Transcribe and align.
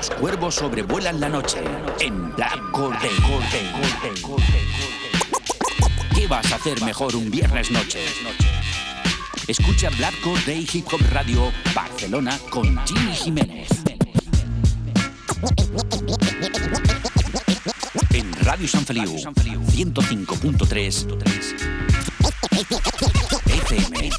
Los 0.00 0.08
cuervos 0.08 0.54
sobrevuelan 0.54 1.20
la 1.20 1.28
noche 1.28 1.58
en 2.00 2.34
Black 2.34 2.58
Day. 2.72 3.18
¿Qué 6.14 6.26
vas 6.26 6.50
a 6.50 6.56
hacer 6.56 6.80
mejor 6.80 7.14
un 7.14 7.30
viernes 7.30 7.70
noche? 7.70 7.98
Escucha 9.46 9.90
Black 9.98 10.14
Day 10.46 10.66
Hip 10.72 10.86
Hop 10.90 11.02
Radio 11.12 11.52
Barcelona 11.74 12.38
con 12.48 12.80
Jimmy 12.86 13.14
Jiménez. 13.14 13.68
En 18.14 18.32
Radio 18.42 18.68
San 18.68 18.86
Feliu 18.86 19.18
105.3 19.18 21.06
FM. 23.44 24.10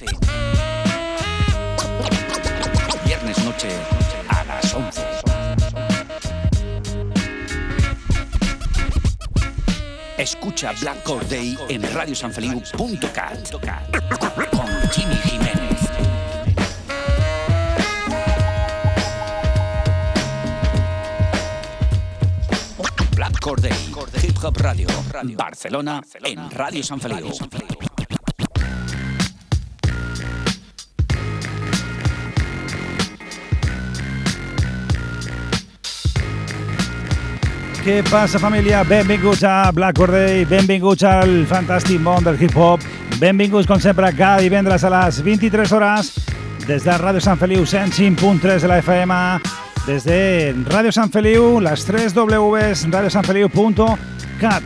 Viernes 3.04 3.44
noche 3.44 4.01
Escucha 10.62 10.80
Black 10.80 11.04
Core 11.04 11.26
Day 11.26 11.58
en 11.70 11.82
radiosanfeliu.cat 11.82 13.52
con 14.52 14.90
Jimmy 14.92 15.16
Jiménez. 15.16 15.90
Black 23.16 23.40
Core 23.40 23.62
Day, 23.62 23.72
Hip 24.22 24.38
Hop 24.44 24.58
Radio, 24.58 24.88
Barcelona, 25.36 26.00
en 26.24 26.52
Radio 26.52 26.84
San 26.84 27.00
Feliu. 27.00 27.71
Què 37.82 38.04
passa, 38.06 38.38
família? 38.38 38.84
Benvinguts 38.86 39.42
a 39.42 39.72
Black 39.74 39.98
Corday, 39.98 40.44
benvinguts 40.46 41.02
al 41.10 41.32
fantàstic 41.50 41.98
món 41.98 42.22
del 42.22 42.38
hip-hop, 42.38 42.84
benvinguts, 43.18 43.66
com 43.66 43.80
sempre, 43.82 44.12
cada 44.14 44.44
divendres 44.46 44.84
a 44.86 44.92
les 44.94 45.18
23 45.26 45.74
hores, 45.74 46.12
des 46.68 46.86
de 46.86 46.98
Ràdio 47.02 47.24
Sant 47.26 47.42
Feliu 47.42 47.66
105.3 47.66 48.62
de 48.62 48.70
la 48.70 48.78
FM, 48.84 49.18
des 49.88 50.06
de 50.06 50.20
Ràdio 50.70 50.94
Sant 50.94 51.10
Feliu, 51.10 51.58
les 51.58 51.88
3 51.88 52.14
Ws, 52.14 52.86
radiosanfeliu.cat. 52.94 54.64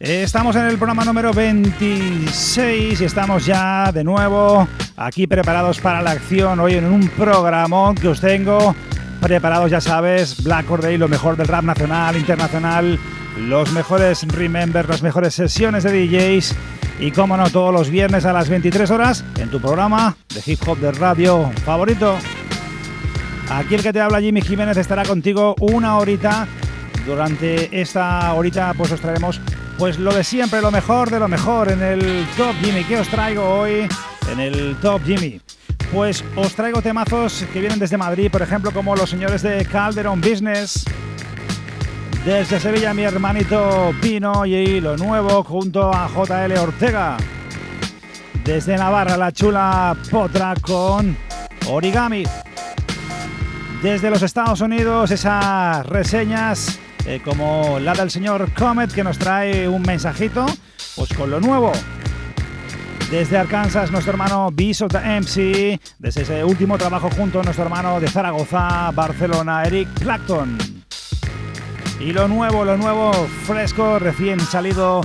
Estamos 0.00 0.56
en 0.56 0.66
el 0.66 0.78
programa 0.78 1.04
número 1.04 1.32
26 1.32 3.00
y 3.00 3.04
estamos 3.04 3.46
ya 3.46 3.92
de 3.92 4.02
nuevo 4.02 4.66
aquí 4.96 5.28
preparados 5.28 5.78
para 5.78 6.02
la 6.02 6.10
acción 6.10 6.58
hoy 6.58 6.74
en 6.74 6.86
un 6.86 7.06
programón 7.10 7.94
que 7.94 8.08
os 8.08 8.20
tengo 8.20 8.74
preparados, 9.20 9.70
ya 9.70 9.80
sabes, 9.80 10.42
Black 10.42 10.66
Corday, 10.66 10.98
lo 10.98 11.08
mejor 11.08 11.36
del 11.36 11.48
rap 11.48 11.64
nacional, 11.64 12.16
internacional, 12.16 12.98
los 13.36 13.72
mejores 13.72 14.26
remembers, 14.28 14.88
las 14.88 15.02
mejores 15.02 15.34
sesiones 15.34 15.84
de 15.84 15.92
DJs 15.92 16.54
y, 17.00 17.10
como 17.12 17.36
no, 17.36 17.48
todos 17.50 17.72
los 17.72 17.90
viernes 17.90 18.24
a 18.24 18.32
las 18.32 18.48
23 18.48 18.90
horas 18.90 19.24
en 19.38 19.50
tu 19.50 19.60
programa 19.60 20.16
de 20.34 20.42
hip 20.44 20.60
hop 20.66 20.78
de 20.78 20.92
radio 20.92 21.50
favorito. 21.64 22.18
Aquí 23.50 23.74
el 23.74 23.82
que 23.82 23.92
te 23.92 24.00
habla 24.00 24.20
Jimmy 24.20 24.42
Jiménez 24.42 24.76
estará 24.76 25.04
contigo 25.04 25.54
una 25.60 25.96
horita. 25.96 26.46
Durante 27.06 27.80
esta 27.80 28.34
horita 28.34 28.74
pues 28.76 28.92
os 28.92 29.00
traeremos 29.00 29.40
pues 29.78 29.98
lo 29.98 30.12
de 30.12 30.24
siempre, 30.24 30.60
lo 30.60 30.70
mejor 30.70 31.08
de 31.10 31.18
lo 31.18 31.28
mejor 31.28 31.70
en 31.70 31.82
el 31.82 32.26
Top 32.36 32.54
Jimmy. 32.60 32.84
¿Qué 32.84 32.98
os 32.98 33.08
traigo 33.08 33.42
hoy 33.48 33.88
en 34.30 34.40
el 34.40 34.76
Top 34.82 35.00
Jimmy? 35.04 35.40
Pues 35.92 36.22
os 36.36 36.54
traigo 36.54 36.82
temazos 36.82 37.46
que 37.52 37.60
vienen 37.60 37.78
desde 37.78 37.96
Madrid, 37.96 38.30
por 38.30 38.42
ejemplo, 38.42 38.72
como 38.72 38.94
los 38.94 39.08
señores 39.08 39.40
de 39.40 39.64
Calderon 39.64 40.20
Business. 40.20 40.84
Desde 42.26 42.60
Sevilla, 42.60 42.92
mi 42.92 43.04
hermanito 43.04 43.92
Pino 44.02 44.44
y 44.44 44.80
lo 44.80 44.98
nuevo 44.98 45.42
junto 45.44 45.90
a 45.94 46.06
JL 46.08 46.52
Ortega. 46.58 47.16
Desde 48.44 48.76
Navarra, 48.76 49.16
la 49.16 49.32
chula 49.32 49.96
Potra 50.10 50.54
con 50.60 51.16
Origami. 51.66 52.24
Desde 53.82 54.10
los 54.10 54.22
Estados 54.22 54.60
Unidos, 54.60 55.10
esas 55.10 55.86
reseñas 55.86 56.78
eh, 57.06 57.20
como 57.24 57.78
la 57.80 57.94
del 57.94 58.10
señor 58.10 58.52
Comet 58.52 58.92
que 58.92 59.02
nos 59.02 59.16
trae 59.18 59.66
un 59.66 59.80
mensajito, 59.82 60.44
pues 60.96 61.14
con 61.14 61.30
lo 61.30 61.40
nuevo 61.40 61.72
desde 63.10 63.38
Arkansas, 63.38 63.90
nuestro 63.90 64.12
hermano 64.12 64.50
Beast 64.52 64.82
of 64.82 64.92
the 64.92 64.98
MC. 64.98 65.80
Desde 65.98 66.22
ese 66.22 66.44
último 66.44 66.76
trabajo 66.76 67.08
junto 67.10 67.40
a 67.40 67.42
nuestro 67.42 67.64
hermano 67.64 68.00
de 68.00 68.08
Zaragoza, 68.08 68.90
Barcelona, 68.92 69.64
Eric 69.64 69.88
Clacton. 70.00 70.58
Y 72.00 72.12
lo 72.12 72.28
nuevo, 72.28 72.64
lo 72.64 72.76
nuevo, 72.76 73.12
fresco, 73.44 73.98
recién 73.98 74.38
salido 74.40 75.00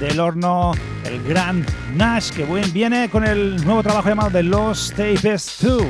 del 0.00 0.18
horno, 0.18 0.72
el 1.04 1.22
gran 1.22 1.64
Nash, 1.94 2.30
que 2.30 2.44
viene 2.44 3.08
con 3.10 3.24
el 3.24 3.62
nuevo 3.64 3.82
trabajo 3.82 4.08
llamado 4.08 4.30
The 4.30 4.42
Lost 4.42 4.96
Tapes 4.96 5.58
2. 5.60 5.82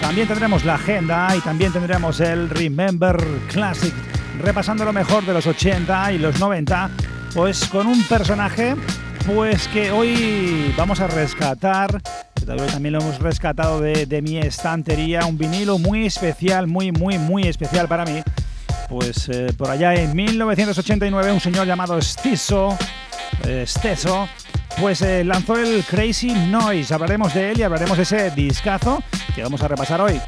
También 0.00 0.28
tendremos 0.28 0.64
la 0.64 0.74
agenda 0.74 1.34
y 1.36 1.40
también 1.40 1.72
tendremos 1.72 2.20
el 2.20 2.50
Remember 2.50 3.16
Classic, 3.48 3.94
repasando 4.42 4.84
lo 4.84 4.92
mejor 4.92 5.24
de 5.24 5.32
los 5.32 5.46
80 5.46 6.12
y 6.12 6.18
los 6.18 6.38
90, 6.38 6.90
pues 7.34 7.66
con 7.66 7.86
un 7.86 8.02
personaje 8.04 8.76
pues 9.26 9.66
que 9.68 9.90
hoy 9.90 10.72
vamos 10.76 11.00
a 11.00 11.08
rescatar, 11.08 12.00
también 12.46 12.92
lo 12.92 13.00
hemos 13.00 13.18
rescatado 13.18 13.80
de, 13.80 14.22
mi 14.22 14.38
estantería, 14.38 15.26
un 15.26 15.36
vinilo 15.36 15.78
muy 15.78 16.06
especial, 16.06 16.66
muy, 16.66 16.92
muy, 16.92 17.18
muy 17.18 17.42
especial 17.42 17.88
para 17.88 18.04
mí. 18.04 18.22
Pues 18.88 19.28
eh, 19.28 19.52
por 19.56 19.68
allá 19.68 19.94
en 19.94 20.14
1989 20.14 21.32
un 21.32 21.40
señor 21.40 21.66
llamado 21.66 22.00
Stiso, 22.00 22.78
eh, 23.44 23.64
Steso, 23.66 24.28
pues 24.80 25.02
eh, 25.02 25.24
lanzó 25.24 25.56
el 25.56 25.82
Crazy 25.84 26.32
Noise. 26.32 26.94
Hablaremos 26.94 27.34
de 27.34 27.50
él 27.50 27.58
y 27.58 27.62
hablaremos 27.64 27.96
de 27.96 28.04
ese 28.04 28.30
discazo 28.30 29.02
que 29.34 29.42
vamos 29.42 29.60
a 29.62 29.68
repasar 29.68 30.00
hoy. 30.00 30.20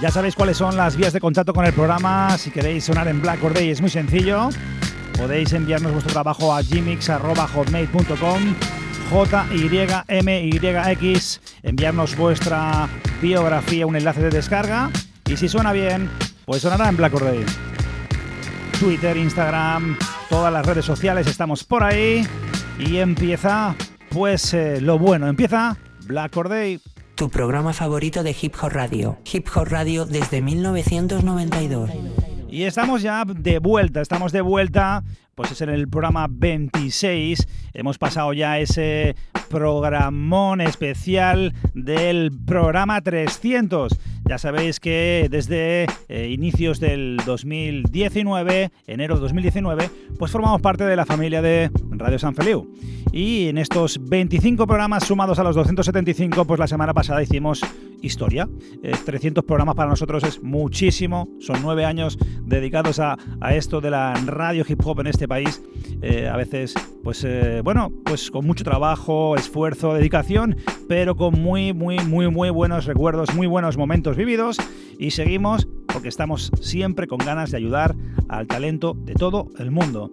Ya 0.00 0.10
sabéis 0.10 0.34
cuáles 0.34 0.56
son 0.56 0.76
las 0.76 0.96
vías 0.96 1.12
de 1.12 1.20
contacto 1.20 1.52
con 1.52 1.66
el 1.66 1.74
programa. 1.74 2.36
Si 2.38 2.50
queréis 2.50 2.84
sonar 2.84 3.08
en 3.08 3.20
Black 3.20 3.40
Day 3.40 3.70
es 3.70 3.80
muy 3.80 3.90
sencillo. 3.90 4.48
Podéis 5.16 5.52
enviarnos 5.52 5.92
vuestro 5.92 6.12
trabajo 6.12 6.54
a 6.54 6.62
gmix.hotmail.com 6.62 8.54
J-Y-M-Y-X, 9.10 10.20
enviarnos 11.62 12.16
vuestra 12.16 12.88
biografía, 13.22 13.86
un 13.86 13.94
enlace 13.96 14.20
de 14.20 14.30
descarga 14.30 14.90
y 15.26 15.36
si 15.36 15.48
suena 15.48 15.72
bien, 15.72 16.10
pues 16.44 16.62
sonará 16.62 16.88
en 16.88 16.96
Black 16.96 17.12
Day. 17.20 17.44
Twitter, 18.80 19.16
Instagram, 19.16 19.96
todas 20.28 20.52
las 20.52 20.66
redes 20.66 20.84
sociales 20.84 21.26
estamos 21.26 21.64
por 21.64 21.82
ahí 21.84 22.26
y 22.78 22.98
empieza 22.98 23.74
pues 24.10 24.52
eh, 24.54 24.80
lo 24.80 24.98
bueno, 24.98 25.28
empieza 25.28 25.76
Black 26.06 26.34
Day. 26.48 26.80
Tu 27.14 27.30
programa 27.30 27.72
favorito 27.72 28.22
de 28.22 28.36
Hip 28.40 28.54
Hop 28.60 28.72
Radio. 28.72 29.18
Hip 29.32 29.46
Hop 29.54 29.68
Radio 29.68 30.04
desde 30.04 30.42
1992. 30.42 31.90
Y 32.56 32.64
estamos 32.64 33.02
ya 33.02 33.22
de 33.26 33.58
vuelta, 33.58 34.00
estamos 34.00 34.32
de 34.32 34.40
vuelta, 34.40 35.04
pues 35.34 35.52
es 35.52 35.60
en 35.60 35.68
el 35.68 35.88
programa 35.88 36.26
26. 36.30 37.46
Hemos 37.74 37.98
pasado 37.98 38.32
ya 38.32 38.58
ese 38.58 39.14
programón 39.50 40.62
especial 40.62 41.52
del 41.74 42.32
programa 42.46 43.02
300. 43.02 43.92
Ya 44.28 44.38
sabéis 44.38 44.80
que 44.80 45.28
desde 45.30 45.86
eh, 46.08 46.28
inicios 46.30 46.80
del 46.80 47.20
2019, 47.24 48.72
enero 48.88 49.14
de 49.14 49.20
2019, 49.20 49.88
pues 50.18 50.32
formamos 50.32 50.60
parte 50.60 50.84
de 50.84 50.96
la 50.96 51.06
familia 51.06 51.40
de 51.42 51.70
Radio 51.90 52.18
San 52.18 52.34
Feliu. 52.34 52.68
Y 53.12 53.46
en 53.46 53.56
estos 53.56 54.00
25 54.02 54.66
programas 54.66 55.04
sumados 55.04 55.38
a 55.38 55.44
los 55.44 55.54
275, 55.54 56.44
pues 56.44 56.58
la 56.58 56.66
semana 56.66 56.92
pasada 56.92 57.22
hicimos 57.22 57.62
historia. 58.02 58.48
300 59.04 59.42
eh, 59.42 59.46
programas 59.46 59.76
para 59.76 59.88
nosotros 59.88 60.24
es 60.24 60.42
muchísimo. 60.42 61.28
Son 61.38 61.62
nueve 61.62 61.84
años 61.84 62.18
dedicados 62.42 62.98
a, 62.98 63.16
esto 63.52 63.80
de 63.80 63.90
la 63.90 64.12
radio 64.26 64.64
hip 64.68 64.84
hop 64.84 65.00
en 65.00 65.06
este 65.06 65.28
país. 65.28 65.62
Eh, 66.02 66.28
a 66.28 66.36
veces, 66.36 66.74
pues 67.02 67.26
bueno, 67.62 67.90
pues 68.04 68.30
con 68.30 68.44
mucho 68.44 68.64
trabajo, 68.64 69.36
esfuerzo, 69.36 69.94
dedicación, 69.94 70.56
pero 70.88 71.16
con 71.16 71.40
muy, 71.40 71.72
muy, 71.72 71.98
muy, 72.00 72.28
muy 72.28 72.50
buenos 72.50 72.84
recuerdos, 72.84 73.34
muy 73.34 73.46
buenos 73.46 73.76
momentos 73.78 74.15
vividos 74.16 74.58
y 74.98 75.10
seguimos 75.10 75.68
porque 75.86 76.08
estamos 76.08 76.50
siempre 76.60 77.06
con 77.06 77.18
ganas 77.18 77.50
de 77.50 77.56
ayudar 77.56 77.94
al 78.28 78.46
talento 78.46 78.94
de 78.94 79.14
todo 79.14 79.50
el 79.58 79.70
mundo. 79.70 80.10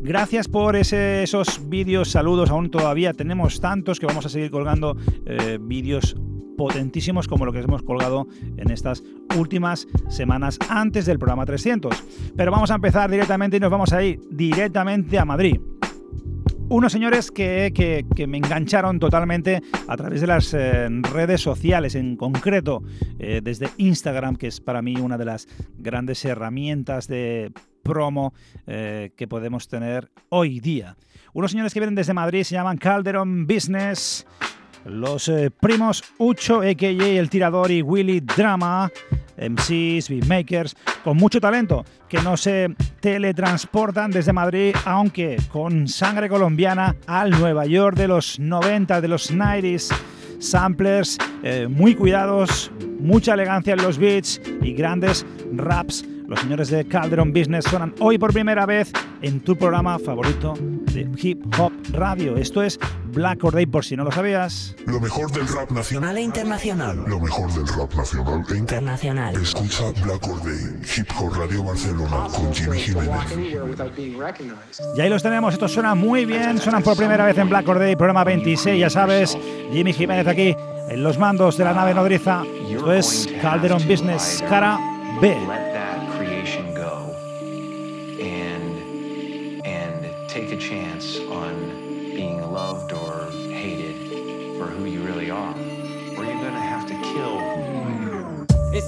Gracias 0.00 0.48
por 0.48 0.74
esos 0.74 1.68
vídeos, 1.68 2.10
saludos, 2.10 2.50
aún 2.50 2.70
todavía 2.70 3.12
tenemos 3.14 3.60
tantos 3.60 4.00
que 4.00 4.06
vamos 4.06 4.26
a 4.26 4.28
seguir 4.28 4.50
colgando 4.50 4.96
eh, 5.26 5.58
vídeos 5.60 6.16
potentísimos 6.56 7.28
como 7.28 7.46
lo 7.46 7.52
que 7.52 7.60
hemos 7.60 7.82
colgado 7.82 8.26
en 8.56 8.70
estas 8.70 9.02
últimas 9.36 9.86
semanas 10.08 10.58
antes 10.68 11.06
del 11.06 11.18
programa 11.18 11.46
300. 11.46 11.94
Pero 12.36 12.50
vamos 12.50 12.70
a 12.70 12.74
empezar 12.74 13.10
directamente 13.10 13.56
y 13.56 13.60
nos 13.60 13.70
vamos 13.70 13.92
a 13.92 14.02
ir 14.02 14.20
directamente 14.30 15.18
a 15.18 15.24
Madrid. 15.24 15.60
Unos 16.68 16.92
señores 16.92 17.30
que, 17.30 18.04
me 18.26 18.38
engancharon 18.38 18.98
totalmente 18.98 19.62
a 19.88 19.96
través 19.96 20.20
de 20.20 20.26
las 20.26 20.54
eh, 20.54 20.88
redes 21.12 21.40
sociales, 21.40 21.94
en 21.94 22.16
concreto 22.16 22.82
eh, 23.18 23.40
desde 23.42 23.68
Instagram, 23.76 24.36
que 24.36 24.46
es 24.48 24.60
para 24.60 24.82
mí 24.82 24.96
una 24.96 25.18
de 25.18 25.24
las 25.24 25.48
grandes 25.78 26.24
herramientas 26.24 27.08
de 27.08 27.52
promo 27.82 28.32
eh, 28.66 29.12
que 29.16 29.28
podemos 29.28 29.68
tener 29.68 30.10
hoy 30.28 30.60
día. 30.60 30.96
Unos 31.34 31.50
señores 31.50 31.74
que 31.74 31.80
vienen 31.80 31.94
desde 31.94 32.14
Madrid 32.14 32.44
se 32.44 32.54
llaman 32.54 32.78
Calderon 32.78 33.46
Business. 33.46 34.26
Los 34.84 35.30
primos 35.60 36.02
Ucho, 36.18 36.60
a.k.a. 36.60 36.88
El 36.90 37.30
Tirador 37.30 37.70
y 37.70 37.82
Willy 37.82 38.20
Drama 38.20 38.90
MCs, 39.36 40.08
beatmakers, 40.08 40.76
con 41.04 41.16
mucho 41.16 41.40
talento, 41.40 41.84
que 42.08 42.20
no 42.22 42.36
se 42.36 42.74
teletransportan 43.00 44.10
desde 44.10 44.32
Madrid, 44.32 44.74
aunque 44.84 45.36
con 45.50 45.88
sangre 45.88 46.28
colombiana, 46.28 46.96
al 47.06 47.30
Nueva 47.30 47.66
York 47.66 47.96
de 47.96 48.08
los 48.08 48.38
90, 48.38 49.00
de 49.00 49.08
los 49.08 49.32
90s. 49.32 49.92
Samplers 50.38 51.18
eh, 51.44 51.68
muy 51.70 51.94
cuidados, 51.94 52.72
mucha 52.98 53.34
elegancia 53.34 53.74
en 53.74 53.82
los 53.82 53.96
beats 53.96 54.40
y 54.60 54.72
grandes 54.72 55.24
raps 55.52 56.04
los 56.32 56.40
señores 56.40 56.70
de 56.70 56.86
Calderon 56.86 57.32
Business 57.32 57.66
suenan 57.66 57.94
hoy 58.00 58.16
por 58.16 58.32
primera 58.32 58.64
vez 58.64 58.90
en 59.20 59.40
tu 59.40 59.54
programa 59.54 59.98
favorito 59.98 60.54
de 60.92 61.08
Hip 61.22 61.42
Hop 61.58 61.72
Radio. 61.92 62.36
Esto 62.36 62.62
es 62.62 62.78
Black 63.06 63.42
Or 63.44 63.54
Day, 63.54 63.66
por 63.66 63.84
si 63.84 63.96
no 63.96 64.04
lo 64.04 64.12
sabías. 64.12 64.74
Lo 64.86 65.00
mejor 65.00 65.30
del 65.32 65.48
rap 65.48 65.70
nacional 65.70 66.16
e 66.18 66.22
internacional. 66.22 67.04
Lo 67.06 67.20
mejor 67.20 67.52
del 67.52 67.66
rap 67.68 67.94
nacional 67.94 68.44
e 68.50 68.56
internacional. 68.56 69.36
Escucha 69.36 69.84
Black 70.04 70.26
Or 70.28 70.42
Day, 70.42 70.80
Hip 70.96 71.08
Hop 71.18 71.34
Radio 71.36 71.62
Barcelona 71.62 72.26
con 72.34 72.52
Jimmy 72.52 72.78
Jiménez. 72.78 73.10
Y 74.96 75.00
ahí 75.00 75.08
los 75.08 75.22
tenemos, 75.22 75.54
esto 75.54 75.68
suena 75.68 75.94
muy 75.94 76.24
bien, 76.24 76.58
suenan 76.58 76.82
por 76.82 76.96
primera 76.96 77.24
vez 77.24 77.38
en 77.38 77.48
Black 77.48 77.68
Or 77.68 77.78
Day, 77.78 77.96
programa 77.96 78.24
26, 78.24 78.78
ya 78.78 78.90
sabes, 78.90 79.36
Jimmy 79.72 79.92
Jiménez 79.92 80.26
aquí 80.26 80.54
en 80.88 81.02
los 81.02 81.18
mandos 81.18 81.56
de 81.56 81.64
la 81.64 81.72
nave 81.72 81.94
nodriza. 81.94 82.42
Esto 82.70 82.92
es 82.92 83.28
Calderon 83.40 83.86
Business, 83.86 84.42
cara 84.48 84.78
B. 85.20 85.71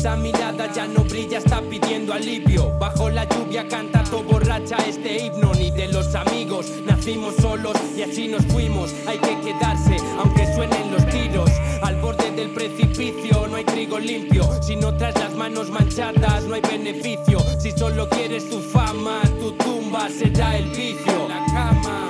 Esa 0.04 0.16
mirada 0.16 0.70
ya 0.70 0.86
no 0.86 1.02
brilla, 1.02 1.38
está 1.38 1.62
pidiendo 1.62 2.12
alivio. 2.12 2.78
Bajo 2.78 3.08
la 3.08 3.24
lluvia 3.24 3.66
canta 3.66 4.04
todo 4.04 4.22
borracha 4.22 4.76
este 4.86 5.24
himno. 5.24 5.54
Ni 5.54 5.70
de 5.70 5.88
los 5.88 6.14
amigos, 6.14 6.66
nacimos 6.84 7.36
solos 7.36 7.74
y 7.96 8.02
así 8.02 8.28
nos 8.28 8.44
fuimos. 8.44 8.92
Hay 9.06 9.16
que 9.16 9.40
quedarse, 9.40 9.96
aunque 10.18 10.44
suenen 10.54 10.90
los 10.90 11.06
tiros. 11.08 11.50
Al 11.80 11.96
borde 12.02 12.30
del 12.32 12.50
precipicio 12.50 13.46
no 13.48 13.56
hay 13.56 13.64
trigo 13.64 13.98
limpio. 13.98 14.46
Si 14.60 14.76
no 14.76 14.94
traes 14.94 15.18
las 15.18 15.34
manos 15.36 15.70
manchadas, 15.70 16.44
no 16.44 16.54
hay 16.54 16.60
beneficio. 16.60 17.38
Si 17.58 17.72
solo 17.72 18.06
quieres 18.10 18.50
tu 18.50 18.60
fama, 18.60 19.22
tu 19.40 19.52
tumba 19.52 20.10
será 20.10 20.58
el 20.58 20.68
vicio. 20.68 21.28
La 21.30 21.46
cama, 21.46 22.08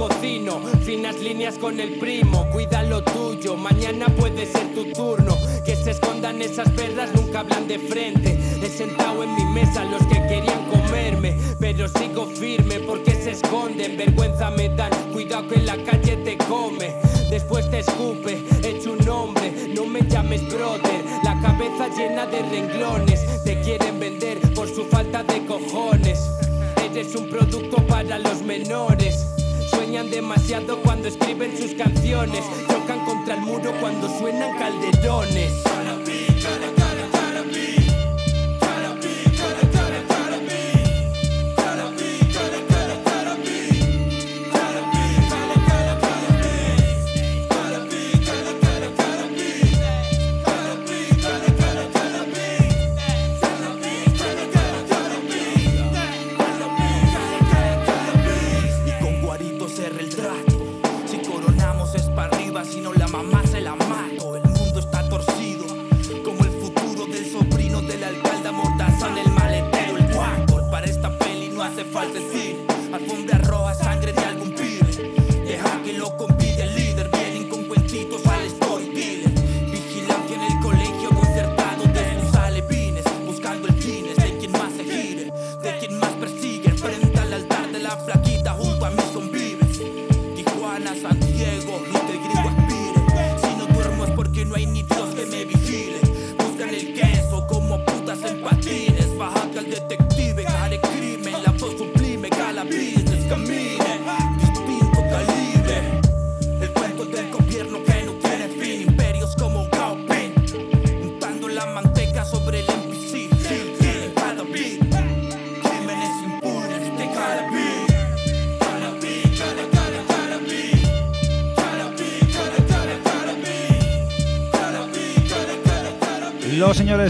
cocino. 0.00 0.60
Finas 0.82 1.20
líneas 1.20 1.58
con 1.58 1.78
el 1.78 1.98
primo, 1.98 2.48
cuida 2.50 2.82
lo 2.82 3.04
tuyo. 3.04 3.54
Mañana 3.54 4.06
puede 4.06 4.46
ser 4.46 4.74
tu 4.74 4.90
turno 4.92 5.36
que 5.62 5.76
se 5.76 5.90
escondan 5.90 6.40
esas 6.40 6.70
perras 6.70 7.10
nunca 7.14 7.40
hablan 7.40 7.68
de 7.68 7.78
frente. 7.78 8.38
He 8.62 8.68
sentado 8.68 9.22
en 9.22 9.34
mi 9.34 9.44
mesa 9.44 9.84
los 9.84 10.02
que 10.06 10.18
querían 10.26 10.64
comerme, 10.70 11.36
pero 11.58 11.86
sigo 11.86 12.24
firme 12.26 12.80
porque 12.80 13.12
se 13.12 13.32
esconden. 13.32 13.98
Vergüenza 13.98 14.50
me 14.50 14.70
dan, 14.70 14.90
cuidado 15.12 15.46
que 15.48 15.56
en 15.56 15.66
la 15.66 15.76
calle 15.84 16.16
te 16.16 16.38
come. 16.38 16.94
Después 17.28 17.70
te 17.70 17.80
escupe, 17.80 18.42
hecho 18.62 18.92
un 18.92 19.06
hombre, 19.06 19.52
no 19.74 19.84
me 19.84 20.00
llames 20.08 20.48
brother. 20.48 21.04
La 21.24 21.38
cabeza 21.42 21.88
llena 21.94 22.24
de 22.24 22.40
renglones, 22.40 23.44
te 23.44 23.60
quieren 23.60 24.00
vender 24.00 24.40
por 24.54 24.66
su 24.66 24.84
falta 24.84 25.22
de 25.24 25.44
cojones. 25.44 26.18
Eres 26.82 27.14
un 27.14 27.28
producto 27.28 27.86
para 27.86 28.18
los 28.18 28.40
menores 28.42 29.26
sueñan 29.70 30.10
demasiado 30.10 30.80
cuando 30.82 31.08
escriben 31.08 31.56
sus 31.56 31.74
canciones. 31.74 32.44
Chocan 32.68 33.04
contra 33.04 33.34
el 33.34 33.40
muro 33.40 33.72
cuando 33.80 34.08
suenan 34.18 34.58
calderones. 34.58 35.52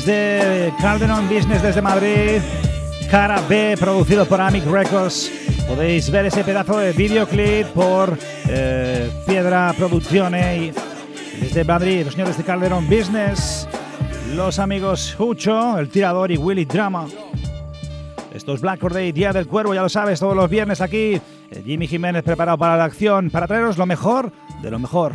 Señores 0.00 0.04
de 0.06 0.72
Calderon 0.80 1.28
Business 1.28 1.62
desde 1.62 1.82
Madrid. 1.82 2.40
Cara 3.10 3.40
B, 3.48 3.76
producido 3.78 4.26
por 4.26 4.40
Amic 4.40 4.64
Records. 4.66 5.30
Podéis 5.66 6.10
ver 6.10 6.26
ese 6.26 6.44
pedazo 6.44 6.78
de 6.78 6.92
videoclip 6.92 7.66
por 7.68 8.16
eh, 8.48 9.10
Piedra 9.26 9.74
Producciones 9.76 10.74
desde 11.40 11.64
Madrid. 11.64 12.04
Los 12.04 12.14
señores 12.14 12.36
de 12.36 12.44
Calderon 12.44 12.88
Business. 12.88 13.68
Los 14.34 14.58
amigos 14.58 15.16
Hucho, 15.18 15.78
El 15.78 15.88
Tirador 15.88 16.30
y 16.30 16.36
Willy 16.36 16.64
Drama. 16.64 17.06
Esto 18.32 18.54
es 18.54 18.60
Black 18.60 18.80
Day, 18.80 19.12
Día 19.12 19.32
del 19.32 19.48
Cuervo, 19.48 19.74
ya 19.74 19.82
lo 19.82 19.88
sabes, 19.88 20.20
todos 20.20 20.36
los 20.36 20.48
viernes 20.48 20.80
aquí. 20.80 21.20
Eh, 21.50 21.62
Jimmy 21.64 21.88
Jiménez 21.88 22.22
preparado 22.22 22.58
para 22.58 22.76
la 22.76 22.84
acción, 22.84 23.30
para 23.30 23.48
traeros 23.48 23.76
lo 23.76 23.86
mejor 23.86 24.30
de 24.62 24.70
lo 24.70 24.78
mejor 24.78 25.14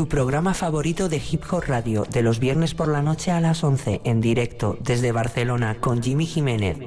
tu 0.00 0.08
programa 0.08 0.54
favorito 0.54 1.10
de 1.10 1.18
Hip 1.18 1.42
Hop 1.50 1.64
Radio, 1.66 2.06
de 2.10 2.22
los 2.22 2.38
viernes 2.38 2.72
por 2.72 2.88
la 2.88 3.02
noche 3.02 3.32
a 3.32 3.38
las 3.38 3.62
11, 3.62 4.00
en 4.04 4.22
directo 4.22 4.78
desde 4.80 5.12
Barcelona 5.12 5.76
con 5.78 6.02
Jimmy 6.02 6.24
Jiménez. 6.24 6.78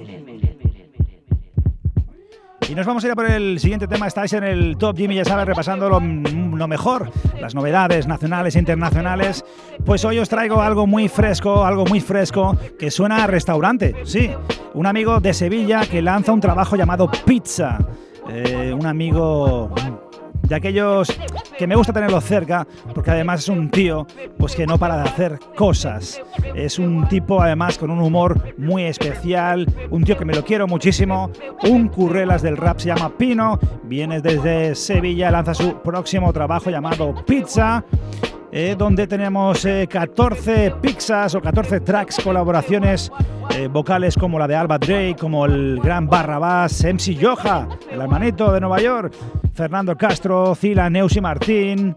Y 2.68 2.74
nos 2.74 2.88
vamos 2.88 3.04
a 3.04 3.08
ir 3.08 3.12
a 3.14 3.16
por 3.16 3.30
el 3.30 3.60
siguiente 3.60 3.88
tema. 3.88 4.08
Estáis 4.08 4.34
en 4.34 4.44
el 4.44 4.78
Top 4.78 4.98
Jimmy, 4.98 5.14
ya 5.14 5.26
sabes, 5.26 5.46
repasando 5.46 5.90
lo, 5.90 6.68
mejor, 6.68 7.12
las 7.40 7.54
novedades 7.54 8.08
nacionales 8.08 8.56
e 8.56 8.60
internacionales. 8.60 9.46
Pues 9.86 10.04
hoy 10.06 10.18
os 10.18 10.28
traigo 10.28 10.60
algo 10.60 10.88
muy 10.88 11.08
fresco, 11.08 11.66
algo 11.66 11.86
muy 11.86 12.00
fresco 12.00 12.58
que 12.80 12.90
suena 12.90 13.24
a 13.24 13.28
restaurante. 13.28 13.94
Sí, 14.06 14.32
un 14.74 14.88
amigo 14.88 15.20
de 15.20 15.36
Sevilla 15.36 15.86
que 15.86 16.02
lanza 16.02 16.34
un 16.34 16.42
trabajo 16.42 16.76
llamado 16.76 17.12
Pizza. 17.28 17.78
Eh, 18.28 18.74
un 18.76 18.88
amigo 18.88 19.70
de 20.54 20.58
aquellos 20.58 21.08
que 21.58 21.66
me 21.66 21.76
gusta 21.76 21.92
tenerlo 21.92 22.22
cerca, 22.22 22.68
porque 22.94 23.10
además 23.10 23.42
es 23.42 23.50
un 23.50 23.72
tío 23.72 24.06
pues 24.38 24.56
que 24.56 24.68
no 24.68 24.78
para 24.78 24.98
de 24.98 25.10
hacer 25.10 25.40
cosas. 25.56 26.22
Es 26.54 26.78
un 26.78 27.08
tipo 27.08 27.42
además 27.42 27.80
con 27.80 27.90
un 27.90 28.00
humor 28.00 28.54
muy 28.58 28.84
especial, 28.84 29.66
un 29.90 30.04
tío 30.04 30.16
que 30.16 30.26
me 30.26 30.34
lo 30.36 30.46
quiero 30.46 30.68
muchísimo, 30.68 31.32
un 31.64 31.88
currelas 31.88 32.44
del 32.44 32.58
rap 32.58 32.80
se 32.80 32.90
llama 32.90 33.18
Pino, 33.18 33.60
viene 33.84 34.22
desde 34.22 34.76
Sevilla, 34.76 35.32
lanza 35.32 35.56
su 35.56 35.82
próximo 35.82 36.32
trabajo 36.32 36.70
llamado 36.70 37.16
Pizza. 37.26 37.84
Eh, 38.56 38.76
donde 38.78 39.08
tenemos 39.08 39.68
14 39.90 40.66
eh, 40.68 40.72
pizzas 40.80 41.34
o 41.34 41.42
14 41.42 41.80
tracks, 41.80 42.22
colaboraciones 42.24 43.12
eh, 43.58 43.68
vocales 43.68 44.16
como 44.16 44.38
la 44.38 44.48
de 44.48 44.56
Alba 44.56 44.78
Drake, 44.78 45.16
como 45.20 45.48
el 45.48 45.80
gran 45.82 46.08
Barrabás, 46.08 46.84
MC 46.84 47.16
Yoja, 47.16 47.68
el 47.90 48.00
hermanito 48.00 48.52
de 48.52 48.60
Nueva 48.62 48.80
York, 48.80 49.12
Fernando 49.56 49.98
Castro, 49.98 50.54
Zila, 50.54 50.88
Neusi 50.88 51.20
Martín, 51.20 51.96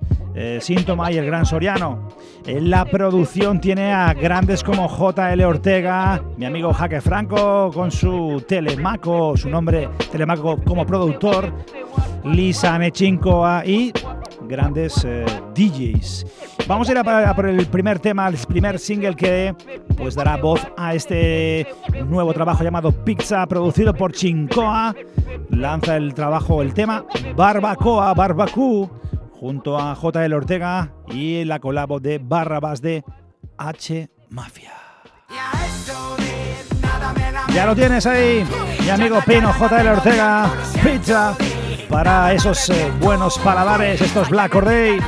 Síntoma 0.61 1.13
y 1.13 1.19
el 1.19 1.27
gran 1.27 1.45
Soriano. 1.45 2.09
la 2.47 2.87
producción 2.87 3.61
tiene 3.61 3.93
a 3.93 4.15
grandes 4.15 4.63
como 4.63 4.87
JL 4.89 5.43
Ortega, 5.43 6.23
mi 6.39 6.47
amigo 6.47 6.73
Jaque 6.73 7.03
Franco 7.03 7.71
con 7.73 7.91
su 7.91 8.43
Telemaco, 8.47 9.37
su 9.37 9.49
nombre 9.51 9.89
Telemaco 10.11 10.59
como 10.63 10.87
productor, 10.87 11.53
Lisa 12.27 12.77
Nechinkoa 12.79 13.65
y 13.65 13.93
grandes 14.43 15.05
eh, 15.05 15.25
DJs. 15.55 16.27
Vamos 16.67 16.89
a 16.89 16.93
ir 16.93 16.99
a, 16.99 17.35
por 17.35 17.47
el 17.47 17.67
primer 17.67 18.01
tema, 18.01 18.27
el 18.29 18.37
primer 18.49 18.79
single 18.79 19.15
que 19.15 19.55
pues 19.97 20.15
dará 20.15 20.37
voz 20.37 20.61
a 20.77 20.95
este 20.95 21.67
nuevo 22.07 22.33
trabajo 22.33 22.65
llamado 22.65 22.93
Pizza, 22.93 23.47
producido 23.47 23.95
por 23.95 24.13
Chincoa. 24.13 24.95
Lanza 25.51 25.97
el 25.97 26.15
trabajo, 26.15 26.63
el 26.63 26.75
tema 26.75 27.05
Barbacoa, 27.37 28.13
Barbacú, 28.15 28.91
junto 29.33 29.79
a 29.79 29.95
JL 29.95 30.33
Ortega 30.33 30.91
y 31.09 31.45
la 31.45 31.61
colabo 31.61 32.01
de 32.01 32.19
Barrabás 32.19 32.83
de 32.83 33.05
H 33.57 34.11
Mafia. 34.31 34.73
Ya 37.55 37.65
lo 37.67 37.75
tienes 37.75 38.05
ahí, 38.07 38.45
mi 38.83 38.91
amigo 38.91 39.19
Pino 39.25 39.53
JL 39.53 39.89
Ortega, 39.89 40.51
Pizza 40.83 41.37
para 41.89 42.33
esos 42.33 42.69
eh, 42.71 42.93
buenos 43.01 43.39
paladares, 43.39 44.01
estos 44.01 44.29
Black 44.29 44.53
Corday. 44.53 44.99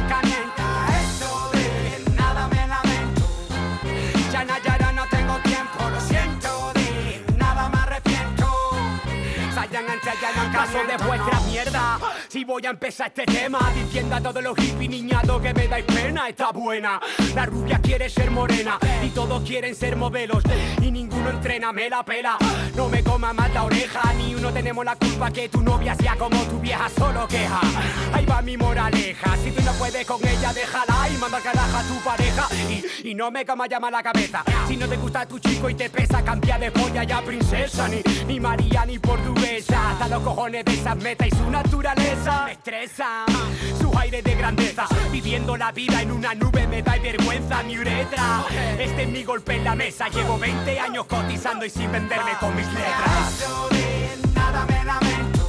Caso 10.52 10.78
de 10.78 11.06
vuestra 11.06 11.40
mierda 11.40 11.98
si 12.28 12.44
voy 12.44 12.64
a 12.66 12.70
empezar 12.70 13.08
este 13.08 13.24
tema 13.24 13.58
diciendo 13.74 14.16
a 14.16 14.20
todos 14.20 14.42
los 14.42 14.56
hippies 14.56 14.90
niñados 14.90 15.40
que 15.40 15.54
me 15.54 15.66
dais 15.66 15.84
pena, 15.84 16.28
está 16.28 16.52
buena. 16.52 17.00
La 17.34 17.46
rubia 17.46 17.80
quiere 17.80 18.10
ser 18.10 18.30
morena 18.30 18.78
y 19.02 19.08
todos 19.08 19.42
quieren 19.42 19.74
ser 19.74 19.96
modelos 19.96 20.42
y 20.82 20.90
ninguno 20.90 21.30
entrena, 21.30 21.72
me 21.72 21.88
la 21.88 22.04
pela. 22.04 22.36
No 22.78 22.88
me 22.88 23.02
coma 23.02 23.32
más 23.32 23.52
la 23.52 23.64
oreja, 23.64 24.00
ni 24.16 24.36
uno 24.36 24.52
tenemos 24.52 24.84
la 24.84 24.94
culpa 24.94 25.32
que 25.32 25.48
tu 25.48 25.60
novia 25.62 25.96
sea 25.96 26.14
como 26.14 26.40
tu 26.44 26.60
vieja, 26.60 26.88
solo 26.96 27.26
queja. 27.26 27.60
Ahí 28.12 28.24
va 28.24 28.40
mi 28.40 28.56
moraleja, 28.56 29.36
si 29.42 29.50
tú 29.50 29.60
no 29.64 29.72
puedes 29.72 30.06
con 30.06 30.24
ella, 30.24 30.52
déjala 30.52 31.08
y 31.12 31.16
manda 31.16 31.40
caraja 31.40 31.80
a 31.80 31.82
tu 31.82 31.96
pareja. 32.04 32.46
Y, 33.02 33.16
no 33.16 33.32
me 33.32 33.44
cama 33.44 33.66
llama 33.66 33.90
la 33.90 34.00
cabeza. 34.00 34.44
Si 34.68 34.76
no 34.76 34.88
te 34.88 34.96
gusta 34.96 35.26
tu 35.26 35.40
chico 35.40 35.68
y 35.68 35.74
te 35.74 35.90
pesa, 35.90 36.22
cambia 36.22 36.56
de 36.56 36.70
polla 36.70 37.02
ya 37.02 37.20
princesa, 37.20 37.88
ni, 37.88 38.00
ni 38.28 38.38
María 38.38 38.86
ni 38.86 39.00
portuguesa. 39.00 39.90
Hasta 39.90 40.06
los 40.06 40.22
cojones 40.22 40.64
de 40.64 40.74
esa 40.74 40.94
meta 40.94 41.26
y 41.26 41.30
su 41.30 41.50
naturaleza 41.50 42.44
me 42.44 42.52
estresa. 42.52 43.24
Su 43.80 43.98
aire 43.98 44.22
de 44.22 44.36
grandeza, 44.36 44.86
viviendo 45.10 45.56
la 45.56 45.72
vida 45.72 46.00
en 46.00 46.12
una 46.12 46.32
nube 46.32 46.68
me 46.68 46.80
da 46.80 46.96
vergüenza 46.96 47.60
mi 47.64 47.76
uretra. 47.76 48.44
Este 48.78 49.02
es 49.02 49.08
mi 49.08 49.24
golpe 49.24 49.56
en 49.56 49.64
la 49.64 49.74
mesa, 49.74 50.08
llevo 50.08 50.38
20 50.38 50.78
años 50.78 51.06
cotizando 51.06 51.64
y 51.64 51.70
sin 51.70 51.90
venderme 51.90 52.32
con 52.38 52.54
mis 52.54 52.67
letras. 52.72 53.46
Nada 54.34 54.66
me 54.66 54.84
lamento, 54.84 55.44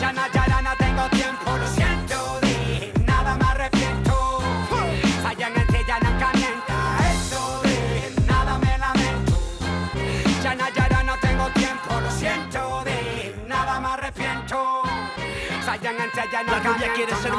ya 0.00 0.12
no, 0.12 0.22
ya 0.32 0.62
no 0.62 0.76
tengo 0.76 1.08
tiempo, 1.10 1.56
lo 1.56 1.66
siento. 1.68 2.40
Nada 3.06 3.36
me 3.36 3.44
arrepiento, 3.44 4.40
Sayan 5.22 5.56
entre 5.56 5.84
ya 5.86 5.98
no 6.00 6.18
calienta. 6.18 6.76
Eso 7.12 7.60
de 7.62 8.12
nada 8.26 8.58
me 8.58 8.78
lamento, 8.78 9.38
ya 10.42 10.54
no, 10.54 10.68
ya 10.74 11.02
no 11.02 11.14
tengo 11.18 11.46
tiempo, 11.50 12.00
lo 12.00 12.10
siento. 12.10 12.84
De 12.84 13.34
nada 13.46 13.80
me 13.80 13.88
arrepiento. 13.88 14.82
La 16.46 16.58
rubia 16.60 16.92
quiere 16.94 17.14
ser 17.16 17.32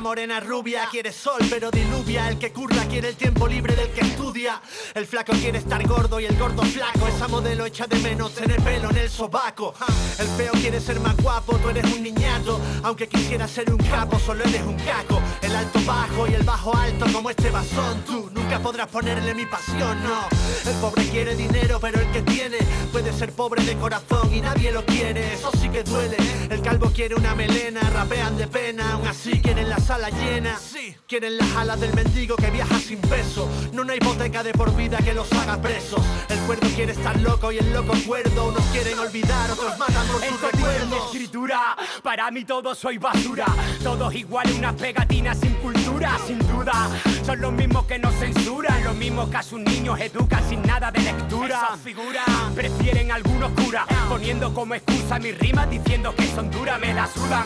morena 0.00 0.40
rubia 0.40 0.88
quiere 0.90 1.12
sol 1.12 1.40
pero 1.48 1.70
diluvia. 1.70 2.28
El 2.28 2.38
que 2.38 2.52
curra 2.52 2.84
quiere 2.86 3.08
el 3.08 3.16
tiempo 3.16 3.46
libre 3.46 3.74
del 3.76 3.90
que 3.90 4.00
estudia. 4.00 4.60
El 4.94 5.06
flaco 5.06 5.32
quiere 5.32 5.58
estar 5.58 5.86
gordo 5.86 6.20
y 6.20 6.24
el 6.24 6.36
gordo 6.38 6.62
flaco. 6.62 7.06
Esa 7.06 7.28
modelo 7.28 7.66
echa 7.66 7.86
de 7.86 7.98
menos 7.98 8.34
tener 8.34 8.62
pelo 8.62 8.90
en 8.90 8.96
el 8.96 9.10
sobaco. 9.10 9.74
El 10.18 10.26
feo 10.28 10.52
quiere 10.52 10.80
ser 10.80 11.00
más 11.00 11.16
guapo, 11.16 11.56
tú 11.58 11.68
eres 11.68 11.84
un 11.92 12.02
niñato. 12.02 12.60
Aunque 12.82 13.08
quisiera 13.08 13.46
ser 13.46 13.72
un 13.72 13.78
capo, 13.78 14.18
solo 14.18 14.44
eres 14.44 14.62
un 14.62 14.76
caco. 14.78 15.20
Alto 15.54 15.80
bajo 15.86 16.26
y 16.28 16.34
el 16.34 16.42
bajo 16.42 16.76
alto 16.76 17.06
como 17.12 17.30
este 17.30 17.50
basón. 17.50 18.02
Tú 18.06 18.30
nunca 18.32 18.58
podrás 18.60 18.88
ponerle 18.88 19.34
mi 19.34 19.46
pasión, 19.46 20.02
no. 20.02 20.28
El 20.68 20.76
pobre 20.76 21.08
quiere 21.08 21.34
dinero, 21.34 21.78
pero 21.80 22.00
el 22.00 22.10
que 22.10 22.22
tiene 22.22 22.58
puede 22.92 23.12
ser 23.12 23.32
pobre 23.32 23.64
de 23.64 23.76
corazón 23.76 24.32
y 24.32 24.40
nadie 24.40 24.72
lo 24.72 24.84
quiere. 24.84 25.34
Eso 25.34 25.50
sí 25.60 25.68
que 25.68 25.82
duele. 25.82 26.16
El 26.48 26.62
calvo 26.62 26.90
quiere 26.94 27.14
una 27.14 27.34
melena 27.34 27.80
rapean 27.90 28.36
de 28.36 28.46
pena, 28.46 28.92
aún 28.92 29.06
así 29.06 29.40
quieren 29.40 29.68
la 29.68 29.78
sala 29.78 30.10
llena. 30.10 30.58
Sí, 30.58 30.94
quieren 31.06 31.36
las 31.36 31.54
alas 31.56 31.80
del 31.80 31.94
mendigo 31.94 32.36
que 32.36 32.50
viaja 32.50 32.78
sin 32.78 33.00
peso. 33.00 33.48
No 33.72 33.82
una 33.82 33.94
hipoteca 33.94 34.42
de 34.42 34.52
por 34.52 34.74
vida 34.74 34.98
que 34.98 35.14
los 35.14 35.30
haga 35.32 35.60
presos. 35.60 36.00
El 36.28 36.38
cuerdo 36.40 36.68
quiere 36.74 36.92
estar 36.92 37.18
loco 37.20 37.52
y 37.52 37.58
el 37.58 37.72
loco 37.72 37.94
cuerdo. 38.06 38.48
Unos 38.48 38.64
quieren 38.66 38.98
olvidar, 38.98 39.50
otros 39.50 39.78
matan 39.78 40.06
por 40.08 40.24
sus 40.24 40.42
recuerdos. 40.42 41.04
escritura, 41.06 41.76
para 42.02 42.30
mí 42.30 42.44
todos 42.44 42.78
soy 42.78 42.98
basura. 42.98 43.46
Todos 43.82 44.14
igual, 44.14 44.50
unas 44.56 44.74
pegatinas 44.74 45.39
sin 45.40 45.54
cultura, 45.54 46.18
sin 46.26 46.38
duda. 46.38 46.88
Son 47.24 47.40
los 47.40 47.52
mismos 47.52 47.84
que 47.86 47.98
nos 47.98 48.14
censuran, 48.14 48.84
los 48.84 48.94
mismos 48.94 49.28
que 49.30 49.36
a 49.36 49.42
sus 49.42 49.60
niños 49.60 49.98
educan 50.00 50.48
sin 50.48 50.62
nada 50.62 50.90
de 50.90 51.00
lectura. 51.00 51.68
figura 51.82 52.24
prefieren 52.54 53.10
algunos 53.12 53.50
cura, 53.52 53.86
poniendo 54.08 54.52
como 54.52 54.74
excusa 54.74 55.18
mis 55.18 55.38
rimas 55.38 55.68
diciendo 55.70 56.14
que 56.14 56.26
son 56.28 56.50
duras, 56.50 56.78
me 56.80 56.92
la 56.94 57.06
sudan. 57.06 57.44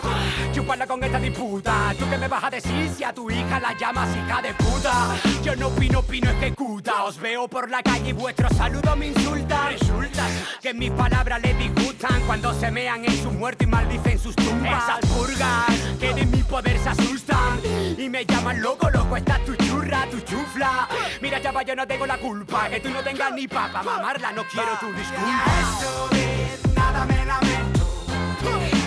Chúpala 0.52 0.86
con 0.86 1.02
esta 1.02 1.18
disputa. 1.18 1.94
¿Tú 1.98 2.04
qué 2.08 2.18
me 2.18 2.28
vas 2.28 2.44
a 2.44 2.50
decir 2.50 2.90
si 2.96 3.04
a 3.04 3.12
tu 3.12 3.30
hija 3.30 3.60
la 3.60 3.76
llamas 3.76 4.08
hija 4.16 4.42
de 4.42 4.54
puta? 4.54 5.16
Yo 5.42 5.56
no 5.56 5.68
opino, 5.68 6.00
opino, 6.00 6.30
ejecuta. 6.30 7.04
Os 7.04 7.18
veo 7.18 7.48
por 7.48 7.70
la 7.70 7.82
calle 7.82 8.10
y 8.10 8.12
vuestro 8.12 8.48
saludo 8.50 8.96
me 8.96 9.08
insulta. 9.08 9.68
Resulta 9.70 10.26
que 10.60 10.74
mis 10.74 10.90
palabras 10.90 11.40
le 11.42 11.54
disgustan 11.54 12.22
cuando 12.26 12.52
se 12.54 12.70
mean 12.70 13.04
en 13.04 13.22
su 13.22 13.30
muerte 13.30 13.64
y 13.64 13.66
maldicen 13.66 14.18
sus 14.18 14.34
tumbas. 14.36 14.84
Esas 14.84 15.10
purgas 15.12 15.66
que 16.00 16.14
de 16.14 16.26
mi 16.26 16.42
poder 16.42 16.73
se 16.84 16.90
asustan 16.90 17.60
y 17.96 18.10
me 18.10 18.26
llaman 18.26 18.60
loco, 18.60 18.90
loco, 18.90 19.16
está 19.16 19.38
tu 19.46 19.56
churra, 19.56 20.06
tu 20.10 20.20
chufla. 20.20 20.86
Mira, 21.22 21.40
chava, 21.40 21.62
yo 21.62 21.74
no 21.74 21.86
tengo 21.86 22.06
la 22.06 22.18
culpa. 22.18 22.68
Que 22.68 22.80
tú 22.80 22.90
no 22.90 23.02
tengas 23.02 23.32
ni 23.32 23.48
papa, 23.48 23.82
mamarla, 23.82 24.32
no 24.32 24.44
quiero 24.44 24.72
tu 24.78 24.92
disculpa. 24.92 25.44
Eso 25.60 26.08
de 26.10 26.58
nada 26.74 27.06
me 27.06 27.24
lamento. 27.24 27.86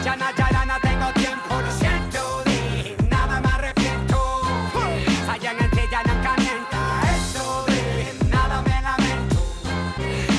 Ya, 0.03 0.15
na, 0.15 0.31
ya, 0.35 0.65
na, 0.65 0.79
tengo 0.79 1.11
tiempo, 1.13 1.55
lo 1.59 1.71
siento, 1.71 2.43
de 2.45 2.95
nada 3.09 3.41
me 3.41 3.47
arrepiento. 3.47 4.41
Sayan 5.25 5.57
entre 5.59 5.89
ya 5.89 6.03
no 6.03 6.21
calienta, 6.21 6.79
eso 7.17 7.65
de 7.65 8.13
nada 8.29 8.61
me 8.61 8.81
lamento. 8.87 9.37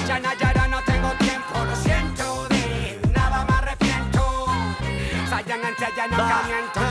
Ya, 0.06 0.20
na, 0.20 0.34
ya, 0.34 0.68
no 0.68 0.80
tengo 0.84 1.10
tiempo, 1.18 1.64
lo 1.64 1.74
siento, 1.74 2.46
de 2.50 3.00
nada 3.12 3.44
me 3.44 3.52
arrepiento. 3.52 4.46
Sayan 5.28 5.64
entre 5.64 5.88
ya 5.96 6.06
no 6.06 6.16
calienta, 6.16 6.87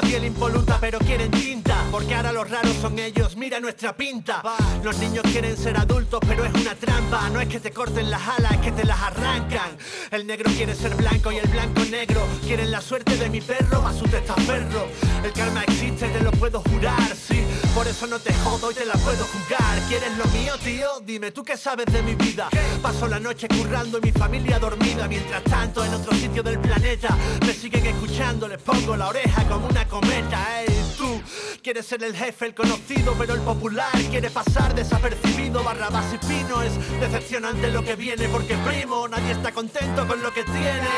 la 0.00 0.08
piel 0.08 0.24
impoluta 0.24 0.78
pero 0.80 0.98
quieren 0.98 1.30
tinta. 1.30 1.84
Porque 1.90 2.14
ahora 2.14 2.32
los 2.32 2.48
raros 2.48 2.74
son 2.80 2.98
ellos, 2.98 3.36
mira 3.36 3.58
nuestra 3.60 3.96
pinta. 3.96 4.42
Los 4.82 4.98
niños 4.98 5.22
quieren 5.32 5.56
ser 5.56 5.76
adultos 5.76 6.20
pero 6.26 6.44
es 6.44 6.54
una 6.54 6.74
trampa. 6.74 7.28
No 7.30 7.40
es 7.40 7.48
que 7.48 7.60
te 7.60 7.70
corten 7.70 8.10
las 8.10 8.22
alas, 8.28 8.52
es 8.52 8.58
que 8.58 8.72
te 8.72 8.84
las 8.84 9.00
arrancan. 9.00 9.76
El 10.10 10.26
negro 10.26 10.50
quiere 10.56 10.74
ser 10.74 10.94
blanco 10.94 11.32
y 11.32 11.38
el 11.38 11.48
blanco 11.48 11.82
negro. 11.90 12.20
Quieren 12.46 12.70
la 12.70 12.80
suerte 12.80 13.16
de 13.16 13.28
mi 13.28 13.40
perro, 13.40 13.82
más 13.82 13.96
su 13.96 14.04
testaferro. 14.04 14.88
El 15.24 15.32
karma 15.32 15.62
existe, 15.64 16.08
te 16.08 16.20
lo 16.20 16.30
puedo 16.32 16.60
jurar, 16.60 17.14
sí 17.16 17.47
Por 17.74 17.86
eso 17.86 18.06
no 18.06 18.18
te 18.18 18.32
jodo 18.34 18.70
y 18.70 18.74
te 18.74 18.84
la 18.84 18.94
puedo 18.94 19.24
jugar 19.24 19.78
¿Quieres 19.88 20.16
lo 20.16 20.24
mío, 20.26 20.54
tío? 20.62 20.88
Dime, 21.04 21.30
¿tú 21.30 21.44
qué 21.44 21.56
sabes 21.56 21.86
de 21.86 22.02
mi 22.02 22.14
vida? 22.14 22.48
Paso 22.82 23.06
la 23.06 23.20
noche 23.20 23.48
currando 23.48 23.98
y 23.98 24.00
mi 24.02 24.12
familia 24.12 24.58
dormida 24.58 25.06
Mientras 25.08 25.42
tanto 25.44 25.84
en 25.84 25.94
otro 25.94 26.12
sitio 26.14 26.42
del 26.42 26.58
planeta 26.58 27.16
Me 27.46 27.52
siguen 27.52 27.86
escuchando, 27.86 28.48
les 28.48 28.60
pongo 28.60 28.96
la 28.96 29.08
oreja 29.08 29.44
con 29.48 29.64
una 29.64 29.86
cometa, 29.86 30.62
ey, 30.62 30.94
tú 30.96 31.20
quieres 31.62 31.86
ser 31.86 32.02
el 32.02 32.16
jefe, 32.16 32.46
el 32.46 32.54
conocido, 32.54 33.14
pero 33.18 33.34
el 33.34 33.40
popular 33.40 33.92
quiere 34.10 34.30
pasar 34.30 34.74
desapercibido. 34.74 35.62
Barrabás 35.62 36.06
y 36.14 36.18
Pino 36.26 36.62
es 36.62 36.72
decepcionante 37.00 37.70
lo 37.70 37.82
que 37.82 37.94
viene, 37.94 38.28
porque 38.28 38.56
primo, 38.56 39.06
nadie 39.08 39.32
está 39.32 39.52
contento 39.52 40.06
con 40.06 40.22
lo 40.22 40.32
que 40.32 40.44
tiene. 40.44 40.88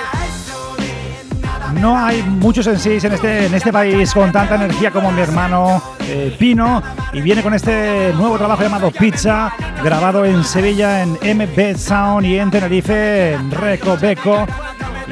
No 1.75 1.97
hay 1.97 2.23
muchos 2.23 2.67
en 2.67 2.79
sí 2.79 2.99
en 3.03 3.13
este, 3.13 3.47
en 3.47 3.55
este 3.55 3.73
país 3.73 4.13
con 4.13 4.33
tanta 4.33 4.57
energía 4.57 4.91
como 4.91 5.13
mi 5.13 5.21
hermano 5.21 5.81
eh, 6.01 6.35
Pino 6.39 6.83
y 7.13 7.21
viene 7.21 7.43
con 7.43 7.55
este 7.55 8.13
nuevo 8.15 8.37
trabajo 8.37 8.63
llamado 8.63 8.91
Pizza, 8.91 9.53
grabado 9.83 10.25
en 10.25 10.43
Sevilla 10.43 11.03
en 11.03 11.13
MB 11.13 11.77
Sound 11.77 12.27
y 12.27 12.39
en 12.39 12.51
Tenerife 12.51 13.35
en 13.35 13.51
Reco 13.51 13.97
Beco. 13.97 14.47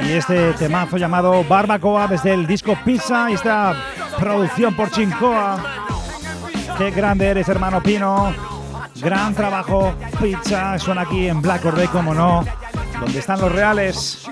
Y 0.05 0.11
este 0.13 0.53
temazo 0.53 0.97
llamado 0.97 1.43
Barbacoa 1.43 2.07
desde 2.07 2.33
el 2.33 2.47
disco 2.47 2.77
Pizza 2.85 3.29
y 3.29 3.33
esta 3.33 3.75
producción 4.19 4.75
por 4.75 4.91
Chincoa. 4.91 5.57
Qué 6.77 6.91
grande 6.91 7.27
eres, 7.27 7.49
hermano 7.49 7.81
Pino. 7.81 8.33
Gran 9.01 9.33
trabajo, 9.33 9.93
Pizza. 10.21 10.77
Suena 10.77 11.01
aquí 11.01 11.27
en 11.27 11.41
Black 11.41 11.65
Or 11.65 11.75
Day, 11.75 11.87
como 11.87 12.13
no. 12.13 12.43
Donde 12.99 13.19
están 13.19 13.39
los 13.39 13.51
reales. 13.51 14.29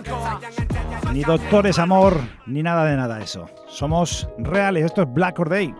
Ni 1.13 1.23
doctores 1.23 1.79
amor, 1.79 2.19
ni 2.45 2.61
nada 2.61 2.85
de 2.85 2.95
nada 2.95 3.19
eso. 3.21 3.49
Somos 3.67 4.29
reales, 4.37 4.85
esto 4.85 5.03
es 5.03 5.13
Black 5.13 5.39
Or 5.39 5.49
Day. 5.49 5.73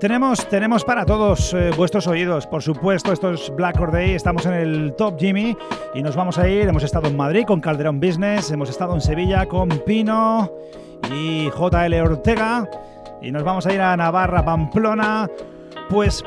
Tenemos, 0.00 0.48
tenemos 0.48 0.84
para 0.84 1.06
todos 1.06 1.54
eh, 1.54 1.70
vuestros 1.76 2.08
oídos, 2.08 2.46
por 2.48 2.60
supuesto, 2.62 3.12
esto 3.12 3.30
es 3.32 3.52
Black 3.54 3.80
Or 3.80 3.92
Day, 3.92 4.14
estamos 4.14 4.44
en 4.46 4.54
el 4.54 4.94
Top 4.96 5.16
Jimmy 5.18 5.56
y 5.94 6.02
nos 6.02 6.16
vamos 6.16 6.38
a 6.38 6.48
ir, 6.48 6.68
hemos 6.68 6.82
estado 6.82 7.06
en 7.06 7.16
Madrid 7.16 7.44
con 7.46 7.60
Calderón 7.60 8.00
Business, 8.00 8.50
hemos 8.50 8.68
estado 8.68 8.94
en 8.94 9.00
Sevilla 9.00 9.46
con 9.46 9.68
Pino 9.86 10.50
y 11.14 11.48
JL 11.50 11.94
Ortega 12.02 12.68
y 13.20 13.30
nos 13.30 13.44
vamos 13.44 13.64
a 13.66 13.72
ir 13.72 13.80
a 13.80 13.96
Navarra, 13.96 14.44
Pamplona, 14.44 15.30
pues 15.88 16.24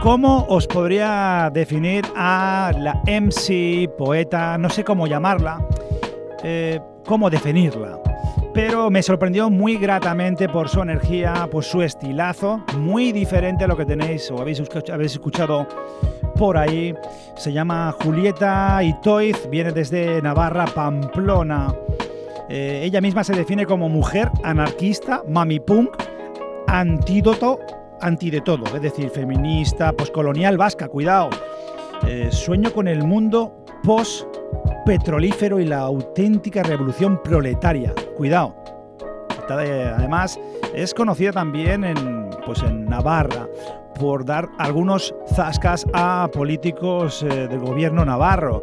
¿Cómo 0.00 0.46
os 0.48 0.66
podría 0.66 1.50
definir 1.52 2.04
a 2.16 2.72
la 2.76 3.00
MC, 3.06 3.88
poeta, 3.96 4.58
no 4.58 4.68
sé 4.68 4.82
cómo 4.82 5.06
llamarla, 5.06 5.64
eh, 6.42 6.80
cómo 7.06 7.30
definirla? 7.30 8.00
Pero 8.52 8.90
me 8.90 9.02
sorprendió 9.02 9.48
muy 9.48 9.76
gratamente 9.76 10.48
por 10.48 10.68
su 10.68 10.82
energía, 10.82 11.48
por 11.50 11.62
su 11.62 11.82
estilazo, 11.82 12.64
muy 12.78 13.12
diferente 13.12 13.64
a 13.64 13.68
lo 13.68 13.76
que 13.76 13.86
tenéis 13.86 14.30
o 14.30 14.40
habéis 14.40 14.60
escuchado 14.60 15.68
por 16.36 16.58
ahí. 16.58 16.94
Se 17.36 17.52
llama 17.52 17.94
Julieta 18.02 18.82
Itoiz, 18.82 19.48
viene 19.48 19.72
desde 19.72 20.20
Navarra, 20.20 20.64
Pamplona. 20.66 21.72
Eh, 22.48 22.82
ella 22.84 23.00
misma 23.00 23.22
se 23.22 23.34
define 23.34 23.66
como 23.66 23.88
mujer 23.88 24.30
anarquista, 24.42 25.22
mami 25.28 25.60
punk, 25.60 25.90
antídoto 26.66 27.58
anti 28.02 28.30
de 28.30 28.40
todo, 28.40 28.64
es 28.74 28.82
decir, 28.82 29.08
feminista, 29.10 29.92
poscolonial 29.92 30.58
vasca, 30.58 30.88
cuidado. 30.88 31.30
Eh, 32.06 32.28
sueño 32.30 32.72
con 32.72 32.88
el 32.88 33.04
mundo 33.04 33.64
post-petrolífero 33.84 35.60
y 35.60 35.64
la 35.64 35.78
auténtica 35.80 36.62
revolución 36.62 37.22
proletaria, 37.22 37.94
cuidado. 38.16 38.56
además, 39.48 40.38
es 40.74 40.94
conocida 40.94 41.32
también 41.32 41.84
en, 41.84 42.30
pues 42.44 42.62
en 42.62 42.86
Navarra 42.86 43.46
por 43.98 44.24
dar 44.24 44.48
algunos 44.58 45.14
zascas 45.34 45.86
a 45.92 46.28
políticos 46.32 47.22
eh, 47.22 47.46
del 47.46 47.60
gobierno 47.60 48.04
navarro. 48.04 48.60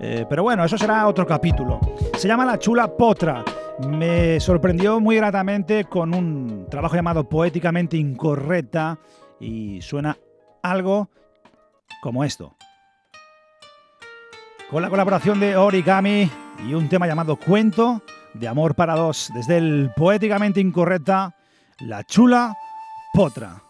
Eh, 0.00 0.26
pero 0.28 0.42
bueno, 0.42 0.64
eso 0.64 0.76
será 0.76 1.06
otro 1.06 1.26
capítulo. 1.26 1.80
Se 2.16 2.28
llama 2.28 2.44
La 2.44 2.58
Chula 2.58 2.96
Potra 2.96 3.44
me 3.78 4.40
sorprendió 4.40 5.00
muy 5.00 5.16
gratamente 5.16 5.84
con 5.84 6.14
un 6.14 6.66
trabajo 6.70 6.96
llamado 6.96 7.28
Poéticamente 7.28 7.96
Incorrecta 7.96 8.98
y 9.38 9.82
suena 9.82 10.16
algo 10.62 11.10
como 12.00 12.24
esto. 12.24 12.56
Con 14.70 14.82
la 14.82 14.90
colaboración 14.90 15.38
de 15.40 15.56
Origami 15.56 16.30
y 16.66 16.74
un 16.74 16.88
tema 16.88 17.06
llamado 17.06 17.36
Cuento 17.36 18.02
de 18.34 18.48
Amor 18.48 18.74
para 18.74 18.96
Dos, 18.96 19.30
desde 19.34 19.58
el 19.58 19.90
Poéticamente 19.94 20.60
Incorrecta, 20.60 21.36
La 21.80 22.02
Chula 22.04 22.56
Potra. 23.12 23.65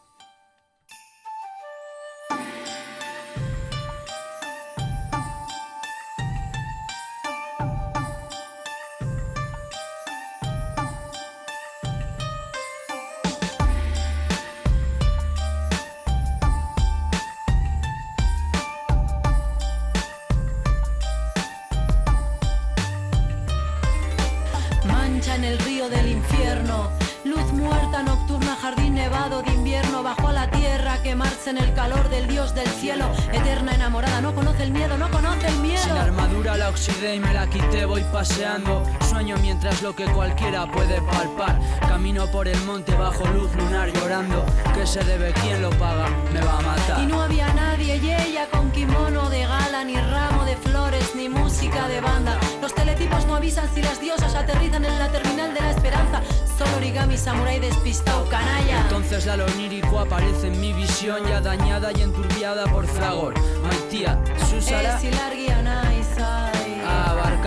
Y 37.14 37.20
me 37.20 37.32
la 37.32 37.46
quité, 37.46 37.84
voy 37.84 38.02
paseando. 38.12 38.82
Sueño 39.08 39.36
mientras 39.40 39.82
lo 39.82 39.94
que 39.94 40.04
cualquiera 40.06 40.66
puede 40.66 41.00
palpar. 41.02 41.60
Camino 41.80 42.26
por 42.26 42.48
el 42.48 42.60
monte 42.64 42.94
bajo 42.94 43.24
luz 43.28 43.54
lunar 43.54 43.92
llorando. 43.92 44.44
¿Qué 44.74 44.86
se 44.86 45.02
debe? 45.04 45.32
¿Quién 45.42 45.62
lo 45.62 45.70
paga? 45.70 46.08
Me 46.32 46.40
va 46.40 46.58
a 46.58 46.62
matar. 46.62 47.02
Y 47.02 47.06
no 47.06 47.20
había 47.22 47.52
nadie 47.54 47.96
y 47.96 48.10
ella 48.10 48.46
con 48.50 48.70
kimono 48.70 49.30
de 49.30 49.42
gala, 49.46 49.84
ni 49.84 49.96
ramo 49.96 50.44
de 50.44 50.56
flores, 50.56 51.14
ni 51.14 51.28
música 51.28 51.86
de 51.88 52.00
banda. 52.00 52.38
Los 52.60 52.74
teletipos 52.74 53.26
no 53.26 53.36
avisan 53.36 53.68
si 53.74 53.82
las 53.82 54.00
diosas 54.00 54.34
aterrizan 54.34 54.84
en 54.84 54.98
la 54.98 55.08
terminal 55.08 55.54
de 55.54 55.60
la 55.60 55.70
esperanza. 55.70 56.22
Solo 56.58 56.76
origami, 56.76 57.16
samurai 57.16 57.60
despistado, 57.60 58.28
canalla. 58.28 58.80
Entonces 58.82 59.26
la 59.26 59.36
lonírico 59.36 60.00
aparece 60.00 60.48
en 60.48 60.60
mi 60.60 60.72
visión 60.72 61.26
ya 61.28 61.40
dañada 61.40 61.90
y 61.96 62.02
enturbiada 62.02 62.64
por 62.66 62.86
fragor. 62.86 63.34
Maitia, 63.62 64.18
Susara. 64.50 64.96
Esilargia 64.96 65.56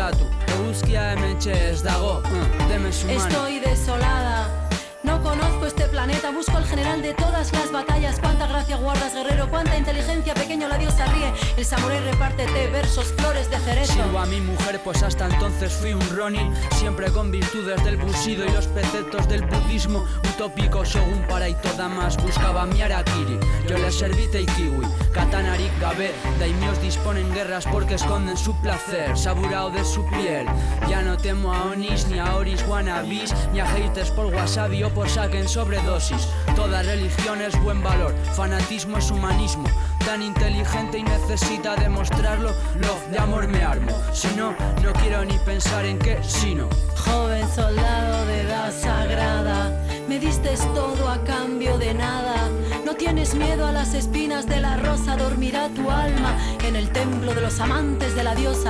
aldatu 0.09 0.25
Eguzkia 0.55 1.11
hemen 1.13 1.37
txe 1.39 1.53
ez 1.69 1.81
dago. 1.83 2.21
Mm. 2.31 2.85
Estoy 3.09 3.59
desolada. 3.59 4.47
No 5.03 5.21
conozco 5.23 5.65
planeta, 6.05 6.31
busco 6.31 6.55
al 6.55 6.65
general 6.65 7.01
de 7.01 7.13
todas 7.13 7.51
las 7.51 7.71
batallas. 7.73 8.19
Cuánta 8.21 8.47
gracia 8.47 8.77
guardas, 8.77 9.13
guerrero, 9.13 9.49
cuánta 9.49 9.75
inteligencia, 9.77 10.33
pequeño 10.33 10.69
la 10.69 10.77
diosa 10.77 11.05
ríe. 11.07 11.33
El 11.57 11.65
samurái 11.65 11.99
reparte 11.99 12.45
té, 12.45 12.67
versos, 12.67 13.07
flores 13.17 13.49
de 13.49 13.57
cerezo. 13.59 13.91
Sirvo 13.91 14.19
a 14.19 14.25
mi 14.25 14.39
mujer, 14.39 14.79
pues 14.81 15.03
hasta 15.03 15.25
entonces 15.25 15.73
fui 15.73 15.93
un 15.93 16.09
Ronin. 16.15 16.53
Siempre 16.77 17.11
con 17.11 17.31
virtudes 17.31 17.83
del 17.83 17.97
busido 17.97 18.45
y 18.45 18.51
los 18.51 18.67
preceptos 18.67 19.27
del 19.27 19.43
budismo. 19.43 20.05
Utópico, 20.33 20.85
según 20.85 21.21
para 21.27 21.49
y 21.49 21.53
toda 21.55 21.89
más. 21.89 22.15
Buscaba 22.15 22.65
mi 22.65 22.81
Arakiri, 22.81 23.37
yo 23.67 23.77
le 23.77 23.91
serví 23.91 24.25
kiwi. 24.29 24.87
Katanarik 25.11 25.77
gabe, 25.81 26.13
daimios 26.39 26.81
disponen 26.81 27.29
guerras 27.33 27.65
porque 27.69 27.95
esconden 27.95 28.37
su 28.37 28.55
placer. 28.61 29.17
Saburao 29.17 29.69
de 29.69 29.83
su 29.83 30.05
piel. 30.05 30.45
Ya 30.87 31.01
no 31.01 31.17
temo 31.17 31.53
a 31.53 31.63
Onis, 31.63 32.07
ni 32.07 32.19
a 32.19 32.35
Oris 32.35 32.63
wannabis, 32.69 33.33
ni 33.51 33.59
a 33.59 33.65
haters 33.65 34.11
por 34.11 34.27
wasabi 34.33 34.79
por 34.95 35.09
saquen 35.09 35.49
Toda 36.55 36.83
religión 36.83 37.41
es 37.41 37.59
buen 37.63 37.81
valor, 37.81 38.13
fanatismo 38.35 38.99
es 38.99 39.09
humanismo. 39.09 39.63
Tan 40.05 40.21
inteligente 40.21 40.99
y 40.99 41.03
necesita 41.03 41.75
demostrarlo, 41.75 42.51
love 42.79 43.07
de 43.11 43.17
amor 43.17 43.47
me 43.47 43.63
armo. 43.63 43.91
Si 44.13 44.27
no, 44.35 44.51
no 44.83 44.93
quiero 45.01 45.25
ni 45.25 45.33
pensar 45.39 45.85
en 45.85 45.97
qué, 45.97 46.19
sino. 46.21 46.69
Joven 46.95 47.43
soldado 47.55 48.25
de 48.27 48.41
edad 48.41 48.71
sagrada, 48.71 49.83
me 50.07 50.19
diste 50.19 50.55
todo 50.75 51.09
a 51.09 51.23
cambio 51.23 51.79
de 51.79 51.95
nada. 51.95 52.47
No 52.85 52.95
tienes 52.95 53.33
miedo 53.33 53.65
a 53.65 53.71
las 53.71 53.95
espinas 53.95 54.45
de 54.45 54.61
la 54.61 54.77
rosa, 54.77 55.17
dormirá 55.17 55.69
tu 55.69 55.89
alma 55.89 56.37
en 56.63 56.75
el 56.75 56.91
templo 56.91 57.33
de 57.33 57.41
los 57.41 57.59
amantes 57.59 58.15
de 58.15 58.23
la 58.23 58.35
diosa. 58.35 58.69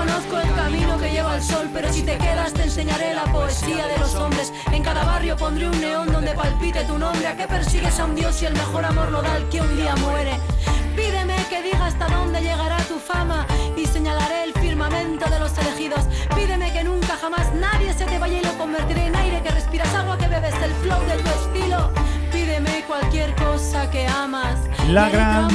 Conozco 0.00 0.40
el 0.40 0.54
camino 0.54 0.96
que 0.96 1.10
lleva 1.10 1.34
al 1.34 1.42
sol, 1.42 1.68
pero 1.74 1.92
si 1.92 2.02
te 2.02 2.16
quedas 2.16 2.54
te 2.54 2.62
enseñaré 2.62 3.12
la 3.12 3.24
poesía 3.24 3.86
de 3.86 3.98
los 3.98 4.14
hombres. 4.14 4.50
En 4.72 4.82
cada 4.82 5.04
barrio 5.04 5.36
pondré 5.36 5.68
un 5.68 5.78
neón 5.78 6.10
donde 6.10 6.32
palpite 6.32 6.84
tu 6.84 6.96
nombre. 6.96 7.26
¿A 7.26 7.36
qué 7.36 7.46
persigues 7.46 8.00
a 8.00 8.06
un 8.06 8.14
dios 8.14 8.40
y 8.40 8.46
el 8.46 8.54
mejor 8.54 8.82
amor 8.86 9.12
lo 9.12 9.20
da 9.20 9.34
al 9.34 9.46
que 9.50 9.60
un 9.60 9.76
día 9.76 9.94
muere? 9.96 10.40
Pídeme 10.96 11.36
que 11.50 11.62
diga 11.62 11.84
hasta 11.84 12.08
dónde 12.08 12.40
llegará 12.40 12.78
tu 12.84 12.98
fama 12.98 13.46
y 13.76 13.84
señalaré 13.84 14.44
el 14.44 14.54
firmamento 14.54 15.28
de 15.28 15.38
los 15.38 15.58
elegidos. 15.58 16.06
Pídeme 16.34 16.72
que 16.72 16.82
nunca 16.82 17.18
jamás 17.20 17.52
nadie 17.52 17.92
se 17.92 18.06
te 18.06 18.18
vaya 18.18 18.38
y 18.38 18.42
lo 18.42 18.56
convertiré 18.56 19.04
en 19.04 19.16
aire 19.16 19.42
que 19.42 19.50
respiras, 19.50 19.94
agua 19.94 20.16
que 20.16 20.28
bebes, 20.28 20.54
el 20.62 20.72
flow 20.76 21.00
de 21.08 21.16
tu. 21.22 21.49
Cualquier 22.90 23.32
cosa 23.36 23.88
que 23.88 24.04
amas. 24.04 24.58
La 24.88 25.08
gran 25.08 25.48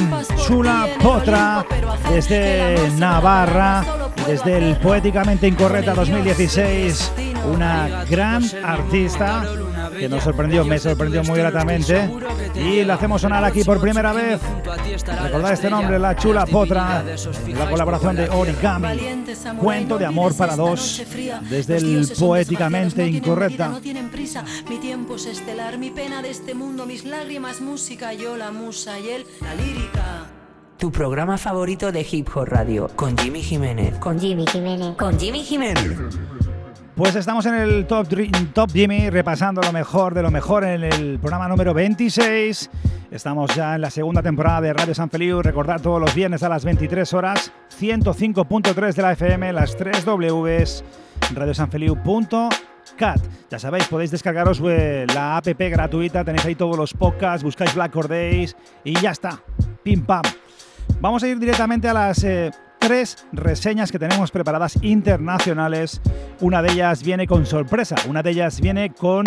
chula 0.48 0.88
potra 1.04 1.66
desde 2.10 2.90
Navarra 2.92 3.84
desde 4.26 4.58
el 4.58 4.78
Poéticamente 4.78 5.46
Incorrecta 5.46 5.94
2016, 5.94 7.12
una 7.54 8.06
gran 8.10 8.42
artista 8.64 9.44
que 9.98 10.10
nos 10.10 10.24
sorprendió, 10.24 10.66
me 10.66 10.80
sorprendió 10.80 11.24
muy 11.24 11.40
gratamente. 11.40 12.10
Y 12.56 12.84
la 12.84 12.96
hacemos 12.96 13.22
sonar 13.22 13.44
aquí 13.44 13.64
por 13.64 13.80
primera 13.80 14.14
vez. 14.14 14.40
Recordad 15.24 15.54
este 15.54 15.70
nombre, 15.70 16.00
La 16.00 16.16
Chula 16.16 16.46
Potra, 16.46 17.04
la 17.48 17.70
colaboración 17.70 18.16
de 18.16 18.30
Origami. 18.30 18.88
Cuento 19.60 19.98
de 19.98 20.06
amor 20.06 20.36
para 20.36 20.56
dos, 20.56 21.04
desde 21.50 21.78
el 21.78 22.08
poéticamente 22.20 23.08
incorrecta. 23.08 23.70
No 23.70 23.82
tienen 23.82 24.10
prisa, 24.10 24.44
mi 24.70 24.78
tiempo 24.78 25.16
es 25.16 25.26
estelar, 25.26 25.78
mi 25.78 25.92
pena 25.92 26.22
de 26.22 26.32
este 26.32 26.54
mundo, 26.54 26.86
mis 26.86 27.06
lágrimas, 27.06 27.62
música, 27.62 28.14
yo 28.14 28.38
la 28.38 28.52
musa 28.52 29.00
y 29.00 29.10
él 29.10 29.26
la 29.42 29.56
lírica. 29.56 30.26
Tu 30.78 30.92
programa 30.92 31.38
favorito 31.38 31.92
de 31.92 32.06
Hip 32.10 32.28
Hop 32.36 32.46
Radio, 32.48 32.90
con 32.96 33.18
Jimmy 33.18 33.42
Jiménez. 33.42 33.98
Con 34.00 34.20
Jimmy 34.20 34.46
Jiménez. 34.46 34.96
Con 34.98 35.18
Jimmy 35.18 35.42
Jiménez. 35.44 35.98
Pues 36.96 37.16
estamos 37.18 37.46
en 37.46 37.56
el 37.56 37.86
Top, 37.88 38.08
Jimmy, 38.72 39.10
repasando 39.10 39.62
lo 39.62 39.74
mejor 39.74 40.14
de 40.14 40.22
lo 40.22 40.32
mejor 40.32 40.64
en 40.64 40.86
el 40.86 41.20
programa 41.20 41.50
número 41.50 41.74
26. 41.74 42.70
Estamos 43.12 43.54
ya 43.54 43.76
en 43.76 43.82
la 43.82 43.90
segunda 43.90 44.24
temporada 44.24 44.62
de 44.62 44.72
Radio 44.72 44.96
San 44.96 45.10
Feliu. 45.10 45.42
Recordad 45.42 45.82
todos 45.82 46.00
los 46.00 46.16
viernes 46.16 46.42
a 46.44 46.48
las 46.48 46.64
23 46.64 47.14
horas, 47.14 47.52
105.3 47.78 48.94
de 48.94 49.02
la 49.02 49.12
FM, 49.12 49.52
las 49.52 49.76
3 49.76 50.06
Ws, 50.06 50.86
radiosanfeliu.cat. 51.34 53.20
Ya 53.50 53.60
sabéis, 53.60 53.90
podéis 53.90 54.12
descargaros 54.12 54.62
eh, 54.66 55.06
la 55.14 55.36
app 55.36 55.48
gratuita, 55.48 56.24
tenéis 56.24 56.46
ahí 56.46 56.56
todos 56.56 56.78
los 56.78 56.94
podcasts, 56.94 57.44
buscáis 57.44 57.76
Black 57.76 57.94
Days 58.08 58.56
y 58.86 58.98
ya 59.02 59.12
está. 59.12 59.42
Pim 59.84 60.06
pam. 60.06 60.24
Vamos 61.02 61.22
a 61.24 61.28
ir 61.28 61.40
directamente 61.40 61.90
a 61.90 61.94
las 61.94 62.24
eh, 62.24 62.52
tres 62.86 63.26
reseñas 63.32 63.92
que 63.92 63.98
tenemos 63.98 64.30
preparadas 64.30 64.78
internacionales. 64.84 66.02
Una 66.40 66.62
de 66.62 66.74
ellas 66.74 67.02
viene 67.02 67.26
con 67.26 67.48
sorpresa, 67.48 67.96
una 68.08 68.22
de 68.22 68.30
ellas 68.30 68.62
viene 68.62 68.94
con 68.94 69.26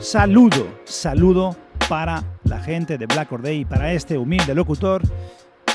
saludo, 0.00 0.66
saludo 0.82 1.54
para 1.88 2.24
la 2.42 2.58
gente 2.58 2.98
de 2.98 3.06
Black 3.06 3.30
Day 3.38 3.60
y 3.60 3.64
para 3.64 3.92
este 3.92 4.18
humilde 4.18 4.52
locutor. 4.52 5.00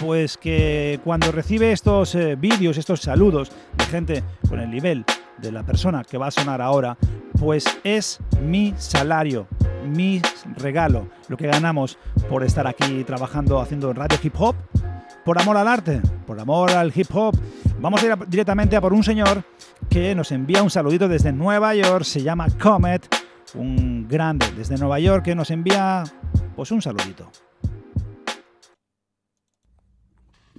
Pues 0.02 0.36
que 0.36 1.00
cuando 1.06 1.32
recibe 1.32 1.72
estos 1.72 2.14
eh, 2.14 2.36
vídeos, 2.36 2.78
estos 2.78 3.00
saludos 3.00 3.54
de 3.78 3.86
gente 3.86 4.24
con 4.50 4.60
el 4.60 4.70
nivel 4.70 5.06
de 5.38 5.54
la 5.54 5.64
persona 5.64 6.04
que 6.04 6.18
va 6.18 6.28
a 6.28 6.32
sonar 6.32 6.62
ahora, 6.62 6.98
pues 7.40 7.64
es 7.86 8.20
mi 8.42 8.74
salario, 8.78 9.48
mi 9.86 10.22
regalo, 10.58 11.08
lo 11.30 11.38
que 11.38 11.48
ganamos 11.48 11.98
por 12.30 12.44
estar 12.44 12.68
aquí 12.68 13.06
trabajando 13.06 13.62
haciendo 13.62 13.94
radio 13.94 14.20
hip 14.22 14.34
hop 14.38 14.58
por 15.24 15.42
amor 15.42 15.56
al 15.56 15.70
arte, 15.70 16.02
por 16.28 16.40
amor 16.40 16.70
al 16.72 16.92
hip 16.94 17.08
hop. 17.14 17.36
Vamos 17.80 18.04
a 18.04 18.06
ir 18.06 18.16
directamente 18.28 18.76
a 18.76 18.82
por 18.82 18.94
un 18.94 19.02
señor 19.04 19.44
que 19.90 20.14
nos 20.14 20.32
envía 20.32 20.62
un 20.62 20.70
saludito 20.70 21.08
desde 21.08 21.32
Nueva 21.32 21.74
York, 21.74 22.04
se 22.04 22.22
llama 22.22 22.48
Comet, 22.62 23.08
un 23.56 24.08
grande 24.08 24.46
desde 24.56 24.78
Nueva 24.78 25.00
York 25.00 25.24
que 25.24 25.34
nos 25.34 25.50
envía 25.50 26.04
pues 26.56 26.70
un 26.72 26.82
saludito. 26.82 27.32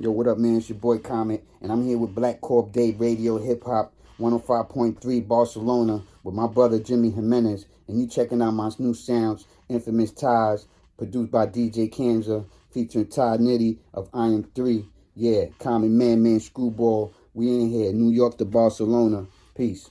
Yo, 0.00 0.12
what 0.12 0.28
up, 0.28 0.38
man? 0.38 0.56
It's 0.56 0.68
your 0.68 0.78
boy 0.78 0.98
Comet, 0.98 1.44
and 1.60 1.72
I'm 1.72 1.84
here 1.84 1.98
with 1.98 2.14
Black 2.14 2.40
Corp 2.40 2.72
Day 2.72 2.94
Radio 2.98 3.36
Hip 3.36 3.64
Hop 3.64 3.92
105.3 4.20 5.26
Barcelona 5.26 6.02
with 6.22 6.34
my 6.34 6.46
brother 6.46 6.78
Jimmy 6.78 7.10
Jimenez, 7.10 7.66
and 7.88 8.00
you 8.00 8.06
checking 8.06 8.40
out 8.40 8.52
my 8.52 8.70
new 8.78 8.94
sounds, 8.94 9.46
Infamous 9.68 10.12
Ties, 10.12 10.66
produced 10.96 11.32
by 11.32 11.46
DJ 11.46 11.92
Kanza 11.92 12.44
featuring 12.70 13.08
Todd 13.08 13.40
Nitty 13.40 13.78
of 13.92 14.08
I 14.14 14.26
Am 14.26 14.44
3. 14.54 14.88
Yeah, 15.18 15.48
Common 15.58 15.98
Man 15.98 16.22
Man 16.22 16.38
Screwball. 16.38 17.10
We 17.34 17.48
in 17.48 17.70
here, 17.70 17.92
New 17.92 18.12
York 18.12 18.36
to 18.36 18.44
Barcelona. 18.44 19.24
Peace. 19.56 19.90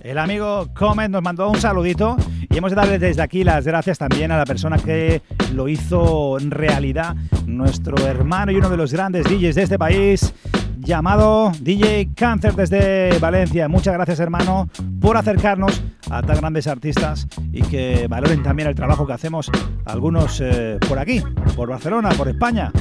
El 0.00 0.18
amigo 0.18 0.68
Comet 0.74 1.08
nos 1.10 1.22
mandó 1.22 1.48
un 1.48 1.60
saludito 1.60 2.16
y 2.50 2.58
hemos 2.58 2.72
de 2.72 2.76
darle 2.76 2.98
desde 2.98 3.22
aquí 3.22 3.44
las 3.44 3.64
gracias 3.64 3.98
también 3.98 4.32
a 4.32 4.38
la 4.38 4.44
persona 4.44 4.78
que 4.78 5.22
lo 5.54 5.68
hizo 5.68 6.40
en 6.40 6.50
realidad, 6.50 7.14
nuestro 7.46 7.96
hermano 8.04 8.50
y 8.50 8.56
uno 8.56 8.68
de 8.68 8.76
los 8.76 8.92
grandes 8.92 9.24
DJs 9.26 9.54
de 9.54 9.62
este 9.62 9.78
país, 9.78 10.34
llamado 10.78 11.52
DJ 11.60 12.08
Cáncer 12.16 12.54
desde 12.56 13.16
Valencia. 13.20 13.68
Muchas 13.68 13.94
gracias 13.94 14.18
hermano 14.18 14.68
por 15.00 15.16
acercarnos 15.16 15.80
a 16.10 16.20
tan 16.22 16.38
grandes 16.38 16.66
artistas 16.66 17.28
y 17.52 17.62
que 17.62 18.08
valoren 18.08 18.42
también 18.42 18.68
el 18.68 18.74
trabajo 18.74 19.06
que 19.06 19.12
hacemos 19.12 19.50
algunos 19.84 20.40
eh, 20.40 20.78
por 20.88 20.98
aquí, 20.98 21.22
por 21.54 21.68
Barcelona, 21.68 22.08
por 22.16 22.28
España. 22.28 22.72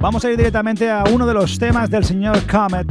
Vamos 0.00 0.24
a 0.24 0.30
ir 0.30 0.38
directamente 0.38 0.90
a 0.90 1.04
uno 1.12 1.26
de 1.26 1.34
los 1.34 1.58
temas 1.58 1.90
del 1.90 2.04
señor 2.06 2.38
Comet, 2.46 2.90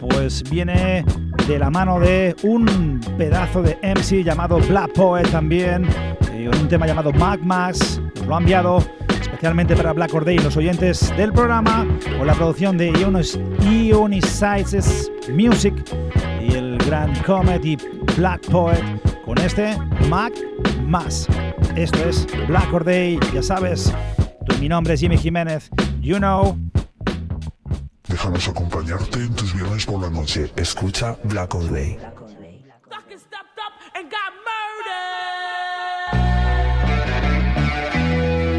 pues 0.00 0.42
viene 0.48 1.04
de 1.46 1.58
la 1.58 1.68
mano 1.68 2.00
de 2.00 2.34
un 2.42 2.98
pedazo 3.18 3.60
de 3.60 3.76
MC 3.82 4.24
llamado 4.24 4.58
Black 4.58 4.94
Poet 4.94 5.28
también, 5.30 5.86
y 6.34 6.46
un 6.46 6.66
tema 6.66 6.86
llamado 6.86 7.12
Magmas, 7.12 8.00
lo 8.26 8.34
ha 8.34 8.38
enviado 8.38 8.82
especialmente 9.20 9.76
para 9.76 9.92
Black 9.92 10.14
Or 10.14 10.24
Day, 10.24 10.38
los 10.38 10.56
oyentes 10.56 11.14
del 11.18 11.34
programa, 11.34 11.86
con 12.16 12.26
la 12.26 12.32
producción 12.32 12.78
de 12.78 12.92
Ionizes 13.60 15.12
Music 15.30 15.74
y 16.40 16.54
el 16.54 16.78
gran 16.78 17.14
Comet 17.24 17.62
y 17.62 17.76
Black 18.16 18.40
Poet 18.46 18.82
con 19.26 19.36
este 19.36 19.76
Mac 20.08 20.32
Más. 20.86 21.28
Esto 21.76 21.98
es 22.08 22.26
Black 22.48 22.72
Or 22.72 22.84
Day, 22.84 23.20
ya 23.34 23.42
sabes. 23.42 23.92
Mi 24.60 24.68
nombre 24.68 24.94
es 24.94 25.00
Jimmy 25.00 25.16
Jiménez. 25.16 25.70
You 26.00 26.18
know. 26.18 26.58
Déjanos 28.08 28.48
acompañarte 28.48 29.20
en 29.20 29.34
tus 29.34 29.54
viernes 29.54 29.86
por 29.86 30.00
la 30.00 30.10
noche. 30.10 30.50
Escucha 30.56 31.16
Black 31.24 31.54
Or 31.54 31.70
Day. 31.70 31.98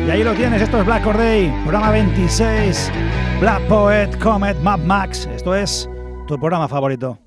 Y 0.07 0.11
ahí 0.11 0.23
lo 0.23 0.33
tienes, 0.33 0.61
esto 0.61 0.79
es 0.79 0.85
Black 0.85 1.05
Or 1.05 1.17
Day, 1.17 1.51
programa 1.63 1.91
26, 1.91 2.91
Black 3.39 3.61
Poet, 3.67 4.17
Comet, 4.17 4.59
Map 4.61 4.79
Max. 4.79 5.27
Esto 5.27 5.53
es 5.53 5.87
tu 6.27 6.39
programa 6.39 6.67
favorito. 6.67 7.19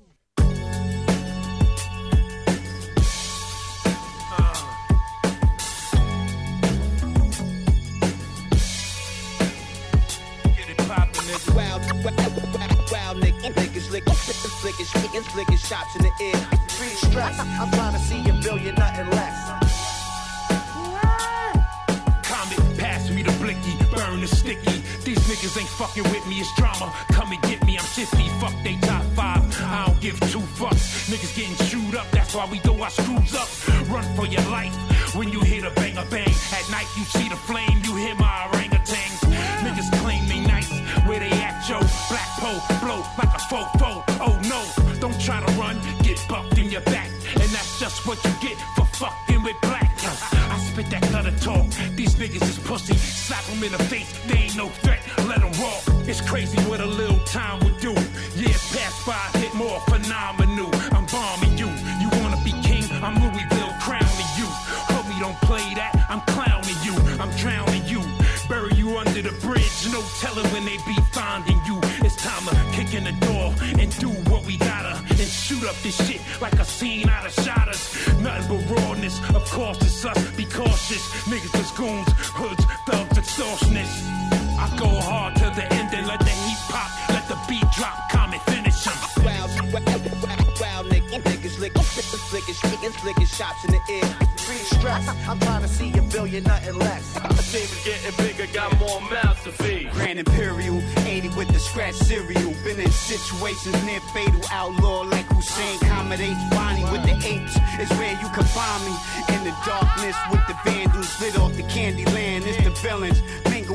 Nothing 96.73 96.79
less. 96.79 97.13
The 97.13 97.57
team 97.57 97.63
is 97.63 97.83
getting 97.85 98.25
bigger, 98.25 98.53
got 98.53 98.77
more 98.79 99.01
mouths 99.01 99.43
to 99.43 99.51
feed. 99.51 99.91
Grand 99.91 100.19
Imperial, 100.19 100.81
80 101.05 101.29
with 101.29 101.47
the 101.49 101.59
scratch 101.59 101.95
cereal. 101.95 102.53
Been 102.63 102.79
in 102.79 102.91
situations 102.91 103.83
near 103.85 103.99
fatal, 104.13 104.41
outlaw 104.51 105.01
like 105.01 105.25
Hussein 105.27 105.77
accommodates 105.81 106.39
Bonnie 106.51 106.83
with 106.83 107.03
the 107.03 107.15
apes. 107.27 107.55
Is 107.79 107.89
where 107.97 108.11
you 108.11 108.29
can 108.29 108.45
find 108.45 108.85
me 108.85 108.95
in 109.35 109.43
the 109.43 109.55
darkness 109.65 110.15
with 110.31 110.41
the 110.47 110.57
vandals 110.65 111.21
lit 111.21 111.37
off 111.37 111.53
the 111.55 111.63
candy 111.63 112.05
land. 112.05 112.45
It's 112.45 112.63
the 112.63 112.71
villains 112.87 113.21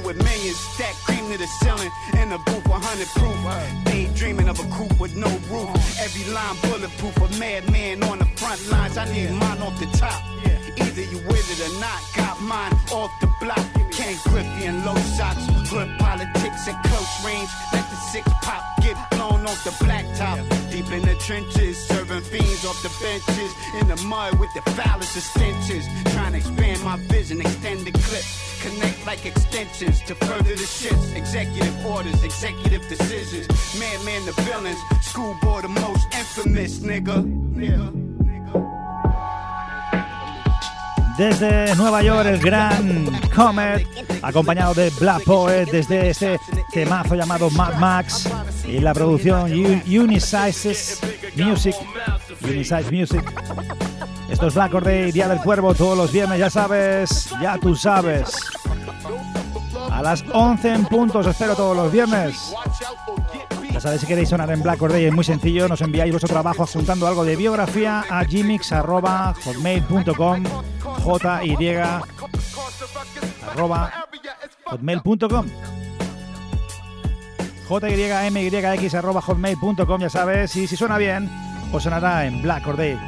with 0.09 0.25
millions, 0.25 0.59
stack 0.59 0.94
cream 1.05 1.31
to 1.31 1.37
the 1.37 1.47
ceiling 1.61 1.92
in 2.14 2.33
a 2.33 2.38
booth 2.38 2.66
100 2.66 3.07
proof. 3.09 3.37
Daydreaming 3.85 4.49
of 4.49 4.59
a 4.59 4.66
coupe 4.75 4.99
with 4.99 5.14
no 5.14 5.29
roof. 5.53 5.68
Every 6.01 6.25
line 6.33 6.57
bulletproof, 6.62 7.16
a 7.18 7.38
madman 7.38 8.03
on 8.05 8.18
the 8.18 8.25
front 8.40 8.61
lines. 8.71 8.97
I 8.97 9.05
need 9.12 9.31
mine 9.33 9.61
off 9.61 9.79
the 9.79 9.87
top. 9.99 10.21
Either 10.81 11.03
you 11.03 11.18
with 11.29 11.47
it 11.53 11.61
or 11.68 11.81
not, 11.81 12.01
got 12.16 12.40
mine 12.40 12.73
off 12.90 13.12
the 13.21 13.29
block. 13.40 13.78
Ken 13.98 14.16
Griffey 14.30 14.66
and 14.66 14.87
low 14.87 14.94
socks, 14.94 15.44
good 15.70 15.88
politics 15.98 16.68
at 16.68 16.80
close 16.84 17.24
range. 17.26 17.50
Let 17.72 17.82
the 17.90 17.96
six 17.96 18.30
pop 18.42 18.62
get 18.80 18.96
blown 19.11 19.44
off 19.44 19.64
the 19.64 19.70
blacktop. 19.84 20.38
Deep 20.70 20.88
in 20.92 21.02
the 21.02 21.16
trenches, 21.16 21.76
serving 21.88 22.20
fiends 22.20 22.64
off 22.64 22.80
the 22.84 22.94
benches. 23.02 23.52
In 23.80 23.88
the 23.88 23.96
mud 24.06 24.38
with 24.38 24.54
the 24.54 24.62
foulest 24.70 25.16
of 25.16 25.22
stenches. 25.24 25.84
Trying 26.14 26.30
to 26.30 26.38
expand 26.38 26.80
my 26.84 26.96
vision, 27.08 27.40
extend 27.40 27.80
the 27.80 27.90
clip. 27.90 28.22
Connect 28.62 29.04
like 29.04 29.26
extensions 29.26 30.00
to 30.02 30.14
further 30.14 30.54
the 30.54 30.68
shits. 30.78 31.16
Executive 31.16 31.84
orders, 31.84 32.22
executive 32.22 32.88
decisions. 32.88 33.48
Man, 33.80 34.04
man, 34.04 34.24
the 34.26 34.32
villains. 34.42 34.78
Schoolboy, 35.02 35.62
the 35.62 35.68
most 35.68 36.06
infamous, 36.14 36.78
nigga. 36.78 37.24
nigga. 37.52 38.08
Desde 41.18 41.74
Nueva 41.74 42.00
York, 42.00 42.26
el 42.26 42.38
gran 42.38 43.07
Comet, 43.35 43.85
acompañado 44.22 44.72
de 44.72 44.90
Black 45.00 45.24
Poet, 45.24 45.66
desde 45.66 46.11
este 46.11 46.38
temazo 46.72 47.16
llamado 47.16 47.50
Mad 47.50 47.74
Max 47.74 48.31
y 48.64 48.78
la 48.78 48.94
producción 48.94 49.52
Unisizes 49.52 51.00
Music. 51.35 51.74
Unisize 52.40 52.92
Music. 52.92 53.24
Esto 54.31 54.46
es 54.46 54.54
Black 54.54 54.70
Day, 54.81 55.11
Día 55.11 55.26
del 55.26 55.40
Cuervo, 55.40 55.74
todos 55.74 55.98
los 55.98 56.12
viernes, 56.12 56.38
ya 56.38 56.50
sabes, 56.50 57.31
ya 57.42 57.59
tú 57.59 57.74
sabes. 57.74 58.37
A 59.90 60.00
las 60.00 60.24
11 60.33 60.72
en 60.72 60.85
puntos, 60.85 61.26
espero 61.26 61.57
todos 61.57 61.76
los 61.76 61.90
viernes. 61.90 62.54
Ya 63.79 63.83
sabéis 63.83 64.01
si 64.01 64.09
queréis 64.09 64.29
sonar 64.29 64.51
en 64.51 64.61
Black 64.61 64.81
Day 64.81 65.05
es 65.05 65.12
muy 65.12 65.23
sencillo, 65.23 65.69
nos 65.69 65.81
enviáis 65.83 66.11
vuestro 66.11 66.29
trabajo 66.29 66.64
apuntando 66.64 67.07
algo 67.07 67.25
de 67.25 67.37
biografía 67.37 68.05
a 68.11 68.25
gmix.hotmail.com 68.25 70.43
jy 71.47 71.77
arroba 73.53 73.93
hotmail.com 74.64 75.47
jymyx 77.69 78.95
arroba 78.95 79.21
hotmail.com 79.21 80.01
ya 80.01 80.11
sabes 80.11 80.57
y 80.57 80.67
si 80.67 80.77
suena 80.77 80.99
bien 80.99 81.31
os 81.73 81.85
sonará 81.85 82.27
en 82.27 82.43
Black 82.43 82.67
or 82.67 82.77
Day 82.77 82.99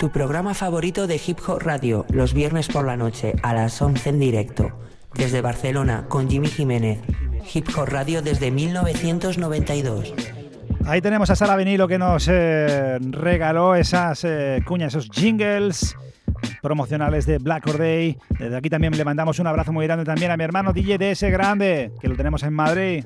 Tu 0.00 0.10
programa 0.10 0.54
favorito 0.54 1.06
de 1.06 1.22
Hip 1.24 1.38
Hop 1.46 1.62
Radio, 1.62 2.04
los 2.10 2.34
viernes 2.34 2.66
por 2.66 2.84
la 2.84 2.96
noche 2.96 3.36
a 3.44 3.54
las 3.54 3.80
11 3.80 4.08
en 4.08 4.18
directo. 4.18 4.72
Desde 5.14 5.40
Barcelona 5.40 6.06
con 6.08 6.28
Jimmy 6.28 6.48
Jiménez. 6.48 7.00
Hip 7.52 7.68
Hop 7.76 7.88
Radio 7.88 8.22
desde 8.22 8.50
1992. 8.50 10.14
Ahí 10.84 11.00
tenemos 11.00 11.30
a 11.30 11.36
Sara 11.36 11.56
Vinilo 11.56 11.86
que 11.86 11.98
nos 11.98 12.28
eh, 12.28 12.98
regaló 13.00 13.74
esas 13.74 14.24
eh, 14.24 14.62
cuñas, 14.66 14.94
esos 14.94 15.10
jingles 15.10 15.96
promocionales 16.60 17.26
de 17.26 17.38
Black 17.38 17.66
Or 17.68 17.78
Day. 17.78 18.18
Desde 18.38 18.56
aquí 18.56 18.68
también 18.68 18.96
le 18.96 19.04
mandamos 19.04 19.38
un 19.38 19.46
abrazo 19.46 19.72
muy 19.72 19.86
grande 19.86 20.04
también 20.04 20.30
a 20.30 20.36
mi 20.36 20.44
hermano 20.44 20.72
DJ 20.72 20.98
DS 20.98 21.22
Grande, 21.30 21.92
que 22.00 22.08
lo 22.08 22.16
tenemos 22.16 22.42
en 22.42 22.52
Madrid. 22.52 23.04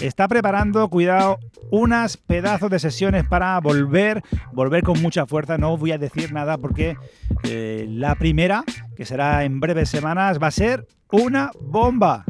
Está 0.00 0.28
preparando, 0.28 0.88
cuidado, 0.88 1.38
unas 1.70 2.16
pedazos 2.16 2.70
de 2.70 2.78
sesiones 2.78 3.24
para 3.24 3.58
volver, 3.60 4.22
volver 4.52 4.82
con 4.82 5.00
mucha 5.00 5.26
fuerza. 5.26 5.58
No 5.58 5.76
voy 5.76 5.92
a 5.92 5.98
decir 5.98 6.32
nada 6.32 6.58
porque 6.58 6.96
eh, 7.44 7.86
la 7.88 8.14
primera, 8.14 8.64
que 8.96 9.04
será 9.04 9.44
en 9.44 9.60
breves 9.60 9.90
semanas, 9.90 10.42
va 10.42 10.48
a 10.48 10.50
ser 10.50 10.86
una 11.12 11.50
bomba. 11.60 12.24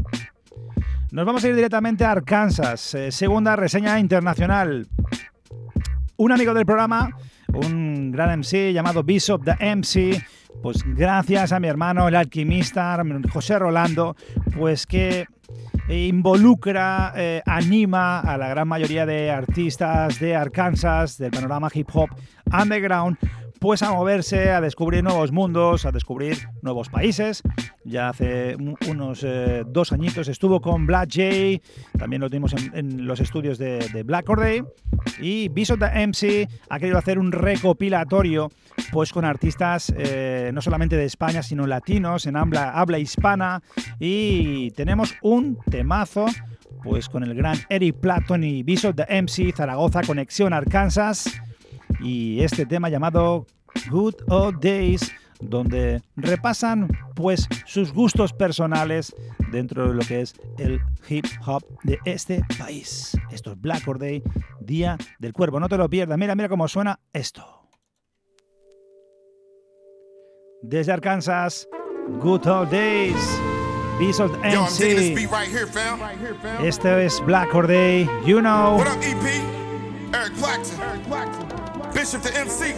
Nos 1.12 1.24
vamos 1.24 1.44
a 1.44 1.48
ir 1.48 1.54
directamente 1.54 2.04
a 2.04 2.10
Arkansas, 2.10 2.94
eh, 2.94 3.12
segunda 3.12 3.56
reseña 3.56 3.98
internacional. 3.98 4.88
Un 6.16 6.32
amigo 6.32 6.52
del 6.52 6.66
programa, 6.66 7.10
un 7.54 8.10
gran 8.10 8.40
MC 8.40 8.72
llamado 8.72 9.04
Bishop 9.04 9.44
the 9.44 9.76
MC, 9.76 10.22
pues 10.62 10.82
gracias 10.84 11.52
a 11.52 11.60
mi 11.60 11.68
hermano 11.68 12.08
el 12.08 12.16
alquimista 12.16 13.00
José 13.32 13.58
Rolando, 13.58 14.16
pues 14.56 14.86
que 14.86 15.26
involucra, 15.88 17.12
eh, 17.14 17.42
anima 17.46 18.20
a 18.20 18.36
la 18.36 18.48
gran 18.48 18.66
mayoría 18.66 19.06
de 19.06 19.30
artistas 19.30 20.18
de 20.18 20.34
Arkansas, 20.34 21.16
del 21.18 21.30
panorama 21.30 21.68
hip 21.72 21.88
hop 21.92 22.08
underground, 22.52 23.16
pues 23.60 23.82
a 23.82 23.92
moverse, 23.92 24.50
a 24.50 24.60
descubrir 24.60 25.02
nuevos 25.02 25.32
mundos, 25.32 25.86
a 25.86 25.92
descubrir 25.92 26.48
nuevos 26.62 26.88
países. 26.88 27.42
Ya 27.84 28.08
hace 28.08 28.56
unos 28.88 29.22
eh, 29.24 29.64
dos 29.66 29.92
añitos 29.92 30.28
estuvo 30.28 30.60
con 30.60 30.86
Black 30.86 31.10
J, 31.14 31.98
también 31.98 32.20
lo 32.20 32.28
tuvimos 32.28 32.54
en, 32.72 33.06
los 33.06 33.20
estudios 33.20 33.58
de, 33.58 34.02
Black 34.04 34.26
Corday. 34.26 34.62
Y 35.20 35.48
Bishop 35.48 35.78
the 35.78 36.06
MC 36.06 36.48
ha 36.68 36.78
querido 36.78 36.98
hacer 36.98 37.18
un 37.18 37.32
recopilatorio 37.32 38.50
pues 38.92 39.12
con 39.12 39.24
artistas 39.24 39.92
eh, 39.96 40.50
no 40.52 40.60
solamente 40.60 40.96
de 40.96 41.04
España, 41.04 41.42
sino 41.42 41.66
latinos, 41.66 42.26
en 42.26 42.36
habla, 42.36 42.70
habla 42.70 42.98
hispana. 42.98 43.62
Y 43.98 44.70
tenemos 44.72 45.14
un 45.22 45.58
temazo 45.70 46.26
pues 46.82 47.08
con 47.08 47.24
el 47.24 47.34
gran 47.34 47.56
Eric 47.68 47.96
Platon 47.96 48.44
y 48.44 48.62
Bishop 48.62 48.94
the 48.94 49.22
MC, 49.22 49.52
Zaragoza, 49.54 50.02
Conexión 50.02 50.52
Arkansas 50.52 51.40
y 52.00 52.40
este 52.42 52.66
tema 52.66 52.88
llamado 52.88 53.46
Good 53.90 54.14
Old 54.28 54.60
Days 54.60 55.12
donde 55.40 56.02
repasan 56.16 56.88
pues 57.14 57.48
sus 57.66 57.92
gustos 57.92 58.32
personales 58.32 59.14
dentro 59.50 59.88
de 59.88 59.94
lo 59.94 60.02
que 60.02 60.20
es 60.22 60.34
el 60.58 60.80
hip 61.08 61.26
hop 61.46 61.62
de 61.82 61.98
este 62.04 62.42
país. 62.58 63.16
Esto 63.30 63.52
es 63.52 63.60
Black 63.60 63.86
Or 63.86 63.98
Day, 63.98 64.22
Día 64.60 64.96
del 65.18 65.32
Cuervo. 65.32 65.60
No 65.60 65.68
te 65.68 65.76
lo 65.76 65.88
pierdas. 65.88 66.18
Mira, 66.18 66.34
mira 66.34 66.48
cómo 66.48 66.68
suena 66.68 67.00
esto. 67.12 67.44
Desde 70.62 70.92
Arkansas, 70.92 71.68
Good 72.20 72.46
Old 72.46 72.70
Days. 72.70 73.40
Beast 73.98 74.20
of 74.20 74.32
MC. 74.42 75.16
Este 76.62 77.06
es 77.06 77.24
Black 77.24 77.54
Or 77.54 77.66
Day. 77.66 78.06
You 78.26 78.40
know. 78.40 78.76
What 78.76 78.88
up, 78.88 79.02
EP? 79.02 79.24
Eric. 80.12 80.32
Eric. 81.08 81.65
Bishop 82.06 82.22
to 82.22 82.38
MC. 82.38 82.72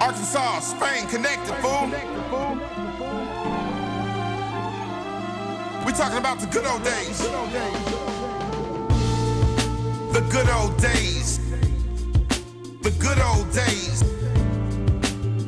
Arkansas, 0.00 0.60
Spain, 0.60 1.04
connected, 1.08 1.52
fool. 1.56 1.88
We 5.84 5.92
talking 5.92 6.18
about 6.18 6.38
the 6.38 6.46
good 6.46 6.64
old 6.64 6.84
days. 6.84 7.18
The 10.12 10.20
good 10.30 10.48
old 10.48 10.80
days. 10.80 11.40
The 12.82 12.92
good 13.00 13.18
old 13.18 13.52
days. 13.52 14.04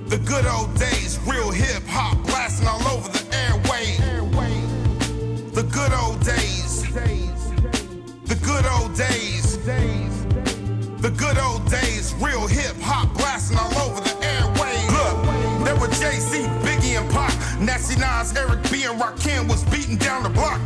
The 0.09 0.18
good 0.27 0.47
old 0.47 0.75
days. 0.77 1.21
Real 1.25 1.53
hip 1.53 1.85
hop 1.87 2.21
blasting 2.27 2.66
all 2.66 2.85
over 2.88 3.09
the 3.11 3.25
airway. 3.33 3.94
The 5.53 5.62
good 5.62 5.92
old 5.92 6.18
days. 6.25 6.83
The 8.25 8.35
good 8.44 8.66
old 8.66 8.97
days. 8.97 10.08
Good 11.18 11.37
old 11.38 11.68
days, 11.68 12.14
real 12.20 12.46
hip 12.46 12.76
hop 12.81 13.12
blasting 13.14 13.59
all 13.59 13.76
over 13.90 14.00
the 14.00 14.14
airwaves. 14.22 14.87
Look, 14.94 15.64
there 15.64 15.74
were 15.74 15.88
JC, 15.88 16.46
Biggie, 16.62 16.96
and 16.96 17.11
Pac. 17.11 17.35
Nasty 17.61 17.98
Nas, 17.98 18.37
Eric 18.37 18.62
B, 18.70 18.85
and 18.85 19.00
Rakim 19.00 19.48
was 19.48 19.64
beating 19.64 19.96
down 19.96 20.22
the 20.22 20.28
block. 20.28 20.61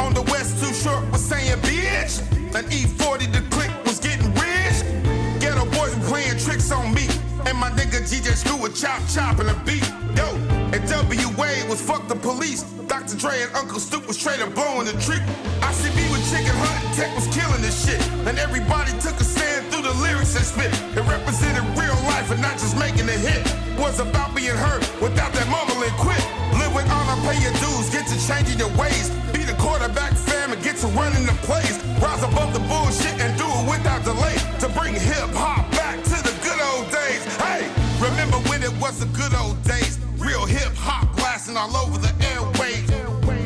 On 0.00 0.14
the 0.14 0.22
West, 0.32 0.64
Too 0.64 0.72
Short 0.72 1.04
was 1.12 1.22
saying, 1.22 1.58
bitch. 1.58 2.20
An 2.56 2.64
E40, 2.70 3.32
to 3.34 3.42
click 3.54 3.70
was 3.84 3.98
getting 4.00 4.32
rich. 4.32 4.80
Ghetto 5.40 5.66
boys 5.76 5.94
were 5.94 6.08
playing 6.08 6.38
tricks 6.38 6.72
on 6.72 6.94
me. 6.94 7.06
And 7.44 7.58
my 7.58 7.68
nigga 7.70 8.00
GJ 8.00 8.32
Screw 8.32 8.56
was 8.56 8.80
chop 8.80 9.00
chop 9.12 9.36
chopping 9.36 9.50
a 9.50 9.54
beat. 9.66 9.86
Yo, 10.16 10.24
and 10.72 10.88
W 10.88 11.28
WA 11.36 11.68
was 11.68 11.82
fuck 11.82 12.08
the 12.08 12.16
police. 12.16 12.62
Dr. 12.88 13.16
Dre 13.16 13.42
and 13.42 13.54
Uncle 13.54 13.78
Stoop 13.78 14.08
was 14.08 14.16
trading 14.16 14.50
blowing 14.54 14.86
the 14.86 14.92
trick 15.04 15.22
chicken 16.28 16.52
hunt 16.52 16.94
tech 16.94 17.08
was 17.16 17.26
killing 17.32 17.62
this 17.64 17.76
shit. 17.84 18.00
And 18.28 18.38
everybody 18.38 18.92
took 19.00 19.16
a 19.16 19.24
stand 19.24 19.66
through 19.72 19.82
the 19.88 19.96
lyrics 20.04 20.36
and 20.36 20.44
spit. 20.44 20.72
It 20.92 21.04
represented 21.08 21.64
real 21.72 21.96
life 22.04 22.30
and 22.30 22.40
not 22.40 22.60
just 22.60 22.76
making 22.76 23.08
a 23.08 23.16
hit. 23.16 23.40
Was 23.80 24.00
about 24.00 24.34
being 24.36 24.54
hurt 24.54 24.84
without 25.00 25.32
that 25.32 25.48
mumbling 25.48 25.94
quit. 25.96 26.20
Live 26.60 26.74
with 26.74 26.88
honor, 26.92 27.16
pay 27.24 27.40
your 27.40 27.54
dues, 27.62 27.88
get 27.88 28.04
to 28.12 28.16
changing 28.28 28.58
your 28.60 28.72
ways. 28.76 29.08
Be 29.32 29.42
the 29.48 29.56
quarterback 29.56 30.12
fam 30.12 30.52
and 30.52 30.60
get 30.62 30.76
to 30.84 30.88
running 30.92 31.24
the 31.24 31.36
plays. 31.48 31.80
Rise 32.02 32.22
above 32.22 32.52
the 32.52 32.62
bullshit 32.68 33.16
and 33.24 33.32
do 33.40 33.48
it 33.48 33.64
without 33.64 34.04
delay. 34.04 34.36
To 34.60 34.68
bring 34.76 34.94
hip 34.94 35.32
hop 35.32 35.64
back 35.72 35.96
to 36.12 36.18
the 36.28 36.34
good 36.44 36.60
old 36.74 36.92
days. 36.92 37.24
Hey, 37.40 37.64
remember 38.04 38.36
when 38.50 38.62
it 38.62 38.74
was 38.82 39.00
the 39.00 39.08
good 39.16 39.32
old 39.38 39.56
days? 39.64 39.96
Real 40.18 40.44
hip 40.44 40.74
hop 40.76 41.08
blasting 41.16 41.56
all 41.56 41.74
over 41.76 41.96
the 41.96 42.12
airwaves. 42.34 42.87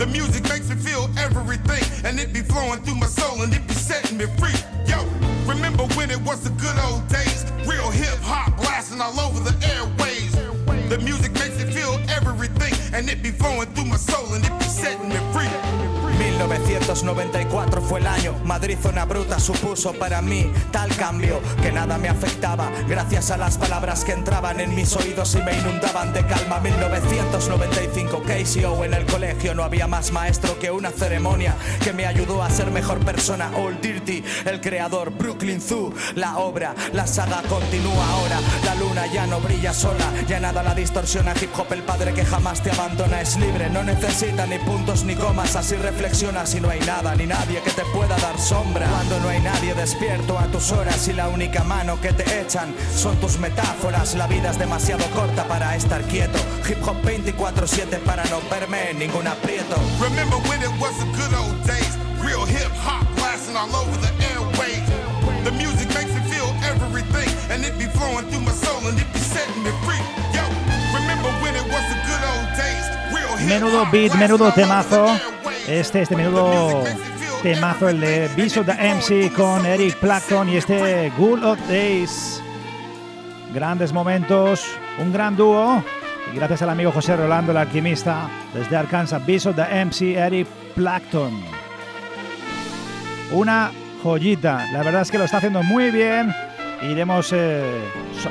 The 0.02 0.08
music 0.08 0.42
makes 0.48 0.68
me 0.68 0.74
feel 0.74 1.08
everything, 1.16 1.84
and 2.04 2.18
it 2.18 2.32
be 2.32 2.40
flowing 2.40 2.82
through 2.82 2.96
my 2.96 3.06
soul, 3.06 3.42
and 3.42 3.54
it 3.54 3.64
be 3.68 3.74
setting 3.74 4.18
me 4.18 4.24
free. 4.36 4.58
Yo, 4.84 4.98
remember 5.46 5.84
when 5.94 6.10
it 6.10 6.20
was 6.22 6.40
the 6.42 6.50
good 6.50 6.76
old 6.90 7.06
days? 7.06 7.44
Real 7.68 7.88
hip 7.88 8.18
hop 8.18 8.56
blasting 8.56 9.00
all 9.00 9.20
over 9.20 9.38
the 9.38 9.54
airwaves. 9.64 10.88
The 10.88 10.98
music 10.98 11.30
makes 11.34 11.56
me 11.56 11.70
feel 11.70 12.00
everything, 12.08 12.74
and 12.92 13.08
it 13.08 13.22
be 13.22 13.30
flowing 13.30 13.72
through 13.74 13.84
my 13.84 13.96
soul, 13.96 14.34
and 14.34 14.44
it 14.44 14.58
be 14.58 14.64
setting 14.64 15.08
me 15.08 15.18
free. 15.32 15.81
1994 16.12 17.82
fue 17.82 18.00
el 18.00 18.06
año, 18.06 18.34
Madrid 18.44 18.78
zona 18.80 19.04
bruta 19.04 19.38
supuso 19.38 19.92
para 19.92 20.22
mí 20.22 20.50
tal 20.70 20.94
cambio 20.96 21.40
que 21.62 21.72
nada 21.72 21.98
me 21.98 22.08
afectaba 22.08 22.70
gracias 22.88 23.30
a 23.30 23.36
las 23.36 23.58
palabras 23.58 24.04
que 24.04 24.12
entraban 24.12 24.60
en 24.60 24.74
mis 24.74 24.94
oídos 24.96 25.34
y 25.34 25.42
me 25.42 25.56
inundaban 25.58 26.12
de 26.12 26.24
calma. 26.26 26.60
1995 26.60 28.22
KCO 28.22 28.84
en 28.84 28.94
el 28.94 29.06
colegio 29.06 29.54
no 29.54 29.62
había 29.62 29.86
más 29.86 30.12
maestro 30.12 30.58
que 30.58 30.70
una 30.70 30.90
ceremonia 30.90 31.54
que 31.82 31.92
me 31.92 32.06
ayudó 32.06 32.42
a 32.42 32.50
ser 32.50 32.70
mejor 32.70 32.98
persona. 33.00 33.50
Old 33.56 33.80
Dirty, 33.80 34.22
el 34.44 34.60
creador, 34.60 35.10
Brooklyn 35.10 35.60
Zoo, 35.60 35.92
la 36.14 36.38
obra, 36.38 36.74
la 36.92 37.06
saga 37.06 37.42
continúa 37.48 38.08
ahora. 38.10 38.40
La 38.64 38.74
luna 38.74 39.06
ya 39.06 39.26
no 39.26 39.40
brilla 39.40 39.72
sola, 39.72 40.12
ya 40.28 40.40
nada 40.40 40.62
la 40.62 40.74
distorsiona. 40.74 41.34
Hip 41.40 41.50
hop, 41.56 41.72
el 41.72 41.82
padre 41.82 42.12
que 42.12 42.24
jamás 42.24 42.62
te 42.62 42.70
abandona 42.70 43.20
es 43.20 43.36
libre, 43.36 43.70
no 43.70 43.82
necesita 43.82 44.46
ni 44.46 44.58
puntos 44.58 45.04
ni 45.04 45.14
comas, 45.14 45.56
así 45.56 45.76
reflexiona 46.02 46.44
si 46.44 46.58
no 46.58 46.68
hay 46.68 46.80
nada 46.80 47.14
ni 47.14 47.26
nadie 47.26 47.60
que 47.60 47.70
te 47.70 47.84
pueda 47.94 48.16
dar 48.16 48.36
sombra. 48.36 48.88
Cuando 48.88 49.20
no 49.20 49.28
hay 49.28 49.40
nadie 49.40 49.72
despierto 49.72 50.36
a 50.36 50.46
tus 50.46 50.72
horas 50.72 51.06
y 51.06 51.12
la 51.12 51.28
única 51.28 51.62
mano 51.62 52.00
que 52.00 52.12
te 52.12 52.40
echan 52.40 52.74
son 52.92 53.16
tus 53.18 53.38
metáforas. 53.38 54.16
La 54.16 54.26
vida 54.26 54.50
es 54.50 54.58
demasiado 54.58 55.04
corta 55.14 55.44
para 55.44 55.76
estar 55.76 56.02
quieto. 56.02 56.40
Hip 56.68 56.82
hop 56.84 56.96
24-7 57.04 58.00
para 58.00 58.24
no 58.24 58.40
verme 58.50 58.90
en 58.90 58.98
ningún 58.98 59.28
aprieto. 59.28 59.76
Remember 60.00 60.38
when 60.48 60.60
it 60.62 60.74
was 60.80 60.92
the 60.98 61.06
good 61.14 61.32
old 61.38 61.54
days? 61.68 61.94
Real 62.20 62.44
hip 62.46 62.72
hop 62.82 63.06
blasting 63.14 63.56
all 63.56 63.70
over 63.70 63.96
the 64.00 64.10
airwaves. 64.34 64.90
The 65.44 65.52
music 65.52 65.86
makes 65.94 66.12
me 66.12 66.22
feel 66.26 66.50
everything, 66.66 67.30
and 67.48 67.64
it 67.64 67.78
be 67.78 67.86
flowing 67.94 68.26
through 68.26 68.42
my 68.42 68.52
soul, 68.52 68.88
and 68.88 68.98
it 68.98 69.06
be 69.12 69.20
setting 69.20 69.62
me 69.62 69.70
free. 69.86 70.02
Yo, 70.34 70.42
remember 70.98 71.30
when 71.42 71.54
it 71.54 71.66
was 71.70 71.84
the 71.86 71.98
good 72.10 72.22
old 72.34 72.48
days? 72.58 72.86
Real 73.14 73.36
hip 73.36 73.48
Menudo 73.48 73.88
beat, 73.92 74.12
menudo 74.14 74.50
temazo. 74.50 75.41
Este, 75.68 76.02
este 76.02 76.16
menudo 76.16 76.82
temazo, 77.42 77.88
el 77.88 78.00
de 78.00 78.28
Beast 78.36 78.58
the 78.66 78.72
MC 78.72 79.32
con 79.32 79.64
Eric 79.64 79.98
Clapton 80.00 80.48
y 80.48 80.56
este 80.56 81.10
Good 81.16 81.44
of 81.44 81.58
Days. 81.68 82.42
Grandes 83.54 83.92
momentos, 83.92 84.66
un 84.98 85.12
gran 85.12 85.36
dúo. 85.36 85.82
Gracias 86.34 86.62
al 86.62 86.70
amigo 86.70 86.90
José 86.90 87.16
Rolando, 87.16 87.52
el 87.52 87.58
alquimista, 87.58 88.28
desde 88.52 88.76
Arkansas, 88.76 89.24
Beast 89.24 89.46
of 89.46 89.56
the 89.56 89.84
MC, 89.84 90.16
Eric 90.16 90.48
Clapton. 90.74 91.32
Una 93.30 93.70
joyita, 94.02 94.66
la 94.72 94.82
verdad 94.82 95.02
es 95.02 95.10
que 95.12 95.18
lo 95.18 95.24
está 95.24 95.36
haciendo 95.36 95.62
muy 95.62 95.92
bien. 95.92 96.34
Iremos 96.82 97.32
eh, 97.32 97.82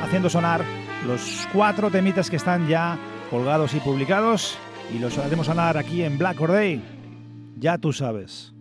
haciendo 0.02 0.28
sonar 0.28 0.62
los 1.06 1.48
cuatro 1.52 1.90
temitas 1.90 2.28
que 2.28 2.36
están 2.36 2.68
ya 2.68 2.98
colgados 3.30 3.72
y 3.72 3.80
publicados 3.80 4.58
y 4.94 4.98
los 4.98 5.16
haremos 5.16 5.46
sonar 5.46 5.78
aquí 5.78 6.02
en 6.02 6.18
Black 6.18 6.38
Or 6.40 6.52
Day. 6.52 6.91
Ya 7.62 7.78
tú 7.78 7.92
sabes. 7.92 8.52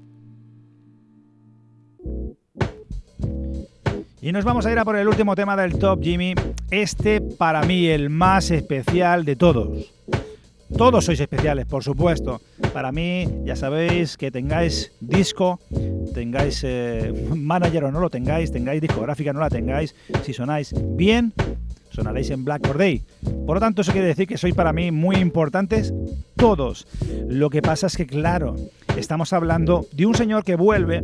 Y 4.21 4.31
nos 4.31 4.45
vamos 4.45 4.67
a 4.67 4.71
ir 4.71 4.77
a 4.77 4.85
por 4.85 4.95
el 4.95 5.07
último 5.07 5.33
tema 5.33 5.57
del 5.57 5.79
top, 5.79 6.03
Jimmy. 6.03 6.35
Este 6.69 7.19
para 7.19 7.63
mí 7.63 7.87
el 7.87 8.11
más 8.11 8.51
especial 8.51 9.25
de 9.25 9.35
todos. 9.35 9.91
Todos 10.77 11.05
sois 11.05 11.19
especiales, 11.19 11.65
por 11.65 11.83
supuesto. 11.83 12.41
Para 12.73 12.91
mí, 12.91 13.27
ya 13.43 13.55
sabéis 13.55 14.17
que 14.17 14.29
tengáis 14.29 14.91
disco, 14.99 15.59
tengáis 16.13 16.61
eh, 16.63 17.11
manager 17.35 17.85
o 17.85 17.91
no 17.91 18.01
lo 18.01 18.11
tengáis, 18.11 18.51
tengáis 18.51 18.81
discográfica 18.81 19.33
no 19.33 19.39
la 19.39 19.49
tengáis, 19.49 19.95
si 20.21 20.31
sonáis 20.31 20.75
bien, 20.95 21.33
sonaréis 21.91 22.29
en 22.31 22.43
Black 22.43 22.67
Or 22.69 22.77
Day. 22.77 23.03
Por 23.45 23.55
lo 23.55 23.59
tanto, 23.59 23.81
eso 23.81 23.91
quiere 23.91 24.07
decir 24.07 24.27
que 24.27 24.37
sois 24.37 24.55
para 24.55 24.73
mí 24.73 24.91
muy 24.91 25.17
importantes 25.17 25.93
todos. 26.35 26.87
Lo 27.27 27.49
que 27.49 27.61
pasa 27.61 27.87
es 27.87 27.97
que, 27.97 28.07
claro, 28.07 28.55
estamos 28.97 29.33
hablando 29.33 29.85
de 29.91 30.05
un 30.05 30.15
señor 30.15 30.43
que 30.43 30.55
vuelve, 30.55 31.03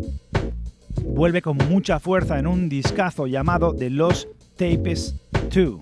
vuelve 1.04 1.42
con 1.42 1.58
mucha 1.58 2.00
fuerza 2.00 2.40
en 2.40 2.48
un 2.48 2.70
discazo 2.70 3.28
llamado 3.28 3.76
The 3.76 3.90
Lost 3.90 4.28
Tapes 4.56 5.16
2. 5.54 5.80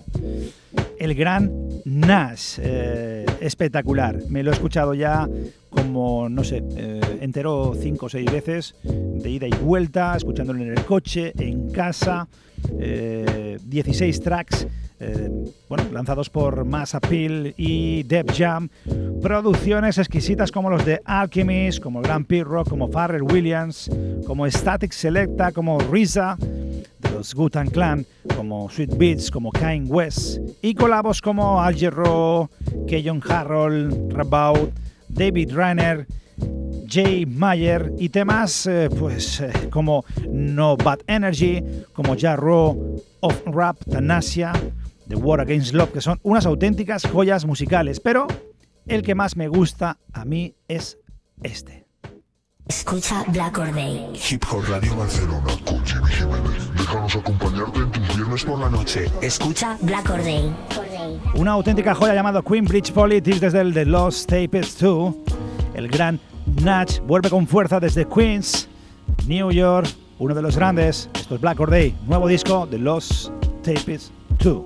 El 1.00 1.14
gran 1.14 1.52
Nash, 1.86 2.58
eh, 2.62 3.26
espectacular. 3.42 4.18
Me 4.30 4.44
lo 4.44 4.52
he 4.52 4.54
escuchado 4.54 4.94
ya 4.94 5.30
como, 5.70 6.30
no 6.30 6.44
sé, 6.44 6.64
eh, 6.76 7.00
entero 7.22 7.74
cinco 7.80 8.08
o 8.08 8.10
seis 8.10 8.32
veces, 8.32 8.76
de 8.84 9.30
ida 9.30 9.48
y 9.48 9.52
vuelta, 9.52 10.16
escuchándolo 10.16 10.62
en 10.62 10.72
el 10.72 10.86
coche, 10.86 11.34
en 11.38 11.70
casa. 11.70 12.28
16 12.68 14.22
tracks 14.22 14.68
eh, 14.98 15.30
bueno, 15.68 15.84
lanzados 15.92 16.30
por 16.30 16.64
Mass 16.64 16.96
Appeal 16.96 17.54
y 17.58 18.04
Deb 18.04 18.32
Jam, 18.34 18.70
producciones 19.22 19.98
exquisitas 19.98 20.54
como 20.54 20.70
los 20.70 20.86
de 20.86 21.02
Alchemist, 21.04 21.82
como 21.82 22.02
Grand 22.02 22.26
Rock, 22.44 22.70
como 22.70 22.90
Pharrell 22.90 23.24
Williams, 23.24 23.92
como 24.26 24.50
Static 24.50 24.94
Selecta, 24.94 25.52
como 25.52 25.80
Risa, 25.80 26.38
de 26.40 27.12
los 27.12 27.36
Gutan 27.36 27.70
Clan, 27.70 28.06
como 28.38 28.70
Sweet 28.70 28.98
Beats, 28.98 29.32
como 29.32 29.52
Kanye 29.52 29.92
West, 29.92 30.40
y 30.62 30.74
colabos 30.74 31.22
como 31.22 31.62
Al 31.62 31.78
Jarreau, 31.78 32.50
Keyon 32.88 33.22
Harold, 33.28 34.14
Rabaut, 34.14 34.72
David 35.10 35.54
Rainer, 35.54 36.08
Jay 36.88 37.26
Mayer 37.26 37.94
y 37.98 38.10
temas 38.10 38.68
eh, 38.68 38.90
pues 38.98 39.42
eh, 39.42 39.52
como 39.72 40.06
No 40.30 40.78
Bad 40.78 41.00
Energy, 41.08 41.62
como 41.94 42.16
Jarro 42.18 42.76
of 43.22 43.42
Rap, 43.46 43.78
Tanasia, 43.90 44.54
The 45.08 45.16
War 45.16 45.42
Against 45.42 45.74
Love, 45.74 45.92
que 45.92 46.02
son 46.02 46.20
unas 46.24 46.46
auténticas 46.46 47.06
joyas 47.06 47.46
musicales, 47.46 48.00
pero 48.00 48.28
el 48.88 49.02
que 49.04 49.16
más 49.16 49.36
me 49.36 49.48
gusta 49.48 49.98
a 50.14 50.26
mí 50.26 50.56
es 50.68 50.98
este. 51.44 51.86
Escucha 52.68 53.24
Black 53.28 53.60
Or 53.60 53.72
Day. 53.72 54.12
Hip 54.16 54.44
Hop 54.52 54.64
Radio 54.68 54.96
Barcelona 54.96 55.54
con 55.66 55.86
Jimmy 55.86 56.10
Jiménez. 56.10 56.74
Déjanos 56.76 57.16
acompañarte 57.16 57.80
en 57.80 57.92
tus 57.92 58.16
viernes 58.16 58.44
por 58.44 58.60
la 58.60 58.70
noche. 58.72 59.06
Escucha 59.22 59.78
Black 59.82 60.10
Or 60.10 60.24
Day. 60.24 60.52
Una 61.36 61.52
auténtica 61.52 61.94
joya 61.94 62.16
llamada 62.16 62.42
Queen 62.42 62.66
Bridge 62.66 62.92
Politics 62.92 63.42
desde 63.42 63.62
el 63.62 63.72
The 63.72 63.86
Lost 63.86 64.28
Tapes 64.28 64.80
2. 64.80 65.14
El 65.76 65.90
gran 65.90 66.20
Natch 66.46 67.00
vuelve 67.02 67.30
con 67.30 67.48
fuerza 67.48 67.80
desde 67.80 68.06
Queens, 68.06 68.68
New 69.28 69.52
York, 69.52 69.88
uno 70.20 70.34
de 70.34 70.42
los 70.42 70.56
grandes. 70.56 71.10
Esto 71.14 71.36
es 71.36 71.42
Black 71.42 71.60
Or 71.60 71.70
Day, 71.70 71.96
nuevo 72.08 72.28
disco 72.28 72.68
The 72.70 72.78
Lost 72.78 73.30
Tapes 73.64 74.12
2. 74.40 74.66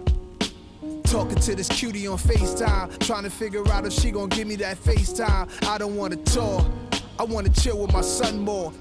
Talking 1.04 1.40
to 1.40 1.56
this 1.56 1.70
cutie 1.70 2.08
on 2.08 2.18
FaceTime, 2.18 3.00
trying 3.00 3.24
to 3.24 3.32
figure 3.32 3.68
out 3.72 3.86
if 3.86 3.94
she 3.94 4.12
gonna 4.12 4.28
give 4.28 4.46
me 4.46 4.56
that 4.58 4.78
FaceTime. 4.78 5.48
I 5.68 5.78
don't 5.78 5.96
wanna 5.96 6.18
tour, 6.18 6.64
I 7.18 7.24
wanna 7.24 7.50
chill 7.50 7.80
with 7.80 7.94
my 7.94 8.02
son 8.02 8.44
more. 8.44 8.72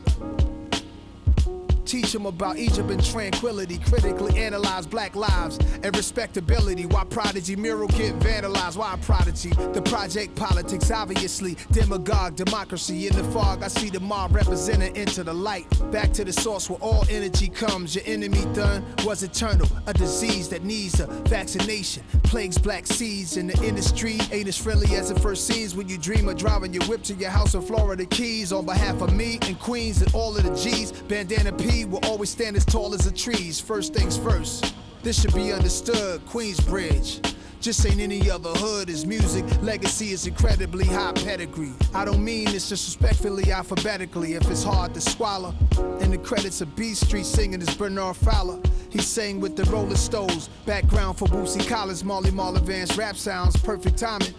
Teach 1.88 2.12
them 2.12 2.27
about 2.27 2.59
Egypt 2.59 2.90
and 2.90 3.03
tranquility. 3.03 3.79
Critically 3.79 4.38
analyze 4.38 4.87
black 4.87 5.16
lives 5.16 5.59
and 5.83 5.96
respectability. 5.96 6.85
Why 6.85 7.05
Prodigy 7.05 7.57
mural 7.57 7.88
get 7.88 8.18
vandalized? 8.18 8.77
Why 8.77 8.98
Prodigy? 9.01 9.48
The 9.72 9.81
project 9.81 10.35
politics, 10.35 10.90
obviously. 10.90 11.57
Demagogue, 11.70 12.37
democracy. 12.37 13.07
In 13.07 13.16
the 13.16 13.24
fog, 13.24 13.62
I 13.62 13.68
see 13.68 13.88
the 13.88 14.01
mob 14.01 14.35
representing 14.35 14.94
into 14.96 15.24
the 15.24 15.33
light. 15.33 15.66
Back 15.90 16.12
to 16.12 16.24
the 16.24 16.33
source 16.33 16.68
where 16.68 16.79
all 16.81 17.07
energy 17.09 17.48
comes. 17.48 17.94
Your 17.94 18.05
enemy 18.05 18.44
done 18.55 18.85
was 19.07 19.22
eternal. 19.22 19.66
A 19.87 19.94
disease 19.94 20.51
that 20.51 20.64
needs 20.64 21.01
a 21.01 21.07
vaccination. 21.07 22.03
Plagues 22.22 22.59
black 22.59 22.87
seeds 22.87 23.38
in 23.38 23.46
the 23.46 23.66
industry. 23.66 24.18
Ain't 24.31 24.46
as 24.46 24.59
friendly 24.59 24.94
as 24.94 25.11
it 25.11 25.18
first 25.20 25.46
seems 25.46 25.74
when 25.74 25.88
you 25.88 25.96
dream 25.96 26.29
of 26.29 26.37
driving 26.37 26.74
your 26.74 26.85
whip 26.85 27.03
to 27.05 27.14
your 27.14 27.31
house 27.31 27.55
in 27.55 27.62
Florida 27.62 28.05
Keys. 28.05 28.53
On 28.53 28.66
behalf 28.66 29.01
of 29.01 29.14
me 29.14 29.38
and 29.46 29.59
Queens 29.59 30.03
and 30.03 30.14
all 30.14 30.37
of 30.37 30.42
the 30.42 30.55
G's. 30.55 30.92
Bandana 30.92 31.51
P 31.53 31.78
will 31.85 32.05
always 32.05 32.31
stand 32.31 32.57
as 32.57 32.64
tall 32.64 32.95
as 32.95 33.05
the 33.05 33.12
trees. 33.12 33.61
First 33.61 33.95
things 33.95 34.17
first. 34.17 34.75
This 35.03 35.21
should 35.21 35.35
be 35.35 35.53
understood. 35.53 36.25
Queensbridge. 36.27 37.35
Just 37.61 37.85
ain't 37.87 38.01
any 38.01 38.31
other 38.31 38.51
hood. 38.51 38.88
His 38.88 39.05
music 39.05 39.45
legacy 39.62 40.12
is 40.12 40.27
incredibly 40.27 40.85
high 40.85 41.12
pedigree. 41.12 41.73
I 41.93 42.05
don't 42.05 42.25
mean 42.25 42.45
this 42.47 42.69
disrespectfully, 42.69 43.51
alphabetically. 43.51 44.35
If 44.35 44.49
it's 44.49 44.62
hard 44.62 44.95
to 44.95 45.01
swallow, 45.01 45.55
in 46.01 46.11
the 46.12 46.19
credits 46.19 46.61
of 46.61 46.75
B 46.77 46.95
Street 46.95 47.27
singing 47.27 47.61
is 47.61 47.75
Bernard 47.75 48.17
Fowler. 48.17 48.61
He 48.91 48.99
sang 48.99 49.41
with 49.41 49.57
the 49.57 49.64
Rolling 49.64 49.97
Stones. 49.97 50.49
Background 50.67 51.19
for 51.19 51.27
Boosie 51.27 51.67
Collins, 51.69 52.05
Molly 52.05 52.31
Marl 52.31 52.55
Vance 52.55 52.97
rap 52.97 53.16
sounds, 53.16 53.57
perfect 53.57 53.99
timing. 53.99 54.35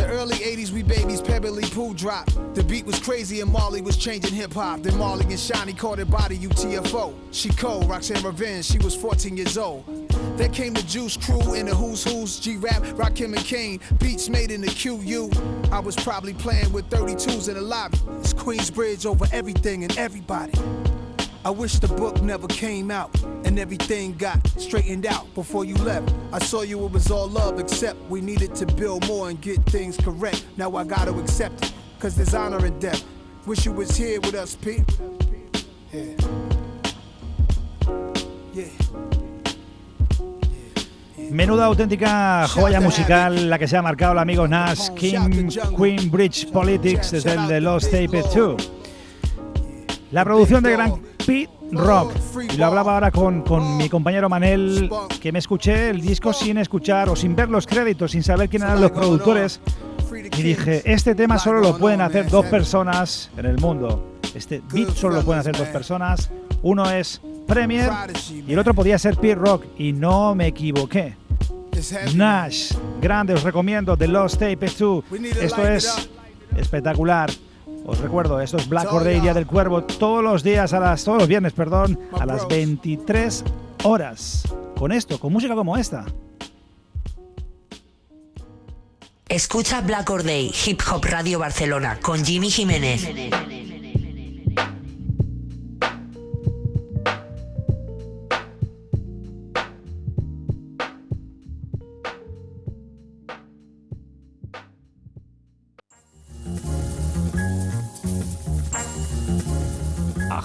The 0.00 0.06
early 0.06 0.36
80s, 0.36 0.70
we 0.70 0.82
babies, 0.82 1.20
Pebbly 1.20 1.70
Pooh 1.74 1.92
drop. 1.92 2.26
The 2.54 2.64
beat 2.64 2.86
was 2.86 2.98
crazy 2.98 3.42
and 3.42 3.52
Marley 3.52 3.82
was 3.82 3.98
changing 3.98 4.32
hip 4.32 4.54
hop. 4.54 4.80
Then 4.80 4.96
Marley 4.96 5.26
and 5.26 5.38
Shiny 5.38 5.74
caught 5.74 5.98
her 5.98 6.06
body 6.06 6.38
UTFO. 6.38 7.12
She 7.32 7.50
cold, 7.50 7.86
Roxanne 7.86 8.22
Revenge, 8.24 8.64
she 8.64 8.78
was 8.78 8.96
14 8.96 9.36
years 9.36 9.58
old. 9.58 9.84
Then 10.38 10.52
came 10.52 10.72
the 10.72 10.82
Juice 10.84 11.18
Crew 11.18 11.52
and 11.52 11.68
the 11.68 11.74
Who's 11.74 12.02
Who's, 12.02 12.40
G-Rap, 12.40 12.82
Rakim 12.96 13.36
and 13.36 13.44
Kane. 13.44 13.78
Beats 13.98 14.30
made 14.30 14.50
in 14.50 14.62
the 14.62 14.68
QU. 14.68 15.28
I 15.70 15.80
was 15.80 15.96
probably 15.96 16.32
playing 16.32 16.72
with 16.72 16.88
32s 16.88 17.50
in 17.50 17.56
the 17.56 17.60
lobby. 17.60 17.98
It's 18.20 18.32
Queensbridge 18.32 19.04
over 19.04 19.26
everything 19.32 19.84
and 19.84 19.94
everybody. 19.98 20.54
I 21.42 21.48
wish 21.48 21.78
the 21.78 21.88
book 21.88 22.20
never 22.20 22.46
came 22.48 22.90
out 22.90 23.10
and 23.44 23.58
everything 23.58 24.12
got 24.12 24.46
straightened 24.60 25.06
out 25.06 25.34
before 25.34 25.64
you 25.64 25.74
left. 25.76 26.12
I 26.34 26.38
saw 26.38 26.60
you, 26.62 26.84
it 26.84 26.92
was 26.92 27.10
all 27.10 27.28
love, 27.28 27.58
except 27.58 27.98
we 28.10 28.20
needed 28.20 28.54
to 28.56 28.66
build 28.66 29.08
more 29.08 29.30
and 29.30 29.40
get 29.40 29.58
things 29.64 29.96
correct. 29.96 30.44
Now 30.58 30.76
I 30.76 30.84
gotta 30.84 31.14
accept 31.18 31.64
it, 31.64 31.72
cause 31.98 32.14
there's 32.14 32.34
honor 32.34 32.64
in 32.66 32.78
death. 32.78 33.02
Wish 33.46 33.64
you 33.64 33.72
was 33.72 33.96
here 33.96 34.20
with 34.20 34.34
us, 34.34 34.54
Pete. 34.54 34.84
Yeah. 35.92 36.14
Yeah. 38.52 38.66
Menuda 41.30 41.64
auténtica 41.64 42.46
joya 42.48 42.80
musical 42.80 43.48
la 43.48 43.56
que 43.58 43.66
se 43.66 43.76
ha 43.76 43.82
marcado 43.82 44.12
el 44.12 44.18
amigo 44.18 44.46
Nash, 44.46 44.90
King, 44.90 45.48
Queen 45.76 46.10
Bridge 46.10 46.50
Politics 46.52 47.12
desde 47.12 47.34
el 47.34 47.48
de 47.48 47.60
Lost 47.60 47.90
Tape 47.90 48.22
2. 48.34 48.72
La 50.10 50.24
producción 50.24 50.62
de 50.64 50.72
gran 50.72 51.09
Pete 51.26 51.50
Rock. 51.72 52.12
Y 52.52 52.56
lo 52.56 52.66
hablaba 52.66 52.94
ahora 52.94 53.10
con, 53.10 53.42
con, 53.42 53.76
mi 53.76 53.88
compañero 53.88 54.28
Manel, 54.28 54.90
que 55.20 55.32
me 55.32 55.38
escuché 55.38 55.90
el 55.90 56.00
disco 56.00 56.32
sin 56.32 56.58
escuchar 56.58 57.08
o 57.08 57.16
sin 57.16 57.36
ver 57.36 57.48
los 57.48 57.66
créditos, 57.66 58.12
sin 58.12 58.22
saber 58.22 58.48
quién 58.48 58.62
eran 58.62 58.80
los 58.80 58.90
productores. 58.90 59.60
Y 60.36 60.42
dije, 60.42 60.82
este 60.84 61.14
tema 61.14 61.38
solo 61.38 61.60
lo 61.60 61.78
pueden 61.78 62.00
hacer 62.00 62.28
dos 62.28 62.46
personas 62.46 63.30
en 63.36 63.46
el 63.46 63.58
mundo. 63.58 64.18
Este 64.34 64.62
beat 64.72 64.90
solo 64.90 65.16
lo 65.16 65.22
pueden 65.22 65.40
hacer 65.40 65.56
dos 65.56 65.68
personas. 65.68 66.30
Uno 66.62 66.90
es 66.90 67.20
Premier 67.46 67.90
y 68.46 68.52
el 68.52 68.58
otro 68.58 68.74
podía 68.74 68.98
ser 68.98 69.16
Pete 69.16 69.34
Rock. 69.34 69.64
Y 69.78 69.92
no 69.92 70.34
me 70.34 70.48
equivoqué. 70.48 71.16
Nash, 72.14 72.72
grande, 73.00 73.32
os 73.32 73.42
recomiendo 73.42 73.96
The 73.96 74.08
Lost 74.08 74.38
Tape 74.38 74.66
2. 74.78 75.04
Esto 75.40 75.66
es 75.66 76.10
espectacular. 76.56 77.30
Os 77.84 77.98
recuerdo, 77.98 78.40
esto 78.40 78.56
es 78.56 78.68
Black 78.68 78.92
Order 78.92 79.20
Día 79.20 79.34
del 79.34 79.46
Cuervo, 79.46 79.82
todos 79.84 80.22
los 80.22 80.42
días, 80.42 80.72
a 80.72 80.80
las, 80.80 81.04
todos 81.04 81.18
los 81.18 81.28
viernes, 81.28 81.52
perdón, 81.52 81.98
a 82.18 82.26
las 82.26 82.46
23 82.46 83.44
horas. 83.84 84.44
Con 84.78 84.92
esto, 84.92 85.18
con 85.18 85.32
música 85.32 85.54
como 85.54 85.76
esta. 85.76 86.04
Escucha 89.28 89.80
Black 89.80 90.10
Or 90.10 90.24
Day, 90.24 90.52
Hip 90.66 90.80
Hop 90.90 91.04
Radio 91.04 91.38
Barcelona, 91.38 91.98
con 92.00 92.24
Jimmy 92.24 92.50
Jiménez. 92.50 93.08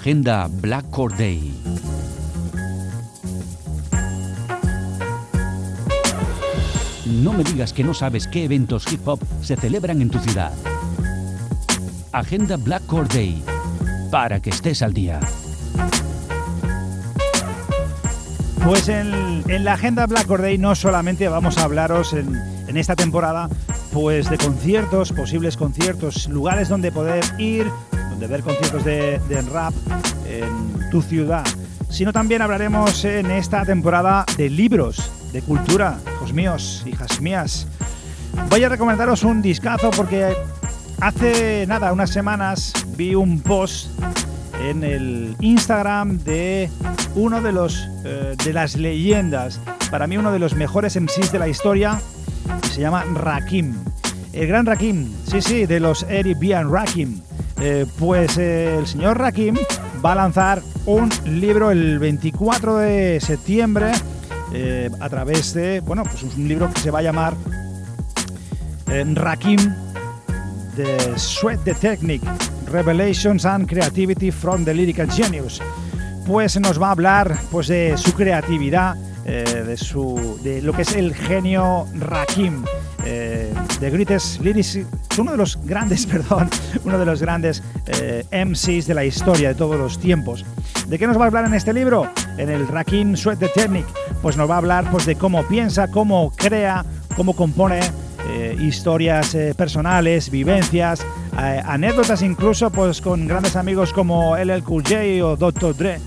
Agenda 0.06 0.48
Black 0.62 0.88
Core 0.92 1.16
Day. 1.18 1.52
No 7.08 7.34
me 7.34 7.44
digas 7.44 7.74
que 7.74 7.84
no 7.84 7.96
sabes 7.96 8.28
qué 8.28 8.44
eventos 8.44 8.86
hip 8.94 9.08
hop 9.08 9.20
se 9.42 9.56
celebran 9.56 10.04
en 10.04 10.12
tu 10.12 10.20
ciudad. 10.20 10.52
Agenda 12.12 12.56
Black 12.58 12.86
Core 12.86 13.08
Day. 13.08 13.44
Para 14.12 14.40
que 14.40 14.52
estés 14.52 14.84
al 14.84 14.94
día. 14.94 15.20
Pues 18.64 18.88
en, 18.90 19.12
en, 19.48 19.64
la 19.64 19.74
agenda 19.74 20.06
Black 20.06 20.30
Or 20.30 20.44
Day 20.44 20.60
no 20.60 20.76
solamente 20.76 21.28
vamos 21.30 21.58
a 21.58 21.64
hablaros 21.64 22.14
en, 22.14 22.36
en, 22.68 22.78
esta 22.78 22.96
temporada 22.96 23.50
pues 23.92 24.30
de 24.30 24.38
conciertos, 24.38 25.12
posibles 25.14 25.58
conciertos, 25.58 26.28
lugares 26.30 26.70
donde 26.70 26.92
poder 26.92 27.24
ir, 27.40 27.66
donde 28.16 28.28
ver 28.28 28.44
conciertos 28.44 28.86
de, 28.86 29.20
de 29.28 29.42
rap 29.42 29.74
en 30.26 30.90
tu 30.90 31.02
ciudad, 31.02 31.44
sino 31.90 32.14
también 32.14 32.42
hablaremos 32.42 33.04
en 33.04 33.30
esta 33.30 33.66
temporada 33.66 34.26
de 34.38 34.50
libros, 34.50 35.12
de 35.34 35.42
cultura, 35.42 36.00
hijos 36.16 36.32
míos, 36.32 36.84
hijas 36.86 37.20
mías. 37.20 37.68
Voy 38.50 38.64
a 38.64 38.70
recomendaros 38.70 39.24
un 39.24 39.42
discazo 39.42 39.92
porque 39.92 40.34
hace 41.02 41.66
nada, 41.68 41.92
unas 41.92 42.10
semanas, 42.10 42.72
vi 42.96 43.16
un 43.16 43.42
post 43.42 43.90
en 44.62 44.86
el 44.86 45.36
Instagram 45.42 46.18
de 46.20 46.70
uno 47.16 47.42
de 47.42 47.52
los 47.52 47.86
eh, 48.06 48.38
de 48.46 48.54
las 48.54 48.78
leyendas, 48.78 49.60
para 49.92 50.08
mí 50.08 50.18
uno 50.18 50.32
de 50.32 50.40
los 50.40 50.56
mejores 50.56 50.96
MCs 50.96 51.34
de 51.34 51.40
la 51.40 51.50
historia, 51.50 52.00
se 52.72 52.80
llama 52.80 53.04
Rakim. 53.14 53.76
El 54.32 54.48
gran 54.48 54.66
Rakim, 54.66 55.12
sí, 55.30 55.42
sí, 55.42 55.66
de 55.66 55.82
los 55.82 56.04
Eric 56.04 56.40
B. 56.40 56.64
Rakim. 56.64 57.20
Eh, 57.62 57.86
pues 57.98 58.38
eh, 58.38 58.78
el 58.78 58.86
señor 58.86 59.18
Rakim 59.18 59.56
va 60.04 60.12
a 60.12 60.16
lanzar 60.16 60.62
un 60.86 61.10
libro 61.26 61.72
el 61.72 62.00
24 62.00 62.78
de 62.78 63.20
septiembre 63.22 63.92
eh, 64.54 64.90
a 65.00 65.10
través 65.10 65.54
de, 65.54 65.80
bueno, 65.80 66.04
pues 66.04 66.22
un 66.24 66.48
libro 66.48 66.70
que 66.72 66.80
se 66.82 66.92
va 66.92 67.00
a 67.00 67.02
llamar 67.02 67.34
Rakim 68.88 69.60
The 70.76 71.18
Sweat 71.18 71.64
the 71.64 71.74
Technique 71.74 72.28
Revelations 72.68 73.46
and 73.46 73.68
Creativity 73.68 74.32
from 74.32 74.66
the 74.66 74.74
Lyrical 74.74 75.10
Genius. 75.10 75.62
Pues 76.28 76.60
nos 76.60 76.82
va 76.82 76.90
a 76.90 76.92
hablar 76.92 77.38
pues, 77.52 77.68
de 77.68 77.98
su 77.98 78.14
creatividad, 78.14 78.96
de, 79.26 79.78
su, 79.78 80.40
de 80.44 80.62
lo 80.62 80.74
que 80.74 80.84
es 80.84 80.96
el 80.96 81.14
genio 81.14 81.88
Rakim, 81.96 82.64
eh, 83.06 83.54
de 83.80 83.90
Greatest 83.90 84.42
Lyrics, 84.42 84.80
uno 85.18 85.32
de 85.32 85.38
los 85.38 85.58
grandes, 85.64 86.06
perdón, 86.12 86.50
uno 86.84 86.98
de 86.98 87.06
los 87.06 87.22
grandes 87.22 87.64
eh, 87.88 88.26
MCs 88.46 88.88
de 88.88 88.94
la 88.94 89.06
historia 89.06 89.50
de 89.50 89.56
todos 89.56 89.78
los 89.78 90.00
tiempos. 90.00 90.46
¿De 90.88 91.00
qué 91.00 91.08
nos 91.08 91.18
va 91.18 91.24
a 91.24 91.28
hablar 91.28 91.46
en 91.46 91.54
este 91.54 91.74
libro? 91.74 92.12
En 92.38 92.50
el 92.50 92.68
Rakim 92.68 93.16
Sweat 93.16 93.40
the 93.40 93.48
Technique, 93.48 93.88
pues 94.22 94.38
nos 94.38 94.50
va 94.50 94.56
a 94.56 94.58
hablar 94.58 94.90
pues, 94.92 95.06
de 95.06 95.16
cómo 95.16 95.44
piensa, 95.44 95.88
cómo 95.88 96.32
crea, 96.36 96.86
cómo 97.16 97.36
compone 97.36 97.80
eh, 98.28 98.58
historias 98.60 99.36
eh, 99.36 99.54
personales, 99.56 100.32
vivencias, 100.32 101.06
eh, 101.40 101.62
anécdotas 101.64 102.24
incluso 102.24 102.72
pues 102.72 103.00
con 103.00 103.28
grandes 103.28 103.56
amigos 103.56 103.94
como 103.94 104.36
LL 104.36 104.64
Cool 104.64 104.84
J 104.84 105.24
o 105.24 105.36
Dr. 105.36 105.76
Dre, 105.76 106.00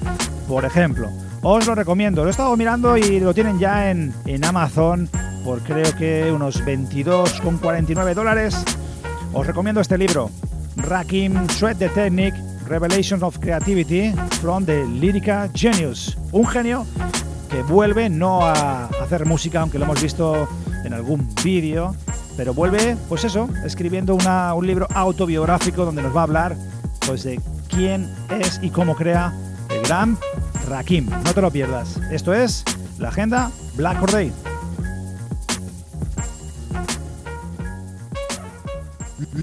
por 0.49 0.65
ejemplo. 0.65 1.11
Os 1.43 1.67
lo 1.67 1.75
recomiendo, 1.75 2.23
lo 2.23 2.29
he 2.29 2.31
estado 2.31 2.57
mirando 2.57 2.97
y 2.97 3.21
lo 3.21 3.33
tienen 3.33 3.59
ya 3.59 3.91
en, 3.91 4.13
en 4.27 4.45
Amazon 4.45 5.09
por 5.45 5.61
creo 5.63 5.97
que 5.97 6.31
unos 6.33 6.63
22,49 6.65 8.15
dólares. 8.15 8.57
Os 9.33 9.47
recomiendo 9.47 9.81
este 9.81 9.97
libro, 9.97 10.31
Rakim 10.77 11.49
Sweat 11.49 11.79
the 11.79 11.89
Technique, 11.89 12.37
Revelations 12.67 13.23
of 13.23 13.39
Creativity 13.39 14.13
from 14.41 14.67
the 14.67 14.85
Lyrica 14.85 15.49
Genius. 15.55 16.19
Un 16.33 16.47
genio 16.47 16.87
que 17.51 17.63
vuelve 17.63 18.11
no 18.11 18.43
a 18.43 18.87
hacer 19.03 19.25
música, 19.25 19.61
aunque 19.61 19.79
lo 19.79 19.87
hemos 19.87 20.03
visto 20.03 20.49
en 20.85 20.93
algún 20.93 21.29
vídeo, 21.43 21.95
pero 22.37 22.53
vuelve, 22.53 22.97
pues 23.09 23.25
eso, 23.25 23.49
escribiendo 23.65 24.15
una, 24.15 24.53
un 24.55 24.67
libro 24.67 24.87
autobiográfico 24.95 25.85
donde 25.85 26.03
nos 26.03 26.15
va 26.15 26.21
a 26.21 26.25
hablar 26.25 26.57
pues, 27.07 27.23
de 27.23 27.41
quién 27.69 28.13
es 28.29 28.61
y 28.63 28.71
cómo 28.71 28.95
crea 28.95 29.33
el 29.71 29.83
gran 29.83 30.19
Rakim. 30.67 31.07
No 31.25 31.33
te 31.35 31.41
lo 31.41 31.51
pierdas. 31.51 31.99
Esto 32.11 32.35
es 32.35 32.65
la 32.99 33.09
agenda 33.09 33.51
Black 33.77 34.03
Or 34.03 34.11
Day. 34.11 34.33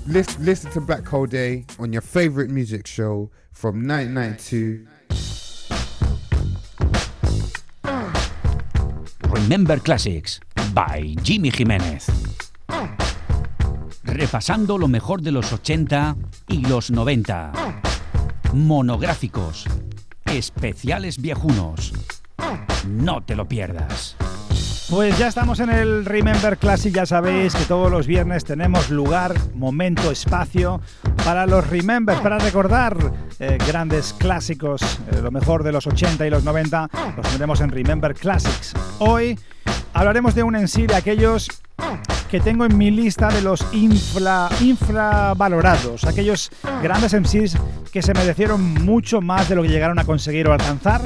Listen 0.08 0.72
to 0.72 0.82
Black 0.82 1.06
Hole 1.08 1.28
Day 1.28 1.66
on 1.80 1.92
your 1.92 2.02
favorite 2.02 2.50
music 2.50 2.88
show 2.88 3.30
from 3.52 3.88
1992. 3.88 4.88
Remember 9.30 9.80
Classics 9.80 10.40
by 10.74 11.16
Jimmy 11.24 11.52
Jiménez. 11.52 12.08
Repasando 14.04 14.78
lo 14.78 14.88
mejor 14.88 15.22
de 15.22 15.32
los 15.32 15.52
80 15.52 16.16
y 16.48 16.66
los 16.68 16.90
90. 16.90 17.52
Monográficos. 18.54 19.66
Especiales 20.26 21.22
viejunos. 21.22 21.94
No 22.88 23.24
te 23.24 23.36
lo 23.36 23.48
pierdas. 23.48 24.16
Pues 24.90 25.18
ya 25.18 25.28
estamos 25.28 25.60
en 25.60 25.72
el 25.72 26.06
Remember 26.06 26.60
Classic, 26.60 26.94
ya 26.94 27.08
sabéis 27.08 27.56
que 27.56 27.66
todos 27.66 27.90
los 27.90 28.06
viernes 28.06 28.46
tenemos 28.46 28.92
lugar, 28.92 29.34
momento, 29.56 30.12
espacio 30.12 30.80
para 31.24 31.48
los 31.48 31.68
Remember, 31.68 32.16
para 32.22 32.38
recordar 32.38 32.96
eh, 33.40 33.58
grandes 33.68 34.14
clásicos, 34.14 34.84
eh, 35.12 35.22
lo 35.24 35.32
mejor 35.32 35.64
de 35.64 35.72
los 35.72 35.88
80 35.88 36.28
y 36.28 36.30
los 36.30 36.44
90, 36.44 36.90
los 37.18 37.28
tendremos 37.28 37.62
en 37.62 37.72
Remember 37.72 38.14
Classics. 38.14 38.74
Hoy 39.00 39.40
hablaremos 39.94 40.36
de 40.36 40.44
un 40.44 40.56
en 40.56 40.68
sí 40.68 40.86
de 40.86 40.96
aquellos 40.96 41.50
que 42.30 42.40
tengo 42.40 42.64
en 42.64 42.78
mi 42.78 42.92
lista 42.92 43.30
de 43.30 43.42
los 43.42 43.66
infra, 43.74 44.50
infravalorados, 44.62 46.04
aquellos 46.04 46.52
grandes 46.84 47.20
MCs 47.20 47.58
que 47.92 48.04
se 48.04 48.14
merecieron 48.14 48.62
mucho 48.86 49.20
más 49.20 49.50
de 49.50 49.56
lo 49.56 49.64
que 49.64 49.70
llegaron 49.70 49.98
a 49.98 50.04
conseguir 50.04 50.48
o 50.48 50.54
alcanzar, 50.54 51.02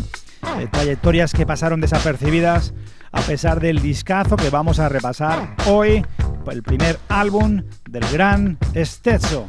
eh, 0.60 0.68
trayectorias 0.70 1.32
que 1.32 1.46
pasaron 1.46 1.80
desapercibidas, 1.80 2.74
a 3.12 3.22
pesar 3.22 3.60
del 3.60 3.82
discazo 3.82 4.36
que 4.36 4.50
vamos 4.50 4.80
a 4.80 4.90
repasar 4.90 5.56
hoy, 5.68 6.06
el 6.52 6.64
primer 6.64 7.00
álbum 7.10 7.64
del 7.90 8.04
gran 8.12 8.58
Stetso, 8.76 9.48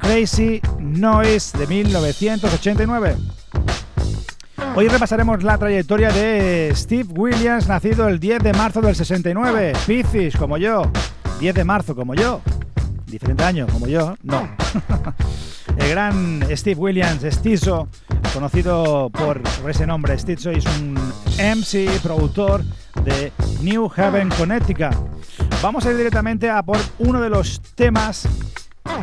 Crazy 0.00 0.60
Noise 0.78 1.58
de 1.58 1.66
1989. 1.66 3.16
Hoy 4.74 4.88
repasaremos 4.88 5.42
la 5.42 5.58
trayectoria 5.58 6.10
de 6.10 6.72
Steve 6.74 7.08
Williams, 7.10 7.68
nacido 7.68 8.08
el 8.08 8.18
10 8.18 8.42
de 8.42 8.52
marzo 8.52 8.80
del 8.80 8.94
69, 8.94 9.72
Piscis 9.86 10.36
como 10.36 10.56
yo, 10.56 10.90
10 11.40 11.54
de 11.54 11.64
marzo 11.64 11.94
como 11.94 12.14
yo, 12.14 12.40
diferente 13.06 13.44
año 13.44 13.66
como 13.66 13.86
yo, 13.86 14.16
no. 14.22 14.48
el 15.76 15.90
gran 15.90 16.44
Steve 16.56 16.80
Williams, 16.80 17.22
Stizo, 17.22 17.88
conocido 18.32 19.10
por 19.10 19.42
ese 19.68 19.86
nombre, 19.86 20.18
Stizo, 20.18 20.50
es 20.50 20.64
un 20.64 20.96
MC, 21.38 22.00
productor 22.02 22.64
de 23.04 23.32
New 23.62 23.90
Haven, 23.94 24.28
Connecticut. 24.30 24.94
Vamos 25.62 25.86
a 25.86 25.90
ir 25.90 25.96
directamente 25.96 26.50
a 26.50 26.62
por 26.62 26.78
uno 26.98 27.20
de 27.20 27.30
los 27.30 27.60
temas 27.74 28.28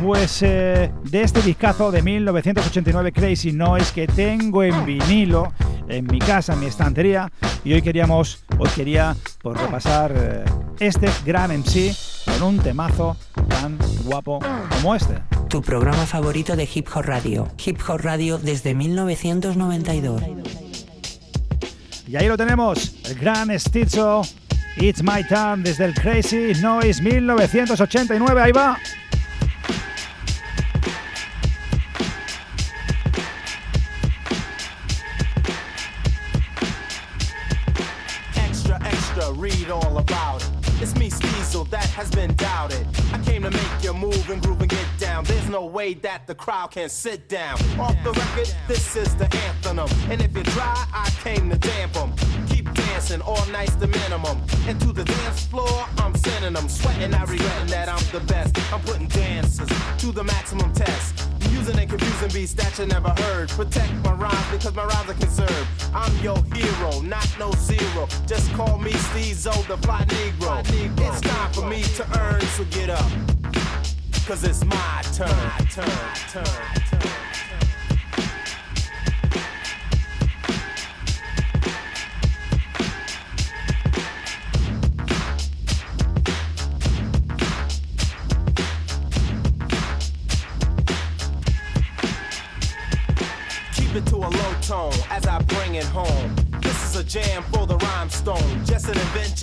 pues 0.02 0.42
eh, 0.42 0.92
de 1.04 1.22
este 1.22 1.40
discazo 1.42 1.90
de 1.90 2.02
1989 2.02 3.12
Crazy 3.12 3.52
Noise 3.52 3.92
que 3.94 4.06
tengo 4.06 4.62
en 4.62 4.84
vinilo 4.84 5.52
en 5.88 6.06
mi 6.06 6.18
casa, 6.18 6.54
en 6.54 6.60
mi 6.60 6.66
estantería 6.66 7.30
y 7.64 7.72
hoy 7.72 7.82
queríamos, 7.82 8.44
hoy 8.58 8.68
quería 8.74 9.16
pues, 9.42 9.60
repasar 9.60 10.12
eh, 10.14 10.44
este 10.80 11.08
gran 11.24 11.50
MC 11.50 11.94
con 12.24 12.42
un 12.42 12.58
temazo 12.58 13.16
tan 13.48 13.78
guapo 14.04 14.40
como 14.70 14.94
este. 14.94 15.14
Tu 15.48 15.62
programa 15.62 16.04
favorito 16.06 16.56
de 16.56 16.68
Hip 16.72 16.88
Hop 16.94 17.04
Radio. 17.04 17.48
Hip 17.64 17.78
Hop 17.88 18.00
Radio 18.00 18.38
desde 18.38 18.74
1992. 18.74 20.22
Y 22.08 22.14
ahí 22.14 22.28
lo 22.28 22.36
tenemos, 22.36 22.94
el 23.04 23.16
gran 23.16 23.58
Stitzo, 23.58 24.22
It's 24.76 25.02
My 25.02 25.24
Time 25.24 25.58
desde 25.64 25.86
el 25.86 25.94
Crazy 25.94 26.52
Noise 26.60 27.02
1989, 27.02 28.40
ahí 28.40 28.52
va. 28.52 28.78
Has 41.96 42.10
been 42.10 42.34
doubted. 42.36 42.86
I 43.12 43.18
came 43.24 43.42
to 43.42 43.50
make 43.50 43.82
you 43.82 43.94
move 43.94 44.28
and 44.30 44.42
groove 44.42 44.60
and 44.60 44.68
get 44.68 44.86
down. 44.98 45.24
There's 45.24 45.48
no 45.48 45.64
way 45.64 45.94
that 45.94 46.26
the 46.26 46.34
crowd 46.34 46.72
can 46.72 46.88
sit 46.88 47.28
down. 47.28 47.54
Off 47.80 47.96
the 48.04 48.12
record, 48.12 48.54
this 48.68 48.96
is 48.96 49.16
the 49.16 49.34
anthem. 49.34 49.78
And 50.10 50.20
if 50.20 50.36
you 50.36 50.42
try, 50.42 50.86
I 50.92 51.10
came 51.22 51.48
to 51.50 51.56
damp 51.56 51.92
them. 51.94 52.12
Dancing, 52.96 53.20
all 53.20 53.44
night's 53.52 53.74
the 53.74 53.88
minimum. 53.88 54.40
And 54.66 54.80
to 54.80 54.90
the 54.90 55.04
dance 55.04 55.44
floor, 55.44 55.84
I'm 55.98 56.14
sending 56.14 56.54
them. 56.54 56.66
Sweating, 56.66 57.12
I 57.12 57.24
regretting 57.24 57.66
that 57.66 57.90
I'm 57.90 58.02
the 58.10 58.24
best. 58.26 58.56
I'm 58.72 58.80
putting 58.80 59.06
dancers 59.08 59.68
to 59.98 60.12
the 60.12 60.24
maximum 60.24 60.72
test. 60.72 61.28
Using 61.50 61.78
and 61.78 61.90
confusing 61.90 62.30
beats 62.32 62.54
that 62.54 62.78
you 62.78 62.86
never 62.86 63.10
heard. 63.10 63.50
Protect 63.50 63.92
my 64.02 64.12
rhymes 64.12 64.46
because 64.50 64.74
my 64.74 64.86
rhymes 64.86 65.10
are 65.10 65.20
conserved. 65.20 65.68
I'm 65.92 66.10
your 66.24 66.42
hero, 66.54 67.02
not 67.02 67.28
no 67.38 67.52
zero. 67.52 68.08
Just 68.26 68.50
call 68.54 68.78
me 68.78 68.92
Steezo, 68.92 69.52
the 69.68 69.76
fly 69.76 70.02
Negro. 70.06 70.64
It's 70.98 71.20
time 71.20 71.52
for 71.52 71.68
me 71.68 71.82
to 71.82 72.18
earn, 72.18 72.40
so 72.40 72.64
get 72.70 72.88
up. 72.88 73.10
Cause 74.26 74.42
it's 74.42 74.64
my 74.64 75.02
turn. 75.12 75.28
Turn, 75.68 75.84
turn, 76.32 76.44
turn. 76.44 77.35